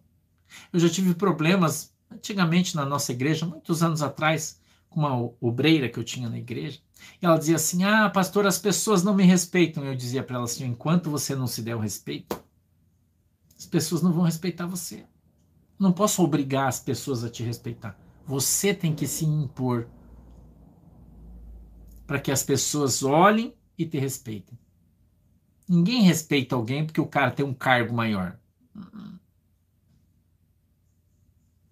Eu 0.71 0.79
já 0.79 0.89
tive 0.89 1.13
problemas 1.13 1.93
antigamente 2.11 2.75
na 2.75 2.85
nossa 2.85 3.11
igreja, 3.11 3.45
muitos 3.45 3.83
anos 3.83 4.01
atrás, 4.01 4.59
com 4.89 4.99
uma 4.99 5.31
obreira 5.39 5.87
que 5.87 5.97
eu 5.97 6.03
tinha 6.03 6.29
na 6.29 6.37
igreja. 6.37 6.79
E 7.21 7.25
ela 7.25 7.37
dizia 7.37 7.55
assim: 7.55 7.83
Ah, 7.83 8.09
pastor, 8.09 8.45
as 8.47 8.59
pessoas 8.59 9.03
não 9.03 9.13
me 9.13 9.23
respeitam. 9.23 9.85
Eu 9.85 9.95
dizia 9.95 10.23
para 10.23 10.35
ela 10.35 10.45
assim: 10.45 10.65
enquanto 10.65 11.09
você 11.09 11.35
não 11.35 11.47
se 11.47 11.61
der 11.61 11.75
o 11.75 11.79
respeito, 11.79 12.43
as 13.57 13.65
pessoas 13.65 14.01
não 14.01 14.11
vão 14.11 14.23
respeitar 14.23 14.65
você. 14.65 15.05
Não 15.77 15.91
posso 15.91 16.23
obrigar 16.23 16.67
as 16.67 16.79
pessoas 16.79 17.23
a 17.23 17.29
te 17.29 17.43
respeitar. 17.43 17.97
Você 18.25 18.73
tem 18.73 18.95
que 18.95 19.07
se 19.07 19.25
impor 19.25 19.87
para 22.05 22.19
que 22.19 22.31
as 22.31 22.43
pessoas 22.43 23.03
olhem 23.03 23.53
e 23.77 23.85
te 23.85 23.97
respeitem. 23.97 24.57
Ninguém 25.67 26.03
respeita 26.03 26.55
alguém 26.55 26.85
porque 26.85 27.01
o 27.01 27.07
cara 27.07 27.31
tem 27.31 27.45
um 27.45 27.53
cargo 27.53 27.93
maior. 27.93 28.37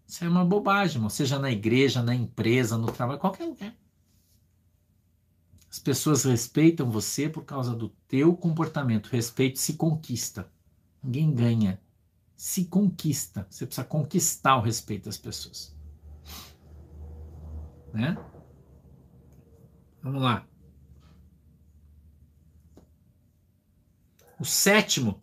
Isso 0.08 0.26
é 0.26 0.30
uma 0.30 0.44
bobagem, 0.44 0.98
irmão. 0.98 1.10
seja 1.10 1.40
na 1.40 1.50
igreja, 1.50 2.04
na 2.04 2.14
empresa, 2.14 2.78
no 2.78 2.92
trabalho, 2.92 3.20
qualquer 3.20 3.46
lugar. 3.46 3.74
As 5.70 5.80
pessoas 5.80 6.26
respeitam 6.26 6.92
você 6.92 7.30
por 7.30 7.46
causa 7.46 7.74
do 7.74 7.88
teu 8.10 8.36
comportamento. 8.36 9.08
Respeito 9.08 9.58
se 9.58 9.76
conquista. 9.76 10.52
Ninguém 11.02 11.34
ganha. 11.34 11.82
Se 12.36 12.66
conquista. 12.66 13.48
Você 13.50 13.66
precisa 13.66 13.88
conquistar 13.88 14.58
o 14.58 14.62
respeito 14.62 15.06
das 15.06 15.18
pessoas. 15.18 15.74
Né? 17.94 18.18
Vamos 20.04 20.22
lá. 20.22 20.46
O 24.38 24.44
sétimo, 24.44 25.22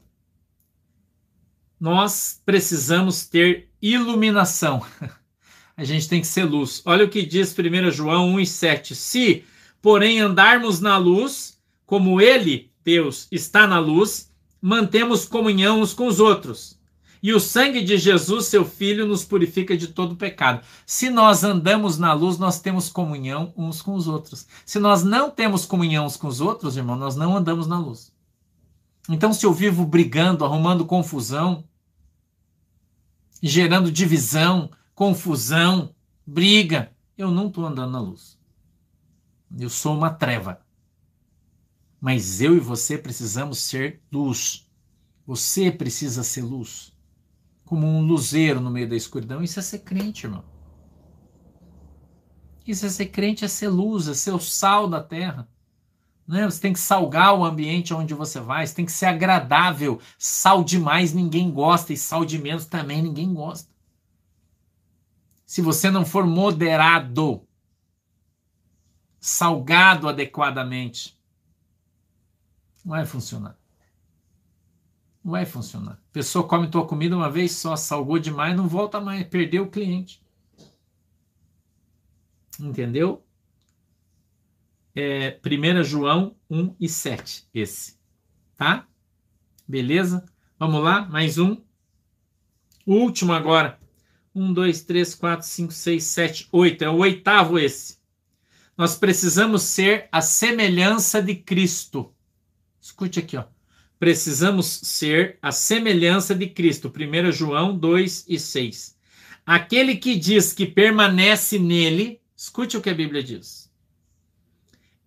nós 1.80 2.40
precisamos 2.44 3.26
ter 3.26 3.68
iluminação. 3.80 4.84
A 5.76 5.84
gente 5.84 6.08
tem 6.08 6.20
que 6.20 6.26
ser 6.26 6.44
luz. 6.44 6.82
Olha 6.84 7.04
o 7.04 7.08
que 7.08 7.24
diz 7.24 7.54
1 7.56 7.90
João 7.92 8.30
1 8.34 8.40
e 8.40 8.46
7. 8.46 8.94
Se, 8.96 9.44
porém, 9.80 10.18
andarmos 10.18 10.80
na 10.80 10.96
luz, 10.96 11.58
como 11.86 12.20
Ele, 12.20 12.72
Deus, 12.84 13.28
está 13.30 13.66
na 13.66 13.78
luz, 13.78 14.32
mantemos 14.60 15.24
comunhão 15.24 15.80
uns 15.80 15.94
com 15.94 16.06
os 16.08 16.18
outros 16.18 16.78
e 17.22 17.32
o 17.32 17.40
sangue 17.40 17.82
de 17.82 17.98
Jesus, 17.98 18.46
seu 18.46 18.64
Filho, 18.64 19.06
nos 19.06 19.24
purifica 19.24 19.76
de 19.76 19.88
todo 19.88 20.16
pecado. 20.16 20.64
Se 20.86 21.10
nós 21.10 21.42
andamos 21.42 21.98
na 21.98 22.12
luz, 22.12 22.38
nós 22.38 22.60
temos 22.60 22.88
comunhão 22.88 23.52
uns 23.56 23.82
com 23.82 23.94
os 23.94 24.06
outros. 24.06 24.46
Se 24.64 24.78
nós 24.78 25.02
não 25.02 25.30
temos 25.30 25.64
comunhão 25.66 26.06
uns 26.06 26.16
com 26.16 26.28
os 26.28 26.40
outros, 26.40 26.76
irmão, 26.76 26.96
nós 26.96 27.16
não 27.16 27.36
andamos 27.36 27.66
na 27.66 27.78
luz. 27.78 28.12
Então, 29.08 29.32
se 29.32 29.46
eu 29.46 29.52
vivo 29.52 29.86
brigando, 29.86 30.44
arrumando 30.44 30.84
confusão, 30.84 31.64
gerando 33.42 33.90
divisão, 33.90 34.70
confusão, 34.94 35.94
briga, 36.26 36.92
eu 37.16 37.30
não 37.30 37.48
estou 37.48 37.64
andando 37.64 37.92
na 37.92 38.00
luz. 38.00 38.38
Eu 39.58 39.70
sou 39.70 39.96
uma 39.96 40.10
treva. 40.10 40.60
Mas 42.00 42.40
eu 42.40 42.56
e 42.56 42.60
você 42.60 42.98
precisamos 42.98 43.58
ser 43.58 44.02
luz. 44.12 44.70
Você 45.26 45.70
precisa 45.70 46.22
ser 46.22 46.42
luz 46.42 46.92
como 47.68 47.86
um 47.86 48.00
luzeiro 48.00 48.60
no 48.60 48.70
meio 48.70 48.88
da 48.88 48.96
escuridão. 48.96 49.42
Isso 49.42 49.58
é 49.58 49.62
ser 49.62 49.80
crente, 49.80 50.24
irmão. 50.24 50.42
Isso 52.66 52.86
é 52.86 52.88
ser 52.88 53.06
crente, 53.06 53.44
é 53.44 53.48
ser 53.48 53.68
luz, 53.68 54.08
é 54.08 54.14
ser 54.14 54.32
o 54.32 54.40
sal 54.40 54.88
da 54.88 55.02
terra. 55.02 55.46
Né? 56.28 56.44
Você 56.44 56.60
tem 56.60 56.74
que 56.74 56.78
salgar 56.78 57.34
o 57.34 57.42
ambiente 57.42 57.94
onde 57.94 58.12
você 58.12 58.38
vai, 58.38 58.66
você 58.66 58.74
tem 58.74 58.84
que 58.84 58.92
ser 58.92 59.06
agradável. 59.06 59.98
Sal 60.18 60.62
demais 60.62 61.14
ninguém 61.14 61.50
gosta, 61.50 61.94
e 61.94 61.96
sal 61.96 62.22
de 62.22 62.38
menos 62.38 62.66
também 62.66 63.00
ninguém 63.00 63.32
gosta. 63.32 63.72
Se 65.46 65.62
você 65.62 65.90
não 65.90 66.04
for 66.04 66.26
moderado, 66.26 67.42
salgado 69.18 70.06
adequadamente, 70.06 71.18
não 72.84 72.94
vai 72.94 73.06
funcionar. 73.06 73.58
Não 75.24 75.32
vai 75.32 75.46
funcionar. 75.46 75.92
A 75.92 76.12
pessoa 76.12 76.46
come 76.46 76.68
tua 76.68 76.86
comida 76.86 77.16
uma 77.16 77.30
vez 77.30 77.52
só, 77.52 77.74
salgou 77.74 78.18
demais, 78.18 78.54
não 78.54 78.68
volta 78.68 79.00
mais, 79.00 79.26
perdeu 79.26 79.64
o 79.64 79.70
cliente. 79.70 80.22
Entendeu? 82.60 83.24
É, 85.00 85.38
1 85.44 85.84
João 85.84 86.34
1 86.50 86.74
e 86.80 86.88
7, 86.88 87.46
esse. 87.54 87.96
Tá? 88.56 88.84
Beleza? 89.66 90.26
Vamos 90.58 90.82
lá, 90.82 91.06
mais 91.06 91.38
um. 91.38 91.56
O 92.84 92.94
último 92.94 93.32
agora. 93.32 93.78
1, 94.34 94.52
2, 94.52 94.82
3, 94.82 95.14
4, 95.14 95.46
5, 95.46 95.72
6, 95.72 96.02
7, 96.02 96.48
8. 96.50 96.82
É 96.82 96.90
o 96.90 96.96
oitavo 96.96 97.60
esse. 97.60 97.98
Nós 98.76 98.96
precisamos 98.96 99.62
ser 99.62 100.08
a 100.10 100.20
semelhança 100.20 101.22
de 101.22 101.36
Cristo. 101.36 102.12
Escute 102.80 103.20
aqui, 103.20 103.36
ó 103.36 103.44
precisamos 103.98 104.66
ser 104.66 105.38
a 105.42 105.50
semelhança 105.50 106.34
de 106.34 106.46
Cristo. 106.46 106.88
1 106.88 107.32
João 107.32 107.76
2 107.76 108.26
e 108.28 108.38
6. 108.38 108.96
Aquele 109.44 109.96
que 109.96 110.14
diz 110.14 110.52
que 110.52 110.66
permanece 110.66 111.58
nele, 111.58 112.20
escute 112.36 112.76
o 112.76 112.80
que 112.80 112.90
a 112.90 112.94
Bíblia 112.94 113.22
diz. 113.22 113.67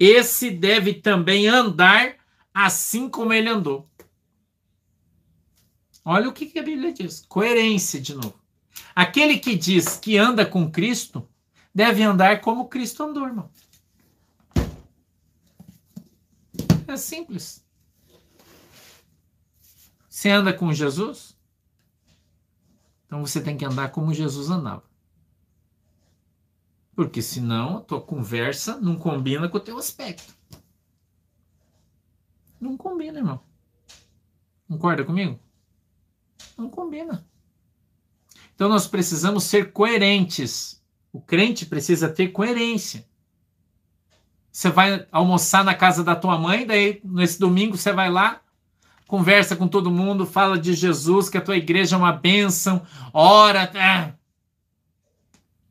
Esse 0.04 0.49
deve 0.49 0.95
também 0.95 1.47
andar 1.47 2.16
assim 2.52 3.08
como 3.08 3.34
ele 3.34 3.47
andou. 3.47 3.88
Olha 6.04 6.28
o 6.28 6.34
que 6.34 6.58
a 6.58 6.64
Bíblia 6.64 6.91
diz. 6.91 7.24
Coerência 7.30 8.02
de 8.02 8.16
novo. 8.16 8.34
Aquele 8.95 9.38
que 9.38 9.56
diz 9.56 9.97
que 9.97 10.18
anda 10.18 10.43
com 10.43 10.72
Cristo 10.72 11.30
deve 11.72 12.02
andar 12.02 12.41
como 12.41 12.68
Cristo 12.68 13.04
andou, 13.04 13.28
irmão. 13.28 13.52
É 16.88 16.97
simples. 16.97 17.64
Você 20.10 20.32
anda 20.32 20.52
com 20.52 20.74
Jesus? 20.74 21.38
Então 23.06 23.24
você 23.24 23.39
tem 23.39 23.56
que 23.56 23.66
andar 23.66 23.91
como 23.91 24.16
Jesus 24.16 24.49
andava. 24.49 24.90
Porque 26.95 27.21
senão 27.21 27.77
a 27.77 27.81
tua 27.81 28.01
conversa 28.01 28.79
não 28.79 28.95
combina 28.95 29.47
com 29.47 29.57
o 29.57 29.61
teu 29.61 29.77
aspecto. 29.77 30.35
Não 32.59 32.77
combina, 32.77 33.19
irmão. 33.19 33.39
Concorda 34.67 35.03
comigo? 35.03 35.39
Não 36.57 36.69
combina. 36.69 37.25
Então 38.53 38.69
nós 38.69 38.87
precisamos 38.87 39.45
ser 39.45 39.71
coerentes. 39.71 40.81
O 41.11 41.19
crente 41.19 41.65
precisa 41.65 42.07
ter 42.07 42.27
coerência. 42.27 43.05
Você 44.51 44.69
vai 44.69 45.07
almoçar 45.11 45.63
na 45.63 45.73
casa 45.73 46.03
da 46.03 46.15
tua 46.15 46.37
mãe, 46.37 46.67
daí 46.67 47.01
nesse 47.03 47.39
domingo 47.39 47.77
você 47.77 47.93
vai 47.93 48.11
lá, 48.11 48.41
conversa 49.07 49.55
com 49.55 49.67
todo 49.67 49.89
mundo, 49.89 50.25
fala 50.25 50.57
de 50.59 50.73
Jesus, 50.73 51.29
que 51.29 51.37
a 51.37 51.41
tua 51.41 51.57
igreja 51.57 51.95
é 51.95 51.99
uma 51.99 52.11
bênção, 52.11 52.85
ora. 53.13 53.71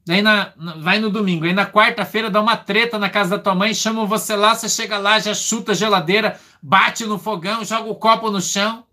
Daí 0.06 0.22
na, 0.22 0.54
vai 0.78 0.98
no 0.98 1.10
domingo, 1.10 1.44
aí 1.44 1.52
na 1.52 1.70
quarta-feira 1.70 2.30
dá 2.30 2.40
uma 2.40 2.56
treta 2.56 2.98
na 2.98 3.10
casa 3.10 3.36
da 3.36 3.42
tua 3.42 3.54
mãe, 3.54 3.74
chamam 3.74 4.06
você 4.06 4.34
lá, 4.34 4.54
você 4.54 4.68
chega 4.68 4.98
lá, 4.98 5.18
já 5.18 5.34
chuta 5.34 5.72
a 5.72 5.74
geladeira, 5.74 6.40
bate 6.62 7.04
no 7.04 7.18
fogão, 7.18 7.64
joga 7.64 7.90
o 7.90 7.94
copo 7.94 8.30
no 8.30 8.40
chão. 8.40 8.86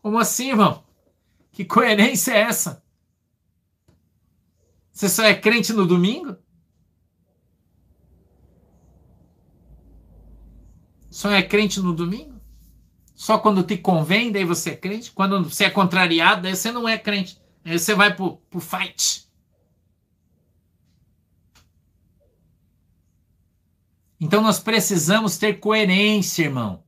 Como 0.00 0.18
assim, 0.18 0.50
irmão? 0.50 0.84
Que 1.52 1.64
coerência 1.64 2.32
é 2.32 2.40
essa? 2.42 2.82
Você 4.92 5.08
só 5.08 5.24
é 5.24 5.34
crente 5.34 5.72
no 5.72 5.84
domingo? 5.84 6.36
Só 11.10 11.30
é 11.30 11.42
crente 11.42 11.80
no 11.80 11.92
domingo? 11.92 12.40
Só 13.14 13.38
quando 13.38 13.62
te 13.62 13.76
convém, 13.76 14.30
daí 14.30 14.44
você 14.44 14.70
é 14.70 14.76
crente? 14.76 15.10
Quando 15.10 15.42
você 15.42 15.64
é 15.64 15.70
contrariado, 15.70 16.42
daí 16.42 16.54
você 16.54 16.70
não 16.70 16.88
é 16.88 16.96
crente. 16.96 17.40
Aí 17.66 17.80
você 17.80 17.96
vai 17.96 18.14
pro, 18.14 18.36
pro 18.48 18.60
fight. 18.60 19.26
Então 24.20 24.40
nós 24.40 24.60
precisamos 24.60 25.36
ter 25.36 25.54
coerência, 25.54 26.44
irmão. 26.44 26.84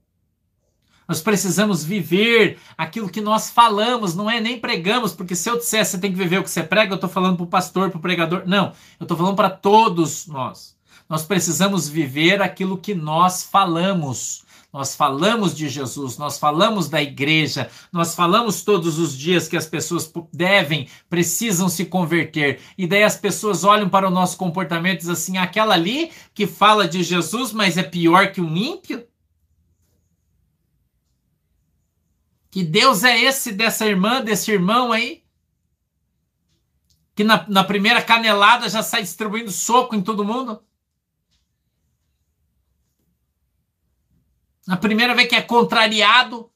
Nós 1.09 1.20
precisamos 1.20 1.83
viver 1.83 2.59
aquilo 2.76 3.09
que 3.09 3.20
nós 3.20 3.51
falamos, 3.51 4.14
não 4.14 4.31
é 4.31 4.41
nem 4.41 4.61
pregamos, 4.61 5.12
porque 5.12 5.35
se 5.35 5.51
eu 5.51 5.59
disser 5.59 5.85
você 5.85 5.99
tem 5.99 6.12
que 6.12 6.18
viver 6.18 6.39
o 6.39 6.45
que 6.45 6.51
você 6.51 6.62
prega, 6.62 6.93
eu 6.93 6.97
estou 6.97 7.11
falando 7.11 7.37
para 7.37 7.45
o 7.45 7.49
pastor, 7.49 7.91
para 7.91 7.99
o 7.99 8.03
pregador. 8.03 8.45
Não, 8.47 8.72
eu 9.01 9.05
estou 9.05 9.16
falando 9.16 9.35
para 9.35 9.51
todos 9.51 10.29
nós. 10.29 10.76
Nós 11.09 11.24
precisamos 11.24 11.89
viver 11.89 12.41
aquilo 12.41 12.79
que 12.79 12.95
nós 12.95 13.43
falamos. 13.43 14.45
Nós 14.71 14.95
falamos 14.95 15.55
de 15.55 15.66
Jesus, 15.66 16.19
nós 16.19 16.39
falamos 16.39 16.91
da 16.91 17.03
igreja, 17.03 17.71
nós 17.91 18.14
falamos 18.14 18.62
todos 18.62 18.99
os 18.99 19.16
dias 19.16 19.49
que 19.49 19.57
as 19.57 19.66
pessoas 19.66 20.12
devem, 20.31 20.89
precisam 21.09 21.71
se 21.71 21.87
converter. 21.87 22.61
E 22.77 22.87
daí 22.87 23.03
as 23.03 23.16
pessoas 23.16 23.64
olham 23.64 23.89
para 23.89 24.07
o 24.07 24.11
nosso 24.11 24.37
comportamento 24.37 24.97
e 24.97 24.99
dizem 24.99 25.12
assim: 25.12 25.39
aquela 25.39 25.73
ali 25.73 26.12
que 26.35 26.47
fala 26.47 26.87
de 26.87 27.03
Jesus, 27.03 27.51
mas 27.51 27.79
é 27.79 27.83
pior 27.83 28.31
que 28.31 28.43
um 28.43 28.55
ímpio? 28.55 29.07
Que 32.51 32.62
Deus 32.62 33.05
é 33.05 33.19
esse 33.19 33.53
dessa 33.53 33.87
irmã, 33.87 34.23
desse 34.23 34.51
irmão 34.51 34.93
aí? 34.93 35.23
Que 37.14 37.25
na, 37.25 37.47
na 37.49 37.64
primeira 37.64 38.03
canelada 38.03 38.69
já 38.69 38.83
sai 38.83 39.03
distribuindo 39.03 39.51
soco 39.51 39.95
em 39.95 40.03
todo 40.03 40.25
mundo? 40.25 40.62
Na 44.69 44.77
primeira 44.77 45.14
vez 45.14 45.27
que 45.27 45.35
é 45.35 45.41
contrariado, 45.41 46.53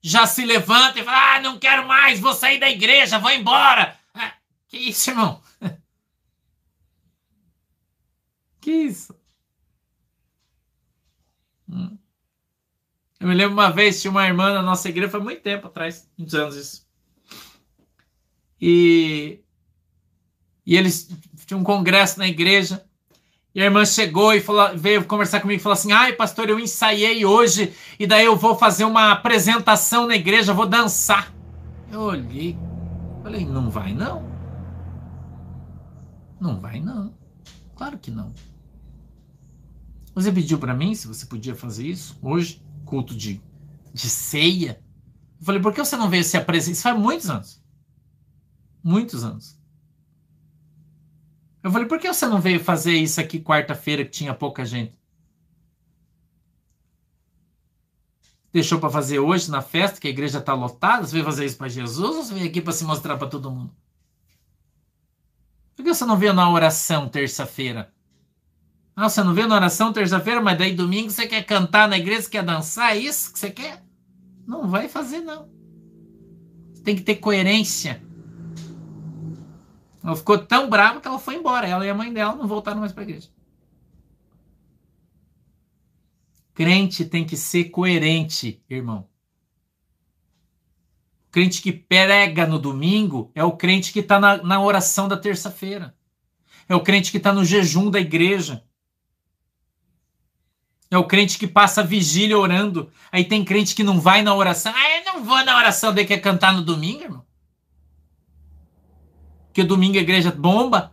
já 0.00 0.26
se 0.26 0.46
levanta 0.46 0.98
e 0.98 1.04
fala: 1.04 1.34
Ah, 1.34 1.40
não 1.42 1.58
quero 1.58 1.86
mais, 1.86 2.18
vou 2.18 2.32
sair 2.32 2.58
da 2.58 2.70
igreja, 2.70 3.18
vou 3.18 3.30
embora. 3.30 4.00
Ah, 4.14 4.32
que 4.66 4.78
isso, 4.78 5.10
irmão? 5.10 5.42
que 8.62 8.72
isso? 8.72 9.14
Hum. 11.68 11.98
Eu 13.20 13.28
me 13.28 13.34
lembro 13.34 13.52
uma 13.52 13.70
vez, 13.70 14.00
tinha 14.00 14.10
uma 14.10 14.26
irmã 14.26 14.54
na 14.54 14.62
nossa 14.62 14.88
igreja, 14.88 15.10
foi 15.10 15.20
muito 15.20 15.42
tempo 15.42 15.66
atrás, 15.66 16.10
muitos 16.16 16.34
anos 16.34 16.56
isso. 16.56 16.88
E, 18.58 19.44
e 20.64 20.74
eles 20.74 21.10
tinham 21.44 21.60
um 21.60 21.64
congresso 21.64 22.18
na 22.18 22.26
igreja. 22.26 22.87
E 23.58 23.60
a 23.60 23.64
irmã 23.64 23.84
chegou 23.84 24.32
e 24.32 24.40
falou, 24.40 24.78
veio 24.78 25.04
conversar 25.04 25.40
comigo 25.40 25.58
e 25.58 25.60
falou 25.60 25.72
assim: 25.72 25.90
Ai, 25.90 26.12
pastor, 26.12 26.48
eu 26.48 26.60
ensaiei 26.60 27.24
hoje 27.24 27.74
e 27.98 28.06
daí 28.06 28.24
eu 28.24 28.36
vou 28.36 28.54
fazer 28.54 28.84
uma 28.84 29.10
apresentação 29.10 30.06
na 30.06 30.14
igreja, 30.14 30.54
vou 30.54 30.64
dançar. 30.64 31.34
Eu 31.90 32.02
olhei, 32.02 32.56
falei: 33.20 33.44
Não 33.44 33.68
vai 33.68 33.92
não. 33.92 34.22
Não 36.40 36.60
vai 36.60 36.78
não. 36.78 37.12
Claro 37.74 37.98
que 37.98 38.12
não. 38.12 38.32
Você 40.14 40.30
pediu 40.30 40.60
para 40.60 40.72
mim 40.72 40.94
se 40.94 41.08
você 41.08 41.26
podia 41.26 41.56
fazer 41.56 41.84
isso 41.84 42.16
hoje, 42.22 42.62
culto 42.84 43.12
de, 43.12 43.42
de 43.92 44.08
ceia. 44.08 44.80
Eu 45.40 45.44
falei: 45.44 45.60
Por 45.60 45.72
que 45.72 45.84
você 45.84 45.96
não 45.96 46.08
veio 46.08 46.22
se 46.22 46.36
apresentar? 46.36 46.74
Isso 46.74 46.82
faz 46.82 46.96
muitos 46.96 47.28
anos. 47.28 47.60
Muitos 48.84 49.24
anos. 49.24 49.57
Eu 51.68 51.72
falei, 51.72 51.86
por 51.86 51.98
que 51.98 52.08
você 52.08 52.26
não 52.26 52.40
veio 52.40 52.58
fazer 52.64 52.94
isso 52.94 53.20
aqui 53.20 53.38
quarta-feira 53.38 54.02
que 54.02 54.10
tinha 54.10 54.32
pouca 54.32 54.64
gente? 54.64 54.98
Deixou 58.50 58.80
para 58.80 58.88
fazer 58.88 59.18
hoje 59.18 59.50
na 59.50 59.60
festa, 59.60 60.00
que 60.00 60.08
a 60.08 60.10
igreja 60.10 60.38
está 60.38 60.54
lotada? 60.54 61.06
Você 61.06 61.12
veio 61.12 61.26
fazer 61.26 61.44
isso 61.44 61.58
para 61.58 61.68
Jesus 61.68 62.16
ou 62.16 62.24
você 62.24 62.32
veio 62.32 62.46
aqui 62.46 62.62
para 62.62 62.72
se 62.72 62.84
mostrar 62.84 63.18
para 63.18 63.28
todo 63.28 63.50
mundo? 63.50 63.70
Por 65.76 65.84
que 65.84 65.92
você 65.92 66.06
não 66.06 66.16
veio 66.16 66.32
na 66.32 66.50
oração 66.50 67.06
terça-feira? 67.06 67.92
Ah, 68.96 69.10
você 69.10 69.22
não 69.22 69.34
veio 69.34 69.46
na 69.46 69.56
oração 69.56 69.92
terça-feira, 69.92 70.40
mas 70.40 70.56
daí 70.56 70.74
domingo 70.74 71.10
você 71.10 71.26
quer 71.26 71.44
cantar 71.44 71.86
na 71.86 71.98
igreja, 71.98 72.30
quer 72.30 72.42
dançar, 72.42 72.96
é 72.96 72.98
isso 72.98 73.30
que 73.30 73.38
você 73.38 73.50
quer? 73.50 73.84
Não 74.46 74.66
vai 74.66 74.88
fazer, 74.88 75.20
não. 75.20 75.50
Você 76.72 76.82
tem 76.82 76.96
que 76.96 77.02
ter 77.02 77.16
coerência. 77.16 78.07
Ela 80.02 80.16
ficou 80.16 80.38
tão 80.38 80.68
brava 80.68 81.00
que 81.00 81.08
ela 81.08 81.18
foi 81.18 81.34
embora. 81.34 81.66
Ela 81.66 81.86
e 81.86 81.90
a 81.90 81.94
mãe 81.94 82.12
dela 82.12 82.34
não 82.34 82.46
voltaram 82.46 82.80
mais 82.80 82.92
para 82.92 83.02
a 83.02 83.06
igreja. 83.06 83.28
Crente 86.54 87.04
tem 87.04 87.24
que 87.24 87.36
ser 87.36 87.64
coerente, 87.64 88.62
irmão. 88.68 89.08
O 91.28 91.30
crente 91.30 91.60
que 91.60 91.72
prega 91.72 92.46
no 92.46 92.58
domingo 92.58 93.30
é 93.34 93.44
o 93.44 93.52
crente 93.52 93.92
que 93.92 94.00
está 94.00 94.18
na, 94.18 94.42
na 94.42 94.60
oração 94.60 95.06
da 95.06 95.16
terça-feira. 95.16 95.94
É 96.68 96.74
o 96.74 96.82
crente 96.82 97.10
que 97.10 97.18
está 97.18 97.32
no 97.32 97.44
jejum 97.44 97.90
da 97.90 98.00
igreja. 98.00 98.64
É 100.90 100.96
o 100.96 101.06
crente 101.06 101.38
que 101.38 101.46
passa 101.46 101.82
vigília 101.82 102.38
orando. 102.38 102.90
Aí 103.12 103.24
tem 103.24 103.44
crente 103.44 103.74
que 103.74 103.84
não 103.84 104.00
vai 104.00 104.22
na 104.22 104.34
oração. 104.34 104.72
Ah, 104.74 104.98
eu 104.98 105.04
não 105.04 105.24
vou 105.24 105.44
na 105.44 105.56
oração, 105.56 105.94
daí 105.94 106.06
quer 106.06 106.18
cantar 106.18 106.52
no 106.52 106.62
domingo, 106.62 107.02
irmão 107.02 107.27
porque 109.58 109.64
domingo 109.64 109.98
a 109.98 110.00
igreja 110.00 110.30
bomba. 110.30 110.92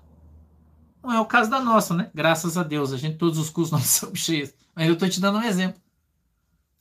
Não 1.03 1.13
é 1.13 1.19
o 1.19 1.25
caso 1.25 1.51
da 1.51 1.59
nossa, 1.59 1.93
né? 1.93 2.09
Graças 2.15 2.57
a 2.57 2.63
Deus, 2.63 2.91
a 2.91 2.97
gente 2.97 3.17
todos 3.17 3.37
os 3.37 3.47
cursos 3.47 3.71
não 3.71 3.79
são 3.79 4.15
cheios. 4.15 4.55
Mas 4.75 4.87
eu 4.87 4.93
estou 4.93 5.07
te 5.07 5.21
dando 5.21 5.37
um 5.37 5.43
exemplo. 5.43 5.79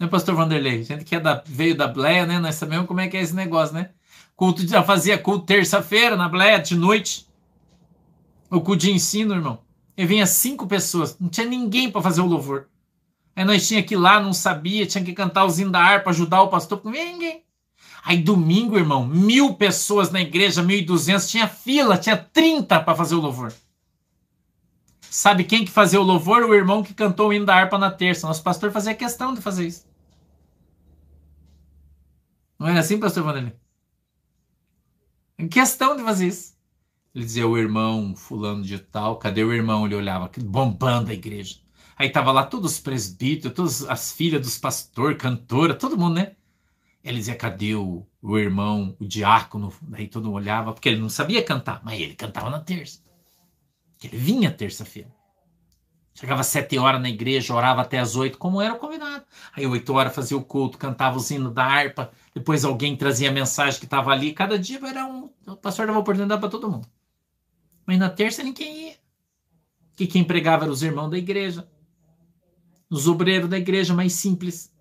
Né, 0.01 0.07
pastor 0.07 0.35
Vanderlei? 0.35 0.81
A 0.81 0.83
gente 0.83 1.05
que 1.05 1.15
é 1.15 1.21
da, 1.21 1.43
veio 1.45 1.77
da 1.77 1.87
Bleia, 1.87 2.25
né? 2.25 2.39
Nós 2.39 2.55
sabemos 2.55 2.87
como 2.87 3.01
é 3.01 3.09
que 3.09 3.19
é 3.19 3.21
esse 3.21 3.35
negócio, 3.35 3.75
né? 3.75 3.91
Culto 4.35 4.67
já 4.67 4.83
fazia 4.83 5.19
culto 5.19 5.45
terça-feira 5.45 6.17
na 6.17 6.27
Bleia, 6.27 6.59
de 6.59 6.75
noite. 6.75 7.29
O 8.51 8.63
culto 8.63 8.79
de 8.79 8.91
ensino, 8.91 9.35
irmão. 9.35 9.59
E 9.95 10.07
vinha 10.07 10.25
cinco 10.25 10.67
pessoas, 10.67 11.19
não 11.19 11.29
tinha 11.29 11.47
ninguém 11.47 11.91
para 11.91 12.01
fazer 12.01 12.23
o 12.23 12.27
louvor. 12.27 12.67
Aí 13.37 13.45
nós 13.45 13.69
tinha 13.69 13.83
que 13.83 13.93
ir 13.93 13.99
lá, 13.99 14.19
não 14.21 14.33
sabia, 14.33 14.87
tinha 14.87 15.05
que 15.05 15.13
cantar 15.13 15.45
o 15.45 15.61
hino 15.61 15.71
da 15.71 15.81
harpa, 15.81 16.11
ajudar 16.11 16.41
o 16.43 16.49
pastor, 16.49 16.81
não 16.83 16.91
vinha 16.91 17.05
ninguém. 17.05 17.44
Aí 18.05 18.19
domingo, 18.19 18.77
irmão, 18.77 19.07
mil 19.07 19.55
pessoas 19.55 20.11
na 20.11 20.21
igreja, 20.21 20.63
mil 20.63 20.77
e 20.77 20.83
duzentos, 20.83 21.31
tinha 21.31 21.49
fila, 21.49 21.97
tinha 21.97 22.17
trinta 22.19 22.79
para 22.79 22.95
fazer 22.95 23.15
o 23.15 23.21
louvor. 23.21 23.51
Sabe 25.01 25.45
quem 25.45 25.65
que 25.65 25.71
fazia 25.71 25.99
o 25.99 26.05
louvor? 26.05 26.43
O 26.43 26.55
irmão 26.55 26.83
que 26.83 26.93
cantou 26.93 27.29
o 27.29 27.33
hino 27.33 27.47
da 27.47 27.55
harpa 27.55 27.79
na 27.79 27.91
terça. 27.91 28.27
Nosso 28.27 28.43
pastor 28.43 28.71
fazia 28.71 28.95
questão 28.95 29.33
de 29.33 29.41
fazer 29.41 29.67
isso. 29.67 29.87
Não 32.59 32.69
era 32.69 32.81
assim, 32.81 33.01
pastor 33.01 33.23
Vanderlei? 33.23 33.55
Questão 35.51 35.97
de 35.97 36.03
fazer 36.03 36.27
isso. 36.27 36.55
Ele 37.15 37.25
dizia, 37.25 37.47
o 37.47 37.57
irmão 37.57 38.15
fulano 38.15 38.63
de 38.63 38.79
tal, 38.79 39.17
cadê 39.17 39.43
o 39.43 39.53
irmão? 39.53 39.87
Ele 39.87 39.95
olhava, 39.95 40.31
bombando 40.43 41.11
a 41.11 41.15
igreja. 41.15 41.57
Aí 41.97 42.11
tava 42.11 42.33
lá 42.33 42.45
todos 42.45 42.73
os 42.73 42.81
presbíteros, 42.81 43.55
todas 43.55 43.89
as 43.89 44.13
filhas 44.13 44.43
dos 44.43 44.59
pastores, 44.59 45.17
cantora, 45.17 45.75
todo 45.75 45.97
mundo, 45.97 46.17
né? 46.17 46.37
Dizia, 47.13 47.37
cadê 47.37 47.75
o, 47.75 48.07
o 48.23 48.39
irmão, 48.39 48.97
o 48.99 49.07
diácono? 49.07 49.73
Daí 49.83 50.09
todo 50.09 50.25
mundo 50.25 50.37
olhava, 50.37 50.73
porque 50.73 50.89
ele 50.89 51.01
não 51.01 51.11
sabia 51.11 51.45
cantar, 51.45 51.83
mas 51.85 52.01
ele 52.01 52.15
cantava 52.15 52.49
na 52.49 52.61
terça. 52.61 53.01
Ele 54.03 54.17
vinha 54.17 54.51
terça-feira. 54.51 55.13
Chegava 56.15 56.43
às 56.43 56.47
sete 56.47 56.79
horas 56.79 57.03
na 57.03 57.09
igreja, 57.09 57.53
orava 57.55 57.83
até 57.83 57.99
às 57.99 58.15
oito, 58.15 58.39
como 58.39 58.61
era 58.61 58.73
o 58.73 58.79
convidado. 58.79 59.25
Aí 59.53 59.67
oito 59.67 59.93
horas 59.93 60.15
fazia 60.15 60.37
o 60.37 60.45
culto, 60.45 60.79
cantava 60.79 61.17
os 61.17 61.29
hinos 61.31 61.53
da 61.53 61.65
harpa, 61.65 62.13
depois 62.33 62.65
alguém 62.65 62.97
trazia 62.97 63.31
a 63.31 63.33
mensagem 63.33 63.81
que 63.81 63.85
estava 63.85 64.13
ali. 64.13 64.33
Cada 64.33 64.59
dia 64.59 64.79
era 64.87 65.07
um. 65.07 65.29
O 65.47 65.57
pastor 65.57 65.87
dava 65.87 65.99
oportunidade 65.99 66.41
para 66.41 66.51
todo 66.51 66.71
mundo. 66.71 66.87
Mas 67.85 67.99
na 67.99 68.09
terça 68.09 68.43
ninguém 68.43 68.89
ia. 68.89 68.97
Que 69.97 70.07
quem 70.07 70.25
pregava 70.25 70.65
eram 70.65 70.73
os 70.73 70.83
irmãos 70.83 71.11
da 71.11 71.19
igreja, 71.19 71.69
os 72.89 73.07
obreiros 73.07 73.49
da 73.49 73.59
igreja 73.59 73.93
mais 73.95 74.13
simples. 74.13 74.74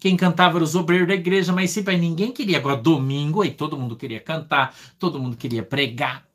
Quem 0.00 0.16
cantava 0.16 0.56
era 0.56 0.64
os 0.64 0.74
obreiros 0.74 1.06
da 1.06 1.14
igreja, 1.14 1.52
mas 1.52 1.70
sempre 1.70 1.94
ninguém 1.98 2.32
queria. 2.32 2.56
Agora, 2.56 2.76
domingo, 2.76 3.42
aí 3.42 3.52
todo 3.52 3.76
mundo 3.76 3.94
queria 3.94 4.18
cantar, 4.18 4.74
todo 4.98 5.20
mundo 5.20 5.36
queria 5.36 5.62
pregar. 5.62 6.26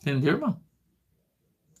Entendeu, 0.00 0.32
irmão? 0.32 0.58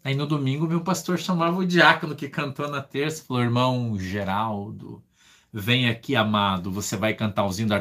Aí 0.04 0.14
no 0.14 0.26
domingo, 0.26 0.66
meu 0.66 0.82
pastor 0.82 1.18
chamava 1.18 1.56
o 1.56 1.66
diácono 1.66 2.14
que 2.14 2.28
cantou 2.28 2.68
na 2.68 2.82
terça, 2.82 3.24
falou: 3.24 3.42
irmão 3.42 3.98
Geraldo, 3.98 5.02
vem 5.50 5.88
aqui, 5.88 6.14
amado, 6.14 6.70
você 6.70 6.94
vai 6.94 7.14
cantar 7.14 7.46
os 7.46 7.58
hinos 7.58 7.70
da 7.70 7.80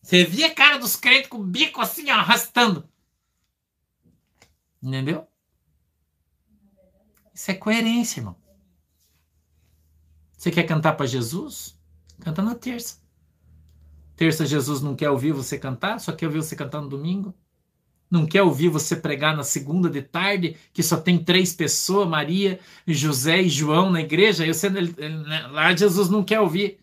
Você 0.00 0.24
via 0.24 0.46
a 0.46 0.54
cara 0.54 0.78
dos 0.78 0.94
crentes 0.94 1.28
com 1.28 1.38
o 1.38 1.44
bico 1.44 1.80
assim, 1.80 2.08
arrastando. 2.08 2.88
Entendeu? 4.80 5.26
Isso 7.34 7.50
é 7.50 7.54
coerência, 7.54 8.20
irmão. 8.20 8.41
Você 10.42 10.50
quer 10.50 10.64
cantar 10.64 10.94
para 10.94 11.06
Jesus? 11.06 11.78
Canta 12.18 12.42
na 12.42 12.56
terça. 12.56 12.96
Terça, 14.16 14.44
Jesus 14.44 14.82
não 14.82 14.96
quer 14.96 15.08
ouvir 15.08 15.30
você 15.30 15.56
cantar, 15.56 16.00
só 16.00 16.10
quer 16.10 16.26
ouvir 16.26 16.42
você 16.42 16.56
cantar 16.56 16.80
no 16.80 16.88
domingo. 16.88 17.32
Não 18.10 18.26
quer 18.26 18.42
ouvir 18.42 18.68
você 18.68 18.96
pregar 18.96 19.36
na 19.36 19.44
segunda 19.44 19.88
de 19.88 20.02
tarde, 20.02 20.56
que 20.72 20.82
só 20.82 20.96
tem 20.96 21.16
três 21.16 21.52
pessoas, 21.52 22.08
Maria, 22.08 22.58
José 22.84 23.42
e 23.42 23.48
João 23.48 23.88
na 23.88 24.00
igreja. 24.00 24.44
Eu, 24.44 24.52
né, 25.28 25.46
lá 25.46 25.76
Jesus 25.76 26.08
não 26.10 26.24
quer 26.24 26.40
ouvir 26.40 26.80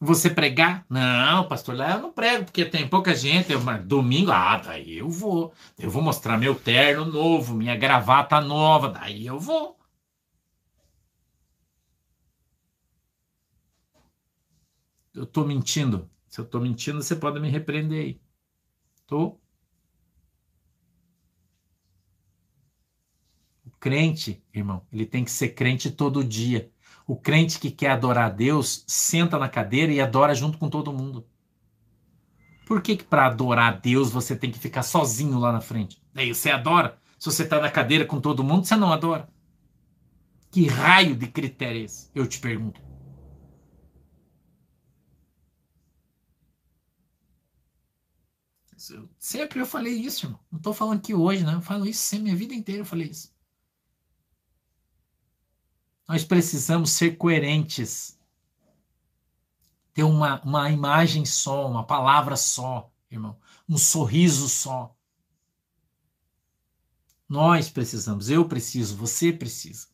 você 0.00 0.30
pregar. 0.30 0.86
Não, 0.88 1.46
pastor, 1.46 1.76
lá 1.76 1.96
eu 1.96 2.00
não 2.00 2.12
prego, 2.12 2.46
porque 2.46 2.64
tem 2.64 2.88
pouca 2.88 3.14
gente. 3.14 3.52
Eu, 3.52 3.60
domingo, 3.84 4.30
ah, 4.30 4.56
daí 4.56 4.96
eu 4.96 5.10
vou. 5.10 5.52
Eu 5.78 5.90
vou 5.90 6.00
mostrar 6.00 6.38
meu 6.38 6.54
terno 6.54 7.04
novo, 7.04 7.54
minha 7.54 7.76
gravata 7.76 8.40
nova, 8.40 8.88
daí 8.88 9.26
eu 9.26 9.38
vou. 9.38 9.77
Eu 15.18 15.24
estou 15.24 15.46
mentindo. 15.46 16.10
Se 16.28 16.40
eu 16.40 16.44
estou 16.44 16.60
mentindo, 16.60 17.02
você 17.02 17.16
pode 17.16 17.40
me 17.40 17.48
repreender 17.48 18.04
aí. 18.04 18.20
Tô? 19.06 19.38
crente, 23.80 24.42
irmão, 24.52 24.82
ele 24.92 25.06
tem 25.06 25.24
que 25.24 25.30
ser 25.30 25.50
crente 25.50 25.90
todo 25.90 26.24
dia. 26.24 26.70
O 27.06 27.16
crente 27.16 27.58
que 27.58 27.70
quer 27.70 27.90
adorar 27.90 28.26
a 28.26 28.34
Deus 28.34 28.84
senta 28.86 29.38
na 29.38 29.48
cadeira 29.48 29.92
e 29.92 30.00
adora 30.00 30.34
junto 30.34 30.58
com 30.58 30.68
todo 30.68 30.92
mundo. 30.92 31.26
Por 32.66 32.82
que, 32.82 32.96
que 32.96 33.04
para 33.04 33.26
adorar 33.26 33.72
a 33.72 33.76
Deus 33.76 34.10
você 34.10 34.36
tem 34.36 34.50
que 34.50 34.58
ficar 34.58 34.82
sozinho 34.82 35.38
lá 35.38 35.52
na 35.52 35.60
frente? 35.60 36.02
Daí 36.12 36.34
você 36.34 36.50
adora. 36.50 36.98
Se 37.18 37.26
você 37.26 37.44
está 37.44 37.60
na 37.60 37.70
cadeira 37.70 38.04
com 38.04 38.20
todo 38.20 38.44
mundo, 38.44 38.66
você 38.66 38.76
não 38.76 38.92
adora. 38.92 39.28
Que 40.50 40.66
raio 40.66 41.16
de 41.16 41.26
critério 41.28 41.80
é 41.80 41.84
esse? 41.84 42.10
Eu 42.14 42.26
te 42.26 42.38
pergunto. 42.38 42.87
Sempre 49.18 49.60
eu 49.60 49.66
falei 49.66 49.94
isso, 49.94 50.26
irmão. 50.26 50.40
Não 50.50 50.58
estou 50.58 50.72
falando 50.72 51.02
que 51.02 51.14
hoje, 51.14 51.44
né? 51.44 51.54
Eu 51.54 51.60
falo 51.60 51.86
isso 51.86 52.00
sempre, 52.00 52.24
minha 52.24 52.36
vida 52.36 52.54
inteira 52.54 52.82
eu 52.82 52.86
falei 52.86 53.08
isso. 53.08 53.32
Nós 56.06 56.24
precisamos 56.24 56.90
ser 56.92 57.16
coerentes. 57.16 58.18
Ter 59.92 60.04
uma, 60.04 60.40
uma 60.42 60.70
imagem 60.70 61.24
só, 61.24 61.68
uma 61.68 61.84
palavra 61.84 62.36
só, 62.36 62.90
irmão. 63.10 63.36
Um 63.68 63.76
sorriso 63.76 64.48
só. 64.48 64.96
Nós 67.28 67.68
precisamos, 67.68 68.30
eu 68.30 68.48
preciso, 68.48 68.96
você 68.96 69.32
precisa. 69.32 69.88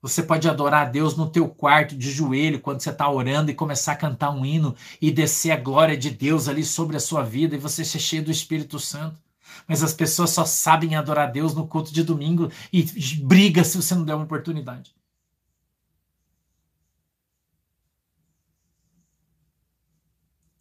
Você 0.00 0.22
pode 0.22 0.48
adorar 0.48 0.86
a 0.86 0.90
Deus 0.90 1.16
no 1.16 1.28
teu 1.28 1.48
quarto 1.48 1.96
de 1.96 2.10
joelho 2.10 2.60
quando 2.60 2.80
você 2.80 2.90
está 2.90 3.10
orando 3.10 3.50
e 3.50 3.54
começar 3.54 3.92
a 3.92 3.96
cantar 3.96 4.30
um 4.30 4.46
hino 4.46 4.76
e 5.02 5.10
descer 5.10 5.50
a 5.50 5.56
glória 5.56 5.96
de 5.96 6.10
Deus 6.10 6.46
ali 6.46 6.64
sobre 6.64 6.96
a 6.96 7.00
sua 7.00 7.24
vida 7.24 7.56
e 7.56 7.58
você 7.58 7.84
ser 7.84 7.98
cheio 7.98 8.24
do 8.24 8.30
Espírito 8.30 8.78
Santo. 8.78 9.20
Mas 9.66 9.82
as 9.82 9.92
pessoas 9.92 10.30
só 10.30 10.44
sabem 10.44 10.94
adorar 10.94 11.28
a 11.28 11.30
Deus 11.30 11.54
no 11.54 11.66
culto 11.66 11.92
de 11.92 12.04
domingo 12.04 12.50
e 12.72 12.82
briga 13.22 13.64
se 13.64 13.76
você 13.76 13.94
não 13.94 14.04
der 14.04 14.14
uma 14.14 14.24
oportunidade. 14.24 14.94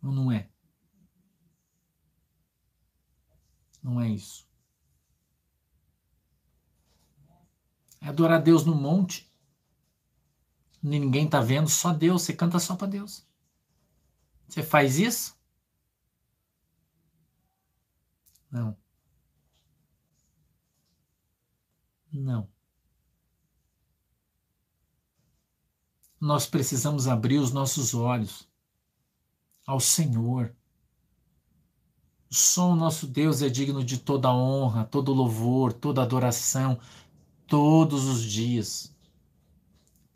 Ou 0.03 0.11
não 0.11 0.31
é? 0.31 0.49
Não 3.83 4.01
é 4.01 4.09
isso. 4.09 4.47
É 8.01 8.07
adorar 8.09 8.39
a 8.39 8.41
Deus 8.41 8.65
no 8.65 8.75
monte 8.75 9.26
ninguém 10.81 11.27
tá 11.29 11.41
vendo, 11.41 11.69
só 11.69 11.93
Deus, 11.93 12.23
você 12.23 12.33
canta 12.33 12.59
só 12.59 12.75
para 12.75 12.87
Deus. 12.87 13.25
Você 14.47 14.63
faz 14.63 14.97
isso? 14.97 15.35
Não. 18.51 18.77
Não. 22.11 22.49
Nós 26.19 26.47
precisamos 26.47 27.07
abrir 27.07 27.37
os 27.37 27.51
nossos 27.51 27.93
olhos 27.93 28.47
ao 29.65 29.79
Senhor. 29.79 30.55
Só 32.29 32.71
o 32.71 32.75
nosso 32.75 33.05
Deus 33.07 33.41
é 33.41 33.49
digno 33.49 33.83
de 33.83 33.99
toda 33.99 34.33
honra, 34.33 34.85
todo 34.85 35.13
louvor, 35.13 35.71
toda 35.73 36.01
adoração, 36.01 36.79
todos 37.47 38.05
os 38.05 38.21
dias 38.23 38.96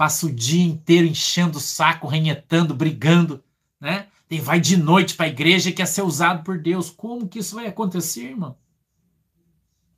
passa 0.02 0.26
o 0.26 0.34
dia 0.34 0.64
inteiro 0.64 1.06
enchendo 1.06 1.60
o 1.60 1.62
saco, 1.62 2.08
renhetando, 2.08 2.74
brigando, 2.74 3.44
né? 3.80 4.08
E 4.32 4.40
vai 4.40 4.60
de 4.60 4.76
noite 4.76 5.14
para 5.14 5.28
a 5.28 5.30
igreja 5.30 5.70
e 5.70 5.74
quer 5.74 5.86
ser 5.86 6.02
usado 6.02 6.44
por 6.44 6.58
Deus. 6.58 6.90
Como 6.90 7.28
que 7.28 7.38
isso 7.38 7.54
vai 7.54 7.68
acontecer, 7.68 8.30
irmão? 8.30 8.58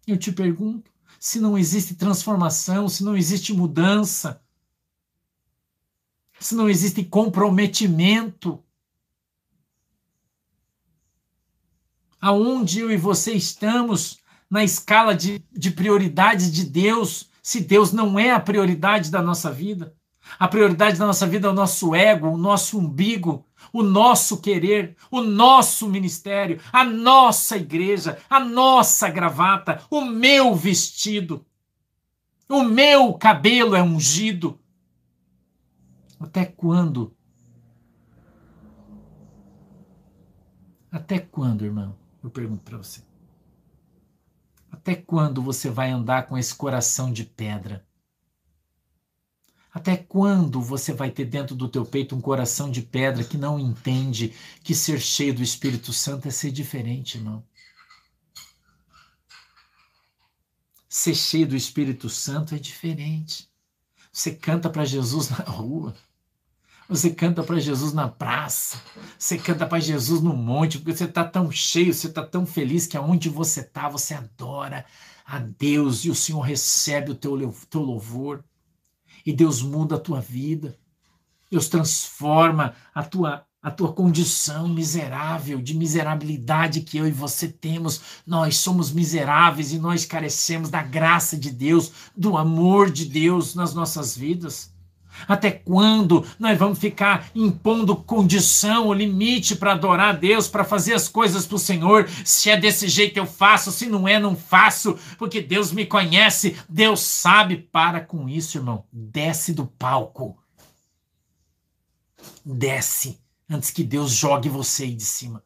Eu 0.06 0.18
te 0.18 0.30
pergunto, 0.30 0.92
se 1.18 1.40
não 1.40 1.58
existe 1.58 1.96
transformação, 1.96 2.90
se 2.90 3.02
não 3.02 3.16
existe 3.16 3.54
mudança, 3.54 4.42
se 6.38 6.54
não 6.54 6.70
existe 6.70 7.02
comprometimento, 7.06 8.62
aonde 12.20 12.82
eu 12.82 12.92
e 12.92 12.98
você 12.98 13.32
estamos 13.32 14.20
na 14.50 14.66
escala 14.66 15.16
de, 15.16 15.42
de 15.50 15.72
prioridades 15.72 16.52
de 16.52 16.66
Deus, 16.66 17.32
se 17.44 17.60
Deus 17.60 17.92
não 17.92 18.18
é 18.18 18.32
a 18.32 18.40
prioridade 18.40 19.12
da 19.12 19.22
nossa 19.22 19.52
vida. 19.52 19.94
A 20.40 20.48
prioridade 20.48 20.98
da 20.98 21.06
nossa 21.06 21.28
vida 21.28 21.48
é 21.48 21.52
o 21.52 21.54
nosso 21.54 21.94
ego, 21.94 22.30
o 22.30 22.38
nosso 22.38 22.80
umbigo, 22.80 23.46
o 23.74 23.84
nosso 23.84 24.40
querer, 24.40 24.96
o 25.12 25.22
nosso 25.22 25.90
ministério, 25.90 26.62
a 26.72 26.86
nossa 26.86 27.58
igreja, 27.58 28.18
a 28.30 28.40
nossa 28.40 29.10
gravata, 29.10 29.84
o 29.92 30.06
meu 30.06 30.56
vestido. 30.56 31.46
O 32.48 32.64
meu 32.64 33.14
cabelo 33.16 33.76
é 33.76 33.84
ungido. 33.84 34.58
Até 36.18 36.46
quando? 36.46 37.14
Até 40.90 41.20
quando, 41.20 41.66
irmão? 41.66 41.94
Eu 42.24 42.30
pergunto 42.30 42.64
para 42.64 42.78
você. 42.78 43.02
Até 44.84 44.96
quando 44.96 45.42
você 45.42 45.70
vai 45.70 45.92
andar 45.92 46.28
com 46.28 46.38
esse 46.38 46.54
coração 46.54 47.10
de 47.10 47.24
pedra? 47.24 47.88
Até 49.74 49.96
quando 49.96 50.62
você 50.62 50.92
vai 50.92 51.10
ter 51.10 51.24
dentro 51.24 51.56
do 51.56 51.70
teu 51.70 51.86
peito 51.86 52.14
um 52.14 52.20
coração 52.20 52.70
de 52.70 52.82
pedra 52.82 53.24
que 53.24 53.38
não 53.38 53.58
entende 53.58 54.36
que 54.62 54.76
ser 54.76 55.00
cheio 55.00 55.34
do 55.34 55.42
Espírito 55.42 55.94
Santo 55.94 56.28
é 56.28 56.32
ser 56.32 56.52
diferente, 56.52 57.18
irmão? 57.18 57.42
Ser 60.90 61.16
cheio 61.16 61.48
do 61.48 61.56
Espírito 61.56 62.10
Santo 62.10 62.54
é 62.54 62.60
diferente. 62.60 63.50
Você 64.12 64.36
canta 64.36 64.70
para 64.70 64.84
Jesus 64.84 65.30
na 65.30 65.46
rua. 65.46 65.96
Você 66.90 67.10
canta 67.10 67.42
para 67.42 67.60
Jesus 67.60 67.94
na 67.94 68.08
praça, 68.10 68.78
você 69.18 69.38
canta 69.38 69.66
para 69.66 69.80
Jesus 69.80 70.22
no 70.22 70.36
monte, 70.36 70.78
porque 70.78 70.96
você 70.96 71.06
está 71.06 71.24
tão 71.24 71.50
cheio, 71.50 71.94
você 71.94 72.08
está 72.08 72.24
tão 72.24 72.46
feliz 72.46 72.86
que 72.86 72.98
aonde 72.98 73.30
você 73.30 73.62
está, 73.62 73.88
você 73.88 74.14
adora 74.14 74.86
a 75.26 75.40
Deus 75.40 76.04
e 76.04 76.10
o 76.10 76.16
Senhor 76.16 76.42
recebe 76.42 77.12
o 77.12 77.16
teu, 77.16 77.56
teu 77.70 77.82
louvor. 77.82 78.44
E 79.26 79.32
Deus 79.32 79.62
muda 79.62 79.96
a 79.96 80.00
tua 80.00 80.20
vida. 80.20 80.78
Deus 81.50 81.70
transforma 81.70 82.76
a 82.94 83.04
tua, 83.04 83.46
a 83.62 83.72
tua 83.72 83.94
condição 83.94 84.68
miserável, 84.68 85.62
de 85.62 85.78
miserabilidade 85.78 86.82
que 86.82 86.98
eu 86.98 87.08
e 87.08 87.12
você 87.12 87.48
temos. 87.48 88.02
Nós 88.28 88.58
somos 88.58 88.92
miseráveis 88.92 89.72
e 89.72 89.80
nós 89.80 90.04
carecemos 90.04 90.70
da 90.70 90.84
graça 90.84 91.38
de 91.38 91.50
Deus, 91.50 91.92
do 92.18 92.36
amor 92.36 92.92
de 92.92 93.06
Deus 93.06 93.56
nas 93.56 93.74
nossas 93.74 94.18
vidas. 94.18 94.73
Até 95.28 95.52
quando 95.52 96.26
nós 96.40 96.58
vamos 96.58 96.80
ficar 96.80 97.30
impondo 97.34 97.96
condição 97.96 98.92
limite 98.94 99.56
para 99.56 99.74
adorar 99.74 100.10
a 100.10 100.18
Deus, 100.18 100.48
para 100.48 100.64
fazer 100.64 100.94
as 100.94 101.08
coisas 101.08 101.46
para 101.46 101.56
o 101.56 101.60
Senhor? 101.60 102.10
Se 102.26 102.50
é 102.50 102.58
desse 102.58 102.88
jeito 102.88 103.18
eu 103.18 103.26
faço, 103.26 103.72
se 103.72 103.88
não 103.88 104.08
é, 104.08 104.20
não 104.20 104.36
faço, 104.36 104.98
porque 105.18 105.42
Deus 105.42 105.72
me 105.72 105.86
conhece, 105.86 106.58
Deus 106.68 107.02
sabe. 107.02 107.58
Para 107.74 108.02
com 108.02 108.28
isso, 108.28 108.58
irmão. 108.58 108.86
Desce 108.92 109.54
do 109.54 109.66
palco. 109.66 110.38
Desce 112.46 113.20
antes 113.50 113.72
que 113.72 113.84
Deus 113.84 114.12
jogue 114.12 114.50
você 114.50 114.84
aí 114.84 114.96
de 114.96 115.06
cima. 115.06 115.44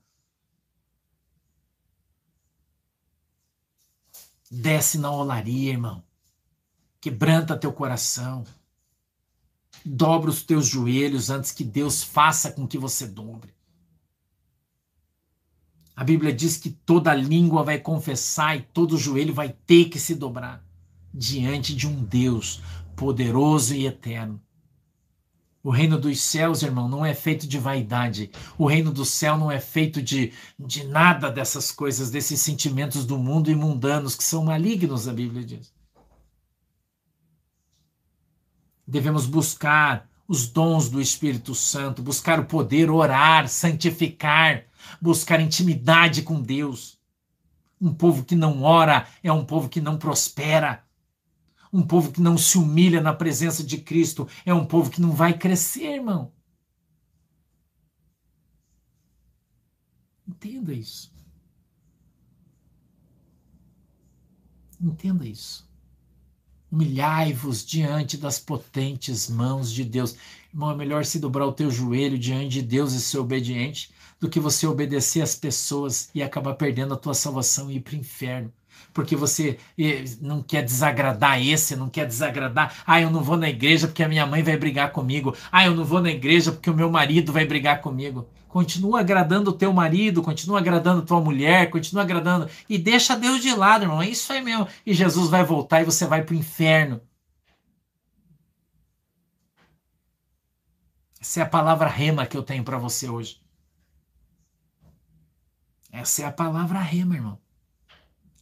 Desce 4.50 4.98
na 4.98 5.12
olaria, 5.12 5.72
irmão. 5.72 6.04
Quebranta 7.02 7.58
teu 7.58 7.72
coração. 7.74 8.46
Dobra 9.88 10.30
os 10.30 10.44
teus 10.44 10.68
joelhos 10.68 11.30
antes 11.30 11.52
que 11.52 11.64
Deus 11.64 12.04
faça 12.04 12.52
com 12.52 12.68
que 12.68 12.78
você 12.78 13.08
dobre. 13.08 13.54
A 15.96 16.04
Bíblia 16.04 16.34
diz 16.34 16.58
que 16.58 16.70
toda 16.70 17.16
língua 17.16 17.64
vai 17.64 17.80
confessar 17.80 18.58
e 18.58 18.62
todo 18.62 18.98
joelho 18.98 19.34
vai 19.34 19.50
ter 19.66 19.86
que 19.86 19.98
se 19.98 20.14
dobrar 20.14 20.64
diante 21.14 21.74
de 21.74 21.88
um 21.88 22.04
Deus 22.04 22.62
poderoso 22.96 23.74
e 23.74 23.88
eterno. 23.88 24.42
O 25.64 25.70
reino 25.70 26.00
dos 26.00 26.22
céus, 26.22 26.62
irmão, 26.62 26.88
não 26.88 27.06
é 27.06 27.14
feito 27.14 27.48
de 27.48 27.58
vaidade. 27.58 28.30
O 28.58 28.68
reino 28.68 28.92
do 28.92 29.04
céu 29.04 29.38
não 29.38 29.52
é 29.52 29.60
feito 29.60 30.02
de, 30.02 30.34
de 30.60 30.84
nada 30.84 31.32
dessas 31.32 31.72
coisas, 31.72 32.12
desses 32.12 32.42
sentimentos 32.42 33.06
do 33.06 33.18
mundo 33.18 33.50
e 33.50 33.56
mundanos 33.56 34.16
que 34.16 34.24
são 34.24 34.44
malignos, 34.44 35.08
a 35.08 35.14
Bíblia 35.14 35.44
diz. 35.44 35.77
Devemos 38.88 39.26
buscar 39.26 40.10
os 40.28 40.48
dons 40.48 40.90
do 40.90 41.02
Espírito 41.02 41.54
Santo, 41.54 42.02
buscar 42.02 42.40
o 42.40 42.46
poder, 42.46 42.90
orar, 42.90 43.48
santificar, 43.48 44.66
buscar 45.02 45.40
intimidade 45.40 46.22
com 46.22 46.42
Deus. 46.42 46.98
Um 47.80 47.94
povo 47.94 48.24
que 48.26 48.36
não 48.36 48.64
ora 48.64 49.08
é 49.22 49.32
um 49.32 49.46
povo 49.46 49.70
que 49.70 49.82
não 49.82 49.98
prospera. 49.98 50.84
Um 51.72 51.84
povo 51.84 52.12
que 52.12 52.22
não 52.22 52.38
se 52.38 52.58
humilha 52.58 53.02
na 53.02 53.14
presença 53.14 53.64
de 53.64 53.78
Cristo 53.78 54.28
é 54.46 54.54
um 54.54 54.66
povo 54.66 54.90
que 54.90 55.02
não 55.02 55.12
vai 55.12 55.38
crescer, 55.38 55.96
irmão. 55.96 56.32
Entenda 60.28 60.74
isso. 60.74 61.12
Entenda 64.80 65.26
isso. 65.28 65.67
Humilhai-vos 66.72 67.66
diante 67.66 68.18
das 68.18 68.40
potentes 68.40 69.30
mãos 69.30 69.72
de 69.72 69.84
Deus. 69.84 70.16
Irmão, 70.54 70.72
é 70.72 70.76
melhor 70.76 71.06
se 71.06 71.20
dobrar 71.20 71.46
o 71.46 71.54
teu 71.54 71.72
joelho 71.72 72.18
diante 72.18 72.50
de 72.50 72.62
Deus 72.62 72.94
e 72.94 73.02
ser 73.02 73.20
obediente 73.20 73.92
do 74.20 74.30
que 74.30 74.40
você 74.40 74.66
obedecer 74.66 75.22
às 75.22 75.36
pessoas 75.36 76.10
e 76.14 76.22
acabar 76.22 76.56
perdendo 76.56 76.94
a 76.94 76.98
tua 76.98 77.14
salvação 77.14 77.70
e 77.70 77.76
ir 77.76 77.80
para 77.82 77.94
o 77.94 77.98
inferno. 77.98 78.52
Porque 78.94 79.16
você 79.16 79.58
não 80.20 80.42
quer 80.42 80.64
desagradar 80.64 81.42
esse, 81.42 81.76
não 81.76 81.90
quer 81.90 82.06
desagradar. 82.06 82.84
Ah, 82.86 83.00
eu 83.00 83.12
não 83.12 83.24
vou 83.24 83.38
na 83.38 83.50
igreja 83.50 83.88
porque 83.88 84.04
a 84.04 84.10
minha 84.10 84.26
mãe 84.26 84.42
vai 84.42 84.58
brigar 84.58 84.92
comigo. 84.92 85.36
Ah, 85.52 85.66
eu 85.66 85.76
não 85.76 85.86
vou 85.86 86.02
na 86.02 86.10
igreja 86.10 86.52
porque 86.52 86.70
o 86.70 86.76
meu 86.76 86.90
marido 86.90 87.32
vai 87.32 87.46
brigar 87.46 87.82
comigo. 87.82 88.28
Continua 88.48 89.02
agradando 89.02 89.52
o 89.52 89.54
teu 89.54 89.74
marido, 89.74 90.24
continua 90.24 90.60
agradando 90.60 91.06
tua 91.06 91.20
mulher, 91.20 91.70
continua 91.70 92.04
agradando. 92.04 92.50
E 92.70 92.78
deixa 92.78 93.16
Deus 93.16 93.42
de 93.42 93.54
lado, 93.54 93.84
irmão. 93.84 94.02
É 94.02 94.10
isso 94.10 94.32
aí 94.32 94.42
mesmo. 94.42 94.68
E 94.86 94.94
Jesus 94.94 95.30
vai 95.30 95.44
voltar 95.44 95.82
e 95.82 95.86
você 95.86 96.06
vai 96.06 96.24
para 96.24 96.34
o 96.34 96.38
inferno. 96.38 97.02
Essa 101.20 101.42
é 101.42 101.44
a 101.44 101.50
palavra 101.50 101.90
rema 101.90 102.26
que 102.26 102.38
eu 102.38 102.44
tenho 102.44 102.64
para 102.64 102.78
você 102.78 103.10
hoje. 103.10 103.42
Essa 105.92 106.22
é 106.24 106.26
a 106.26 106.32
palavra 106.32 106.80
rema, 106.80 107.16
irmão. 107.16 107.38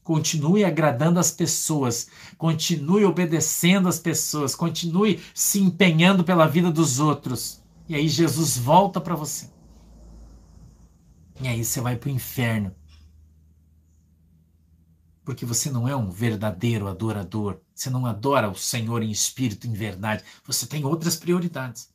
Continue 0.04 0.64
agradando 0.64 1.20
as 1.20 1.32
pessoas, 1.32 2.08
continue 2.38 3.06
obedecendo 3.06 3.90
as 3.90 3.98
pessoas, 3.98 4.54
continue 4.54 5.20
se 5.34 5.60
empenhando 5.60 6.24
pela 6.24 6.48
vida 6.48 6.70
dos 6.70 7.00
outros. 7.00 7.64
E 7.90 7.96
aí 7.96 8.08
Jesus 8.08 8.56
volta 8.56 9.02
para 9.02 9.16
você. 9.16 9.55
E 11.42 11.48
aí 11.48 11.64
você 11.64 11.82
vai 11.82 11.98
para 11.98 12.08
o 12.08 12.12
inferno. 12.12 12.76
Porque 15.24 15.46
você 15.46 15.72
não 15.72 15.88
é 15.88 15.96
um 15.96 16.10
verdadeiro 16.10 16.88
adorador. 16.88 17.60
Você 17.74 17.90
não 17.90 18.06
adora 18.06 18.50
o 18.50 18.56
Senhor 18.56 19.02
em 19.02 19.12
espírito, 19.12 19.68
em 19.68 19.74
verdade. 19.74 20.24
Você 20.46 20.68
tem 20.68 20.86
outras 20.86 21.16
prioridades. 21.16 21.92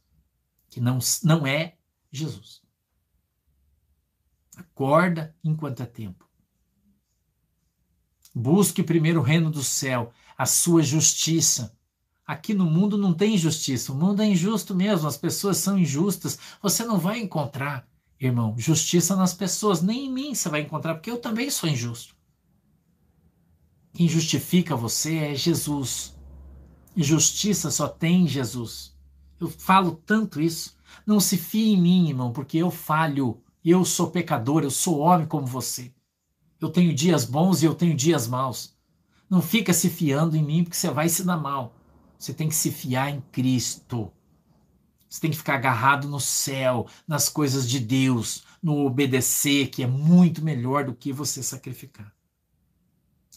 Que 0.68 0.80
não, 0.80 0.98
não 1.22 1.46
é 1.46 1.76
Jesus. 2.10 2.60
Acorda 4.56 5.34
enquanto 5.42 5.82
é 5.82 5.86
tempo. 5.86 6.28
Busque 8.34 8.82
primeiro 8.82 9.20
o 9.20 9.24
reino 9.24 9.50
do 9.50 9.62
céu, 9.62 10.12
a 10.36 10.46
sua 10.46 10.82
justiça. 10.82 11.76
Aqui 12.26 12.54
no 12.54 12.64
mundo 12.64 12.96
não 12.98 13.12
tem 13.12 13.36
justiça. 13.38 13.92
O 13.92 13.96
mundo 13.96 14.22
é 14.22 14.26
injusto 14.26 14.74
mesmo. 14.74 15.08
As 15.08 15.16
pessoas 15.16 15.56
são 15.56 15.78
injustas. 15.78 16.38
Você 16.62 16.84
não 16.84 16.98
vai 16.98 17.18
encontrar 17.18 17.89
irmão, 18.20 18.54
justiça 18.58 19.16
nas 19.16 19.32
pessoas, 19.32 19.80
nem 19.80 20.06
em 20.06 20.12
mim 20.12 20.34
você 20.34 20.48
vai 20.48 20.60
encontrar, 20.60 20.94
porque 20.94 21.10
eu 21.10 21.18
também 21.18 21.50
sou 21.50 21.68
injusto. 21.68 22.14
Quem 23.92 24.08
justifica 24.08 24.76
você 24.76 25.16
é 25.16 25.34
Jesus. 25.34 26.16
Justiça 26.96 27.70
só 27.70 27.88
tem 27.88 28.28
Jesus. 28.28 28.94
Eu 29.40 29.48
falo 29.48 29.92
tanto 30.04 30.40
isso. 30.40 30.76
Não 31.06 31.18
se 31.18 31.36
fie 31.36 31.72
em 31.72 31.80
mim, 31.80 32.08
irmão, 32.08 32.32
porque 32.32 32.58
eu 32.58 32.70
falho. 32.70 33.40
Eu 33.64 33.84
sou 33.84 34.10
pecador, 34.10 34.62
eu 34.62 34.70
sou 34.70 34.98
homem 34.98 35.26
como 35.26 35.46
você. 35.46 35.92
Eu 36.60 36.70
tenho 36.70 36.94
dias 36.94 37.24
bons 37.24 37.62
e 37.62 37.66
eu 37.66 37.74
tenho 37.74 37.96
dias 37.96 38.28
maus. 38.28 38.76
Não 39.28 39.40
fica 39.40 39.72
se 39.72 39.88
fiando 39.88 40.36
em 40.36 40.42
mim, 40.42 40.64
porque 40.64 40.76
você 40.76 40.90
vai 40.90 41.08
se 41.08 41.24
dar 41.24 41.36
mal. 41.36 41.74
Você 42.18 42.34
tem 42.34 42.48
que 42.48 42.54
se 42.54 42.70
fiar 42.70 43.10
em 43.10 43.20
Cristo. 43.32 44.12
Você 45.10 45.20
tem 45.20 45.30
que 45.32 45.36
ficar 45.36 45.56
agarrado 45.56 46.06
no 46.06 46.20
céu, 46.20 46.86
nas 47.06 47.28
coisas 47.28 47.68
de 47.68 47.80
Deus, 47.80 48.44
no 48.62 48.86
obedecer, 48.86 49.68
que 49.68 49.82
é 49.82 49.86
muito 49.86 50.40
melhor 50.40 50.84
do 50.84 50.94
que 50.94 51.12
você 51.12 51.42
sacrificar. 51.42 52.14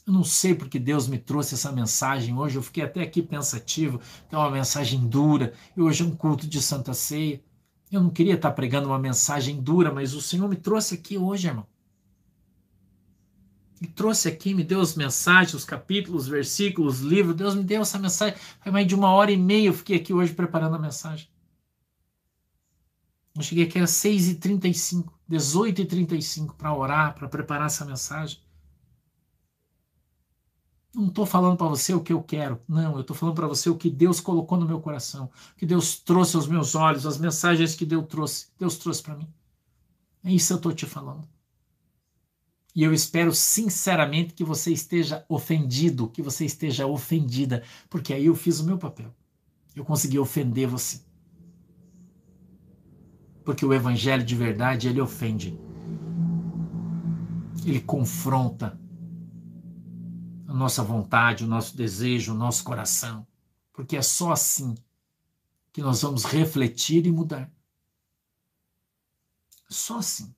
Eu 0.06 0.14
não 0.14 0.24
sei 0.24 0.54
porque 0.54 0.78
Deus 0.78 1.08
me 1.08 1.18
trouxe 1.18 1.56
essa 1.56 1.72
mensagem 1.72 2.38
hoje, 2.38 2.58
eu 2.58 2.62
fiquei 2.62 2.84
até 2.84 3.02
aqui 3.02 3.24
pensativo, 3.24 4.00
é 4.32 4.38
uma 4.38 4.52
mensagem 4.52 5.08
dura, 5.08 5.54
e 5.76 5.82
hoje 5.82 6.04
é 6.04 6.06
um 6.06 6.16
culto 6.16 6.46
de 6.46 6.62
Santa 6.62 6.94
Ceia. 6.94 7.42
Eu 7.92 8.04
não 8.04 8.12
queria 8.12 8.36
estar 8.36 8.52
pregando 8.52 8.90
uma 8.90 9.00
mensagem 9.00 9.60
dura, 9.60 9.92
mas 9.92 10.14
o 10.14 10.22
Senhor 10.22 10.48
me 10.48 10.56
trouxe 10.56 10.94
aqui 10.94 11.18
hoje, 11.18 11.48
irmão. 11.48 11.66
Me 13.82 13.88
trouxe 13.88 14.28
aqui, 14.28 14.54
me 14.54 14.64
deu 14.64 14.80
as 14.80 14.94
mensagens, 14.96 15.56
os 15.56 15.66
capítulos, 15.66 16.24
os 16.24 16.30
versículos, 16.30 17.00
os 17.00 17.02
livros. 17.02 17.36
Deus 17.36 17.56
me 17.56 17.64
deu 17.64 17.82
essa 17.82 17.98
mensagem. 17.98 18.38
Foi 18.62 18.72
mais 18.72 18.88
de 18.88 18.96
uma 18.96 19.12
hora 19.12 19.32
e 19.32 19.38
meia 19.38 19.68
eu 19.68 19.74
fiquei 19.74 19.98
aqui 19.98 20.14
hoje 20.14 20.34
preparando 20.34 20.76
a 20.76 20.80
mensagem. 20.80 21.33
Eu 23.36 23.42
cheguei 23.42 23.66
aqui 23.66 23.80
às 23.80 23.92
6h35, 23.92 25.12
18h35 25.30 26.54
para 26.56 26.76
orar, 26.76 27.16
para 27.16 27.28
preparar 27.28 27.66
essa 27.66 27.84
mensagem. 27.84 28.40
Não 30.94 31.08
estou 31.08 31.26
falando 31.26 31.58
para 31.58 31.68
você 31.68 31.92
o 31.94 32.04
que 32.04 32.14
eu 32.14 32.22
quero. 32.22 32.62
Não, 32.68 32.94
eu 32.94 33.02
estou 33.02 33.16
falando 33.16 33.36
para 33.36 33.48
você 33.48 33.68
o 33.70 33.76
que 33.76 33.90
Deus 33.90 34.20
colocou 34.20 34.60
no 34.60 34.68
meu 34.68 34.80
coração, 34.80 35.32
o 35.54 35.56
que 35.58 35.66
Deus 35.66 35.98
trouxe 35.98 36.36
aos 36.36 36.46
meus 36.46 36.76
olhos, 36.76 37.08
as 37.08 37.18
mensagens 37.18 37.74
que 37.74 37.86
Deus 37.86 38.06
trouxe, 38.08 38.48
Deus 38.60 38.78
trouxe 38.78 39.02
para 39.02 39.16
mim. 39.16 39.28
É 40.24 40.32
isso 40.32 40.48
que 40.50 40.54
eu 40.54 40.58
estou 40.58 40.74
te 40.74 40.86
falando. 40.86 41.28
E 42.76 42.84
eu 42.84 42.94
espero 42.94 43.34
sinceramente 43.34 44.34
que 44.34 44.44
você 44.44 44.72
esteja 44.72 45.26
ofendido, 45.28 46.10
que 46.10 46.22
você 46.22 46.46
esteja 46.46 46.86
ofendida, 46.86 47.64
porque 47.90 48.14
aí 48.14 48.28
eu 48.28 48.36
fiz 48.36 48.60
o 48.60 48.66
meu 48.66 48.78
papel. 48.78 49.12
Eu 49.76 49.84
consegui 49.84 50.20
ofender 50.20 50.68
você 50.68 51.02
porque 53.44 53.66
o 53.66 53.74
evangelho 53.74 54.24
de 54.24 54.36
verdade 54.36 54.88
ele 54.88 55.02
ofende. 55.02 55.60
Ele 57.66 57.82
confronta 57.82 58.80
a 60.48 60.54
nossa 60.54 60.84
vontade, 60.84 61.44
o 61.44 61.48
nosso 61.48 61.76
desejo, 61.76 62.34
o 62.34 62.38
nosso 62.38 62.64
coração, 62.64 63.26
porque 63.72 63.98
é 63.98 64.02
só 64.02 64.32
assim 64.32 64.76
que 65.72 65.82
nós 65.82 66.02
vamos 66.02 66.24
refletir 66.26 67.06
e 67.06 67.12
mudar. 67.12 67.52
Só 69.70 69.98
assim. 69.98 70.34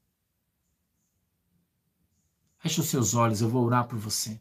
Feche 2.60 2.80
os 2.80 2.88
seus 2.88 3.14
olhos, 3.14 3.42
eu 3.42 3.50
vou 3.50 3.64
orar 3.66 3.88
por 3.88 4.00
você. 4.00 4.40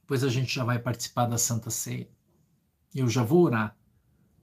Depois 0.00 0.22
a 0.22 0.28
gente 0.28 0.54
já 0.54 0.62
vai 0.62 0.78
participar 0.78 1.26
da 1.26 1.38
Santa 1.38 1.70
Ceia. 1.70 2.08
Eu 2.94 3.08
já 3.08 3.24
vou 3.24 3.42
orar 3.42 3.76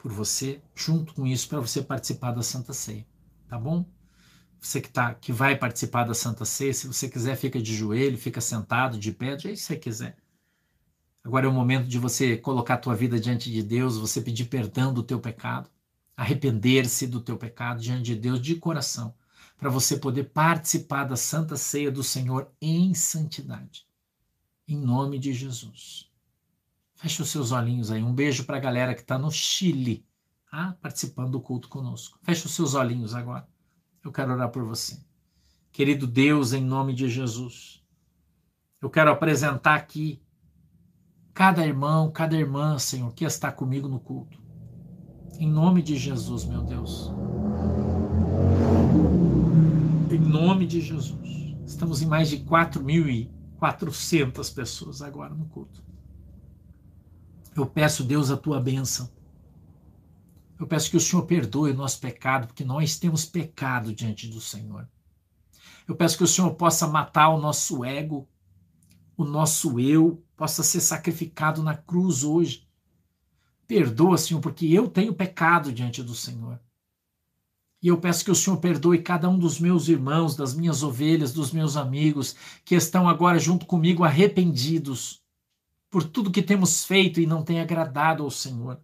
por 0.04 0.12
você, 0.12 0.62
junto 0.76 1.14
com 1.14 1.26
isso, 1.26 1.48
para 1.48 1.62
você 1.62 1.82
participar 1.82 2.34
da 2.34 2.44
Santa 2.44 2.74
Ceia, 2.74 3.08
tá 3.48 3.58
bom? 3.58 3.86
Você 4.60 4.82
que, 4.82 4.90
tá, 4.90 5.14
que 5.14 5.32
vai 5.32 5.58
participar 5.58 6.04
da 6.04 6.14
Santa 6.14 6.44
Ceia, 6.44 6.74
se 6.74 6.88
você 6.88 7.08
quiser, 7.08 7.38
fica 7.38 7.62
de 7.62 7.74
joelho, 7.74 8.18
fica 8.18 8.42
sentado, 8.42 9.00
de 9.00 9.14
pé, 9.14 9.34
do 9.34 9.42
jeito 9.44 9.56
que 9.56 9.64
você 9.64 9.78
quiser. 9.78 10.18
Agora 11.24 11.46
é 11.46 11.50
o 11.50 11.54
momento 11.54 11.88
de 11.88 11.98
você 11.98 12.36
colocar 12.36 12.74
a 12.74 12.78
tua 12.78 12.94
vida 12.94 13.18
diante 13.18 13.50
de 13.50 13.64
Deus, 13.64 13.98
você 13.98 14.20
pedir 14.20 14.46
perdão 14.46 14.94
do 14.94 15.04
teu 15.04 15.22
pecado, 15.22 15.70
arrepender-se 16.18 17.08
do 17.08 17.22
teu 17.22 17.38
pecado 17.38 17.80
diante 17.80 18.04
de 18.04 18.16
Deus 18.16 18.42
de 18.42 18.56
coração, 18.56 19.16
para 19.58 19.70
você 19.70 19.96
poder 19.96 20.26
participar 20.26 21.06
da 21.06 21.16
Santa 21.16 21.56
Ceia 21.56 21.90
do 21.90 22.04
Senhor 22.04 22.52
em 22.62 22.94
santidade. 22.94 23.88
Em 24.68 24.78
nome 24.78 25.18
de 25.18 25.32
Jesus. 25.32 26.13
Feche 27.04 27.22
os 27.22 27.30
seus 27.32 27.52
olhinhos 27.52 27.92
aí. 27.92 28.02
Um 28.02 28.14
beijo 28.14 28.46
para 28.46 28.56
a 28.56 28.62
galera 28.62 28.96
que 28.96 29.02
está 29.02 29.20
no 29.20 29.30
Chile, 29.30 30.06
tá? 30.50 30.78
participando 30.82 31.32
do 31.32 31.42
culto 31.42 31.68
conosco. 31.68 32.18
Feche 32.24 32.46
os 32.46 32.54
seus 32.54 32.76
olhinhos 32.76 33.14
agora. 33.14 33.46
Eu 34.02 34.10
quero 34.10 34.32
orar 34.32 34.50
por 34.50 34.64
você. 34.64 34.98
Querido 35.70 36.08
Deus, 36.08 36.54
em 36.54 36.64
nome 36.64 36.94
de 36.94 37.10
Jesus, 37.10 37.84
eu 38.82 38.90
quero 38.90 39.12
apresentar 39.12 39.76
aqui 39.76 40.24
cada 41.34 41.68
irmão, 41.68 42.10
cada 42.10 42.38
irmã, 42.38 42.80
Senhor, 42.80 43.14
que 43.14 43.26
está 43.26 43.52
comigo 43.52 43.90
no 43.90 44.00
culto. 44.00 44.42
Em 45.38 45.52
nome 45.52 45.82
de 45.82 45.98
Jesus, 45.98 46.46
meu 46.46 46.62
Deus. 46.62 47.12
Em 50.10 50.20
nome 50.20 50.66
de 50.66 50.80
Jesus. 50.80 51.20
Estamos 51.68 52.02
em 52.02 52.06
mais 52.06 52.30
de 52.30 52.38
4.400 52.38 54.56
pessoas 54.56 55.02
agora 55.02 55.34
no 55.34 55.48
culto. 55.48 55.84
Eu 57.56 57.68
peço, 57.68 58.04
Deus, 58.04 58.32
a 58.32 58.38
tua 58.38 58.60
bênção. 58.60 59.12
Eu 60.60 60.66
peço 60.66 60.90
que 60.90 60.98
o 60.98 61.00
Senhor 61.00 61.24
perdoe 61.26 61.72
o 61.72 61.76
nosso 61.76 62.00
pecado, 62.00 62.48
porque 62.48 62.64
nós 62.64 62.98
temos 62.98 63.26
pecado 63.26 63.94
diante 63.94 64.28
do 64.28 64.42
Senhor. 64.42 64.88
Eu 65.88 65.96
peço 65.96 66.18
que 66.18 66.24
o 66.24 66.28
Senhor 66.28 66.54
possa 66.56 66.88
matar 66.88 67.30
o 67.30 67.40
nosso 67.40 67.84
ego, 67.84 68.28
o 69.16 69.24
nosso 69.24 69.80
eu, 69.80 70.24
possa 70.36 70.64
ser 70.64 70.80
sacrificado 70.80 71.62
na 71.62 71.76
cruz 71.76 72.24
hoje. 72.24 72.68
Perdoa, 73.68 74.18
Senhor, 74.18 74.40
porque 74.40 74.66
eu 74.68 74.88
tenho 74.88 75.14
pecado 75.14 75.72
diante 75.72 76.02
do 76.02 76.16
Senhor. 76.16 76.60
E 77.82 77.90
eu 77.90 78.00
peço 78.00 78.24
que 78.24 78.32
o 78.32 78.36
Senhor 78.36 78.58
perdoe 78.58 79.04
cada 79.04 79.30
um 79.30 79.38
dos 79.38 79.60
meus 79.60 79.90
irmãos, 79.90 80.36
das 80.36 80.56
minhas 80.56 80.82
ovelhas, 80.82 81.34
dos 81.34 81.52
meus 81.52 81.76
amigos, 81.76 82.36
que 82.64 82.76
estão 82.76 83.08
agora 83.08 83.38
junto 83.38 83.66
comigo 83.66 84.04
arrependidos 84.04 85.23
por 85.94 86.04
tudo 86.04 86.32
que 86.32 86.42
temos 86.42 86.84
feito 86.84 87.22
e 87.22 87.28
não 87.28 87.44
tem 87.44 87.62
agradado 87.62 88.24
ao 88.24 88.32
Senhor, 88.32 88.80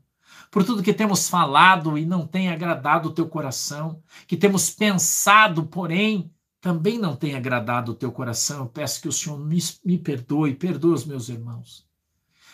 por 0.52 0.64
tudo 0.64 0.84
que 0.84 0.94
temos 0.94 1.28
falado 1.28 1.98
e 1.98 2.06
não 2.06 2.28
tem 2.28 2.50
agradado 2.50 3.10
o 3.10 3.12
teu 3.12 3.28
coração, 3.28 4.04
que 4.28 4.38
temos 4.38 4.70
pensado, 4.70 5.66
porém, 5.66 6.32
também 6.62 7.00
não 7.00 7.16
tem 7.16 7.34
agradado 7.34 7.94
o 7.94 7.96
teu 7.96 8.12
coração. 8.12 8.60
Eu 8.60 8.66
peço 8.68 9.02
que 9.02 9.08
o 9.08 9.12
Senhor 9.12 9.40
me, 9.40 9.58
me 9.84 9.98
perdoe, 9.98 10.54
perdoe 10.54 10.94
os 10.94 11.04
meus 11.04 11.30
irmãos. 11.30 11.84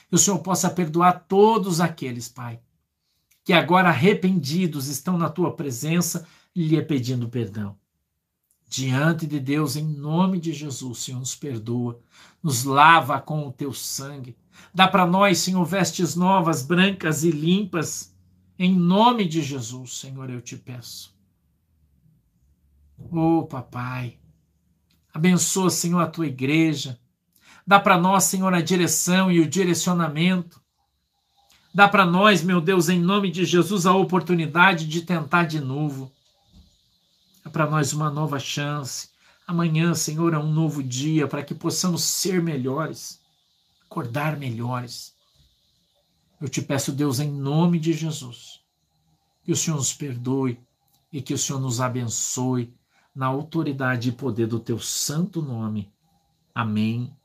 Que 0.07 0.15
o 0.15 0.17
Senhor 0.17 0.39
possa 0.39 0.69
perdoar 0.69 1.25
todos 1.27 1.81
aqueles, 1.81 2.29
Pai, 2.29 2.61
que 3.43 3.51
agora 3.51 3.89
arrependidos 3.89 4.87
estão 4.87 5.17
na 5.17 5.29
tua 5.29 5.53
presença 5.53 6.25
lhe 6.55 6.81
pedindo 6.81 7.27
perdão. 7.27 7.75
Diante 8.69 9.27
de 9.27 9.39
Deus, 9.39 9.75
em 9.75 9.85
nome 9.85 10.39
de 10.39 10.53
Jesus, 10.53 10.99
Senhor, 10.99 11.19
nos 11.19 11.35
perdoa, 11.35 11.99
nos 12.41 12.63
lava 12.63 13.19
com 13.19 13.45
o 13.47 13.51
teu 13.51 13.73
sangue. 13.73 14.35
Dá 14.73 14.87
para 14.87 15.05
nós, 15.05 15.39
Senhor, 15.39 15.63
vestes 15.65 16.15
novas, 16.15 16.61
brancas 16.61 17.23
e 17.23 17.31
limpas. 17.31 18.13
Em 18.57 18.73
nome 18.73 19.25
de 19.25 19.41
Jesus, 19.41 19.97
Senhor, 19.97 20.29
eu 20.29 20.41
te 20.41 20.55
peço. 20.57 21.13
Oh, 23.11 23.43
papai, 23.43 24.17
abençoa, 25.13 25.69
Senhor, 25.69 25.99
a 25.99 26.07
tua 26.07 26.27
igreja. 26.27 26.99
Dá 27.67 27.79
para 27.79 27.97
nós, 27.97 28.25
Senhor, 28.25 28.53
a 28.53 28.61
direção 28.61 29.31
e 29.31 29.39
o 29.39 29.49
direcionamento. 29.49 30.61
Dá 31.73 31.89
para 31.89 32.05
nós, 32.05 32.41
meu 32.41 32.61
Deus, 32.61 32.87
em 32.87 33.01
nome 33.01 33.29
de 33.29 33.43
Jesus, 33.43 33.85
a 33.85 33.93
oportunidade 33.93 34.87
de 34.87 35.01
tentar 35.01 35.43
de 35.43 35.59
novo. 35.59 36.11
Dá 37.43 37.49
para 37.49 37.69
nós 37.69 37.91
uma 37.91 38.09
nova 38.09 38.39
chance. 38.39 39.09
Amanhã, 39.45 39.93
Senhor, 39.93 40.33
é 40.33 40.37
um 40.37 40.51
novo 40.51 40.81
dia 40.81 41.27
para 41.27 41.43
que 41.43 41.53
possamos 41.53 42.03
ser 42.03 42.41
melhores, 42.41 43.19
acordar 43.95 44.37
melhores. 44.37 45.15
Eu 46.41 46.49
te 46.49 46.61
peço, 46.61 46.91
Deus, 46.91 47.21
em 47.21 47.31
nome 47.31 47.79
de 47.79 47.93
Jesus, 47.93 48.61
que 49.41 49.53
o 49.53 49.55
Senhor 49.55 49.77
nos 49.77 49.93
perdoe 49.93 50.59
e 51.13 51.21
que 51.21 51.33
o 51.33 51.37
Senhor 51.37 51.61
nos 51.61 51.79
abençoe 51.79 52.75
na 53.15 53.27
autoridade 53.27 54.09
e 54.09 54.11
poder 54.11 54.47
do 54.47 54.59
teu 54.59 54.77
santo 54.77 55.41
nome. 55.41 55.93
Amém 56.53 57.15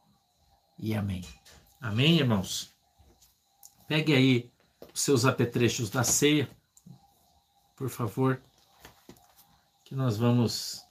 e 0.79 0.95
amém. 0.95 1.25
Amém, 1.81 2.19
irmãos? 2.19 2.73
Pegue 3.89 4.15
aí 4.15 4.51
os 4.95 5.01
seus 5.01 5.25
apetrechos 5.25 5.91
da 5.91 6.05
ceia, 6.05 6.49
por 7.75 7.89
favor, 7.89 8.41
que 9.85 9.97
nós 9.97 10.17
vamos 10.17 10.85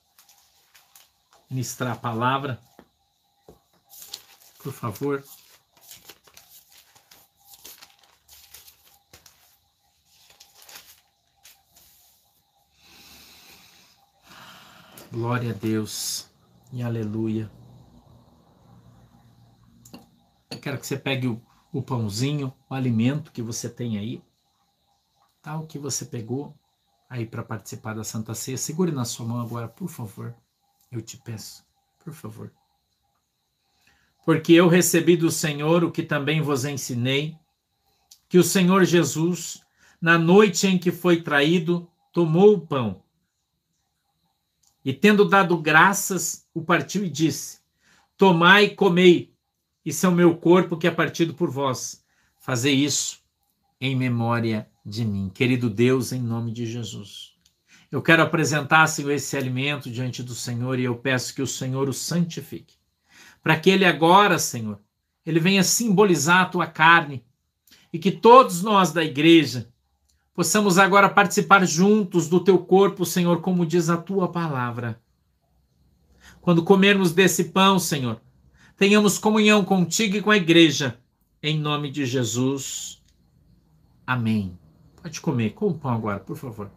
ministrar 1.49 1.93
a 1.93 1.97
palavra. 1.97 2.59
Por 4.61 4.73
favor. 4.73 5.23
Glória 15.11 15.51
a 15.51 15.53
Deus 15.53 16.29
e 16.71 16.83
aleluia. 16.83 17.51
Eu 20.51 20.59
quero 20.59 20.77
que 20.77 20.85
você 20.85 20.97
pegue 20.97 21.27
o 21.27 21.41
o 21.71 21.81
pãozinho, 21.81 22.53
o 22.69 22.73
alimento 22.73 23.31
que 23.31 23.41
você 23.41 23.69
tem 23.69 23.97
aí, 23.97 24.23
tal 25.41 25.67
que 25.67 25.77
você 25.77 26.05
pegou 26.05 26.55
aí 27.09 27.25
para 27.25 27.43
participar 27.43 27.93
da 27.93 28.03
Santa 28.03 28.33
Ceia. 28.33 28.57
Segure 28.57 28.91
na 28.91 29.05
sua 29.05 29.25
mão 29.25 29.39
agora, 29.39 29.67
por 29.67 29.87
favor. 29.87 30.35
Eu 30.91 31.01
te 31.01 31.17
peço, 31.17 31.63
por 32.03 32.13
favor. 32.13 32.51
Porque 34.25 34.53
eu 34.53 34.67
recebi 34.67 35.15
do 35.15 35.31
Senhor 35.31 35.83
o 35.83 35.91
que 35.91 36.03
também 36.03 36.41
vos 36.41 36.65
ensinei, 36.65 37.37
que 38.27 38.37
o 38.37 38.43
Senhor 38.43 38.83
Jesus, 38.83 39.63
na 40.01 40.17
noite 40.17 40.67
em 40.67 40.77
que 40.77 40.91
foi 40.91 41.21
traído, 41.21 41.89
tomou 42.11 42.53
o 42.53 42.61
pão 42.61 43.01
e, 44.83 44.93
tendo 44.93 45.27
dado 45.27 45.57
graças, 45.57 46.47
o 46.53 46.61
partiu 46.61 47.03
e 47.03 47.09
disse: 47.09 47.59
Tomai 48.17 48.65
e 48.65 48.75
comei, 48.75 49.33
isso 49.85 50.05
é 50.05 50.09
o 50.09 50.13
meu 50.13 50.35
corpo 50.35 50.77
que 50.77 50.87
é 50.87 50.91
partido 50.91 51.33
por 51.33 51.49
vós. 51.49 52.03
Fazer 52.39 52.71
isso 52.71 53.19
em 53.79 53.95
memória 53.95 54.69
de 54.85 55.05
mim. 55.05 55.29
Querido 55.33 55.69
Deus, 55.69 56.11
em 56.11 56.21
nome 56.21 56.51
de 56.51 56.65
Jesus. 56.65 57.33
Eu 57.91 58.01
quero 58.01 58.21
apresentar, 58.21 58.85
Senhor, 58.87 59.11
esse 59.11 59.35
alimento 59.35 59.89
diante 59.89 60.21
do 60.21 60.35
Senhor 60.35 60.77
e 60.77 60.83
eu 60.83 60.95
peço 60.95 61.33
que 61.33 61.41
o 61.41 61.47
Senhor 61.47 61.89
o 61.89 61.93
santifique. 61.93 62.75
Para 63.41 63.59
que 63.59 63.69
ele 63.69 63.85
agora, 63.85 64.37
Senhor, 64.37 64.79
ele 65.25 65.39
venha 65.39 65.63
simbolizar 65.63 66.41
a 66.41 66.45
tua 66.45 66.67
carne 66.67 67.23
e 67.91 67.97
que 67.97 68.11
todos 68.11 68.61
nós 68.61 68.91
da 68.91 69.03
igreja 69.03 69.71
possamos 70.33 70.77
agora 70.77 71.09
participar 71.09 71.65
juntos 71.65 72.27
do 72.27 72.39
teu 72.39 72.57
corpo, 72.57 73.05
Senhor, 73.05 73.41
como 73.41 73.65
diz 73.65 73.89
a 73.89 73.97
tua 73.97 74.27
palavra. 74.27 74.99
Quando 76.41 76.63
comermos 76.63 77.11
desse 77.11 77.45
pão, 77.45 77.77
Senhor, 77.77 78.19
tenhamos 78.77 79.17
comunhão 79.17 79.63
contigo 79.63 80.15
e 80.15 80.21
com 80.21 80.31
a 80.31 80.37
igreja. 80.37 80.97
Em 81.41 81.59
nome 81.59 81.91
de 81.91 82.05
Jesus. 82.05 83.01
Amém. 84.05 84.57
Pode 85.01 85.21
comer. 85.21 85.51
Com 85.51 85.67
o 85.67 85.73
pão 85.73 85.91
agora, 85.91 86.19
por 86.19 86.35
favor. 86.35 86.71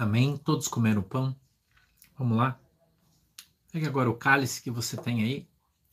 Amém? 0.00 0.38
Todos 0.38 0.66
comeram 0.66 1.02
pão? 1.02 1.36
Vamos 2.18 2.38
lá? 2.38 2.58
Pegue 3.70 3.86
agora 3.86 4.08
o 4.08 4.14
cálice 4.14 4.62
que 4.62 4.70
você 4.70 4.96
tem 4.96 5.22
aí, 5.22 5.46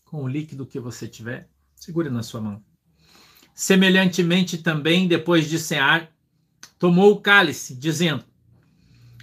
com 0.06 0.24
o 0.24 0.30
líquido 0.30 0.66
que 0.66 0.80
você 0.80 1.10
tiver, 1.10 1.50
segure 1.76 2.10
na 2.10 2.24
sua 2.24 2.40
mão. 2.40 2.64
Semelhantemente 3.54 4.60
também, 4.60 5.10
depois 5.10 5.50
de 5.50 5.60
cear, 5.60 6.10
tomou 6.80 7.12
o 7.12 7.20
cálice, 7.20 7.76
dizendo: 7.76 8.24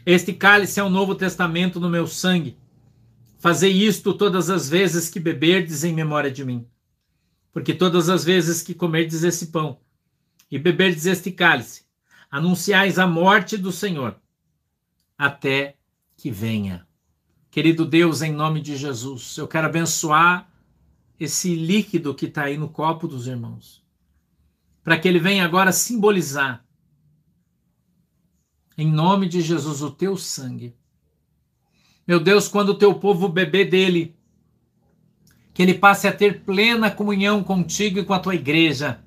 Este 0.04 0.34
cálice 0.34 0.78
é 0.78 0.82
o 0.82 0.90
novo 0.90 1.14
testamento 1.14 1.80
no 1.80 1.88
meu 1.88 2.06
sangue. 2.06 2.58
Fazei 3.38 3.72
isto 3.72 4.12
todas 4.12 4.50
as 4.50 4.68
vezes 4.68 5.08
que 5.08 5.18
beberdes 5.18 5.82
em 5.82 5.94
memória 5.94 6.30
de 6.30 6.44
mim. 6.44 6.68
Porque 7.50 7.72
todas 7.72 8.10
as 8.10 8.22
vezes 8.22 8.60
que 8.60 8.74
comerdes 8.74 9.22
esse 9.22 9.46
pão 9.46 9.80
e 10.50 10.58
beberdes 10.58 11.06
este 11.06 11.32
cálice, 11.32 11.86
anunciais 12.30 12.98
a 12.98 13.06
morte 13.06 13.56
do 13.56 13.72
Senhor 13.72 14.20
até 15.16 15.76
que 16.16 16.30
venha. 16.30 16.86
Querido 17.50 17.84
Deus, 17.84 18.22
em 18.22 18.32
nome 18.32 18.60
de 18.60 18.76
Jesus, 18.76 19.36
eu 19.36 19.46
quero 19.46 19.66
abençoar 19.66 20.50
esse 21.18 21.54
líquido 21.54 22.14
que 22.14 22.26
está 22.26 22.44
aí 22.44 22.56
no 22.56 22.68
copo 22.68 23.06
dos 23.06 23.26
irmãos, 23.26 23.84
para 24.82 24.98
que 24.98 25.06
ele 25.06 25.20
venha 25.20 25.44
agora 25.44 25.70
simbolizar, 25.72 26.64
em 28.76 28.90
nome 28.90 29.28
de 29.28 29.40
Jesus, 29.40 29.82
o 29.82 29.90
teu 29.90 30.16
sangue. 30.16 30.74
Meu 32.06 32.18
Deus, 32.18 32.48
quando 32.48 32.70
o 32.70 32.74
teu 32.74 32.94
povo 32.94 33.28
beber 33.28 33.70
dele, 33.70 34.16
que 35.54 35.62
ele 35.62 35.74
passe 35.74 36.08
a 36.08 36.12
ter 36.12 36.42
plena 36.42 36.90
comunhão 36.90 37.44
contigo 37.44 38.00
e 38.00 38.04
com 38.04 38.12
a 38.12 38.18
tua 38.18 38.34
igreja, 38.34 39.00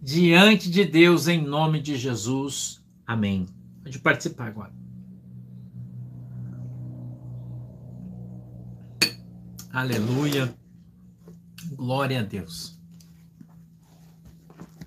diante 0.00 0.70
de 0.70 0.84
Deus, 0.84 1.26
em 1.26 1.40
nome 1.40 1.80
de 1.80 1.96
Jesus. 1.96 2.84
Amém. 3.06 3.46
Pode 3.82 3.98
participar 4.00 4.48
agora. 4.48 4.72
Aleluia. 9.76 10.56
Glória 11.72 12.20
a 12.20 12.22
Deus. 12.22 12.80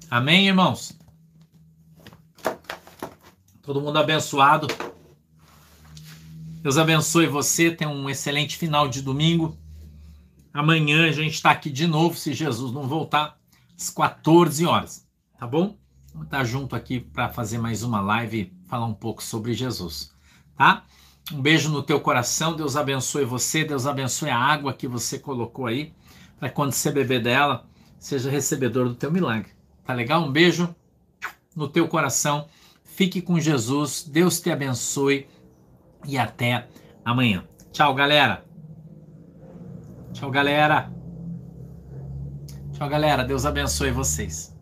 Amém, 0.09 0.47
irmãos? 0.47 0.97
Todo 3.61 3.81
mundo 3.81 3.99
abençoado. 3.99 4.65
Deus 6.63 6.79
abençoe 6.79 7.27
você. 7.27 7.69
Tenha 7.69 7.91
um 7.91 8.09
excelente 8.09 8.57
final 8.57 8.87
de 8.87 9.03
domingo. 9.03 9.55
Amanhã 10.51 11.07
a 11.07 11.11
gente 11.11 11.35
está 11.35 11.51
aqui 11.51 11.69
de 11.69 11.85
novo, 11.85 12.17
se 12.17 12.33
Jesus 12.33 12.71
não 12.71 12.87
voltar, 12.87 13.37
às 13.77 13.91
14 13.91 14.65
horas. 14.65 15.07
Tá 15.37 15.45
bom? 15.45 15.77
Vamos 16.11 16.25
estar 16.25 16.43
junto 16.43 16.75
aqui 16.75 16.99
para 16.99 17.29
fazer 17.29 17.59
mais 17.59 17.83
uma 17.83 18.01
live, 18.01 18.51
falar 18.65 18.87
um 18.87 18.95
pouco 18.95 19.21
sobre 19.21 19.53
Jesus. 19.53 20.11
Tá? 20.57 20.83
Um 21.31 21.41
beijo 21.41 21.69
no 21.69 21.83
teu 21.83 21.99
coração, 21.99 22.55
Deus 22.55 22.75
abençoe 22.75 23.23
você, 23.23 23.63
Deus 23.63 23.85
abençoe 23.85 24.29
a 24.29 24.37
água 24.37 24.73
que 24.73 24.87
você 24.87 25.19
colocou 25.19 25.67
aí, 25.67 25.93
para 26.39 26.49
quando 26.49 26.71
você 26.71 26.91
beber 26.91 27.21
dela, 27.21 27.65
seja 27.99 28.31
recebedor 28.31 28.87
do 28.87 28.95
teu 28.95 29.11
milagre. 29.11 29.51
Tá 29.85 29.93
legal? 29.93 30.23
Um 30.23 30.31
beijo 30.31 30.73
no 31.55 31.67
teu 31.67 31.87
coração. 31.87 32.47
Fique 32.83 33.21
com 33.21 33.39
Jesus, 33.39 34.03
Deus 34.03 34.41
te 34.41 34.49
abençoe 34.49 35.27
e 36.05 36.17
até 36.17 36.67
amanhã. 37.05 37.43
Tchau, 37.71 37.93
galera. 37.93 38.43
Tchau, 40.13 40.31
galera. 40.31 40.91
Tchau, 42.73 42.89
galera. 42.89 43.23
Deus 43.23 43.45
abençoe 43.45 43.91
vocês. 43.91 44.58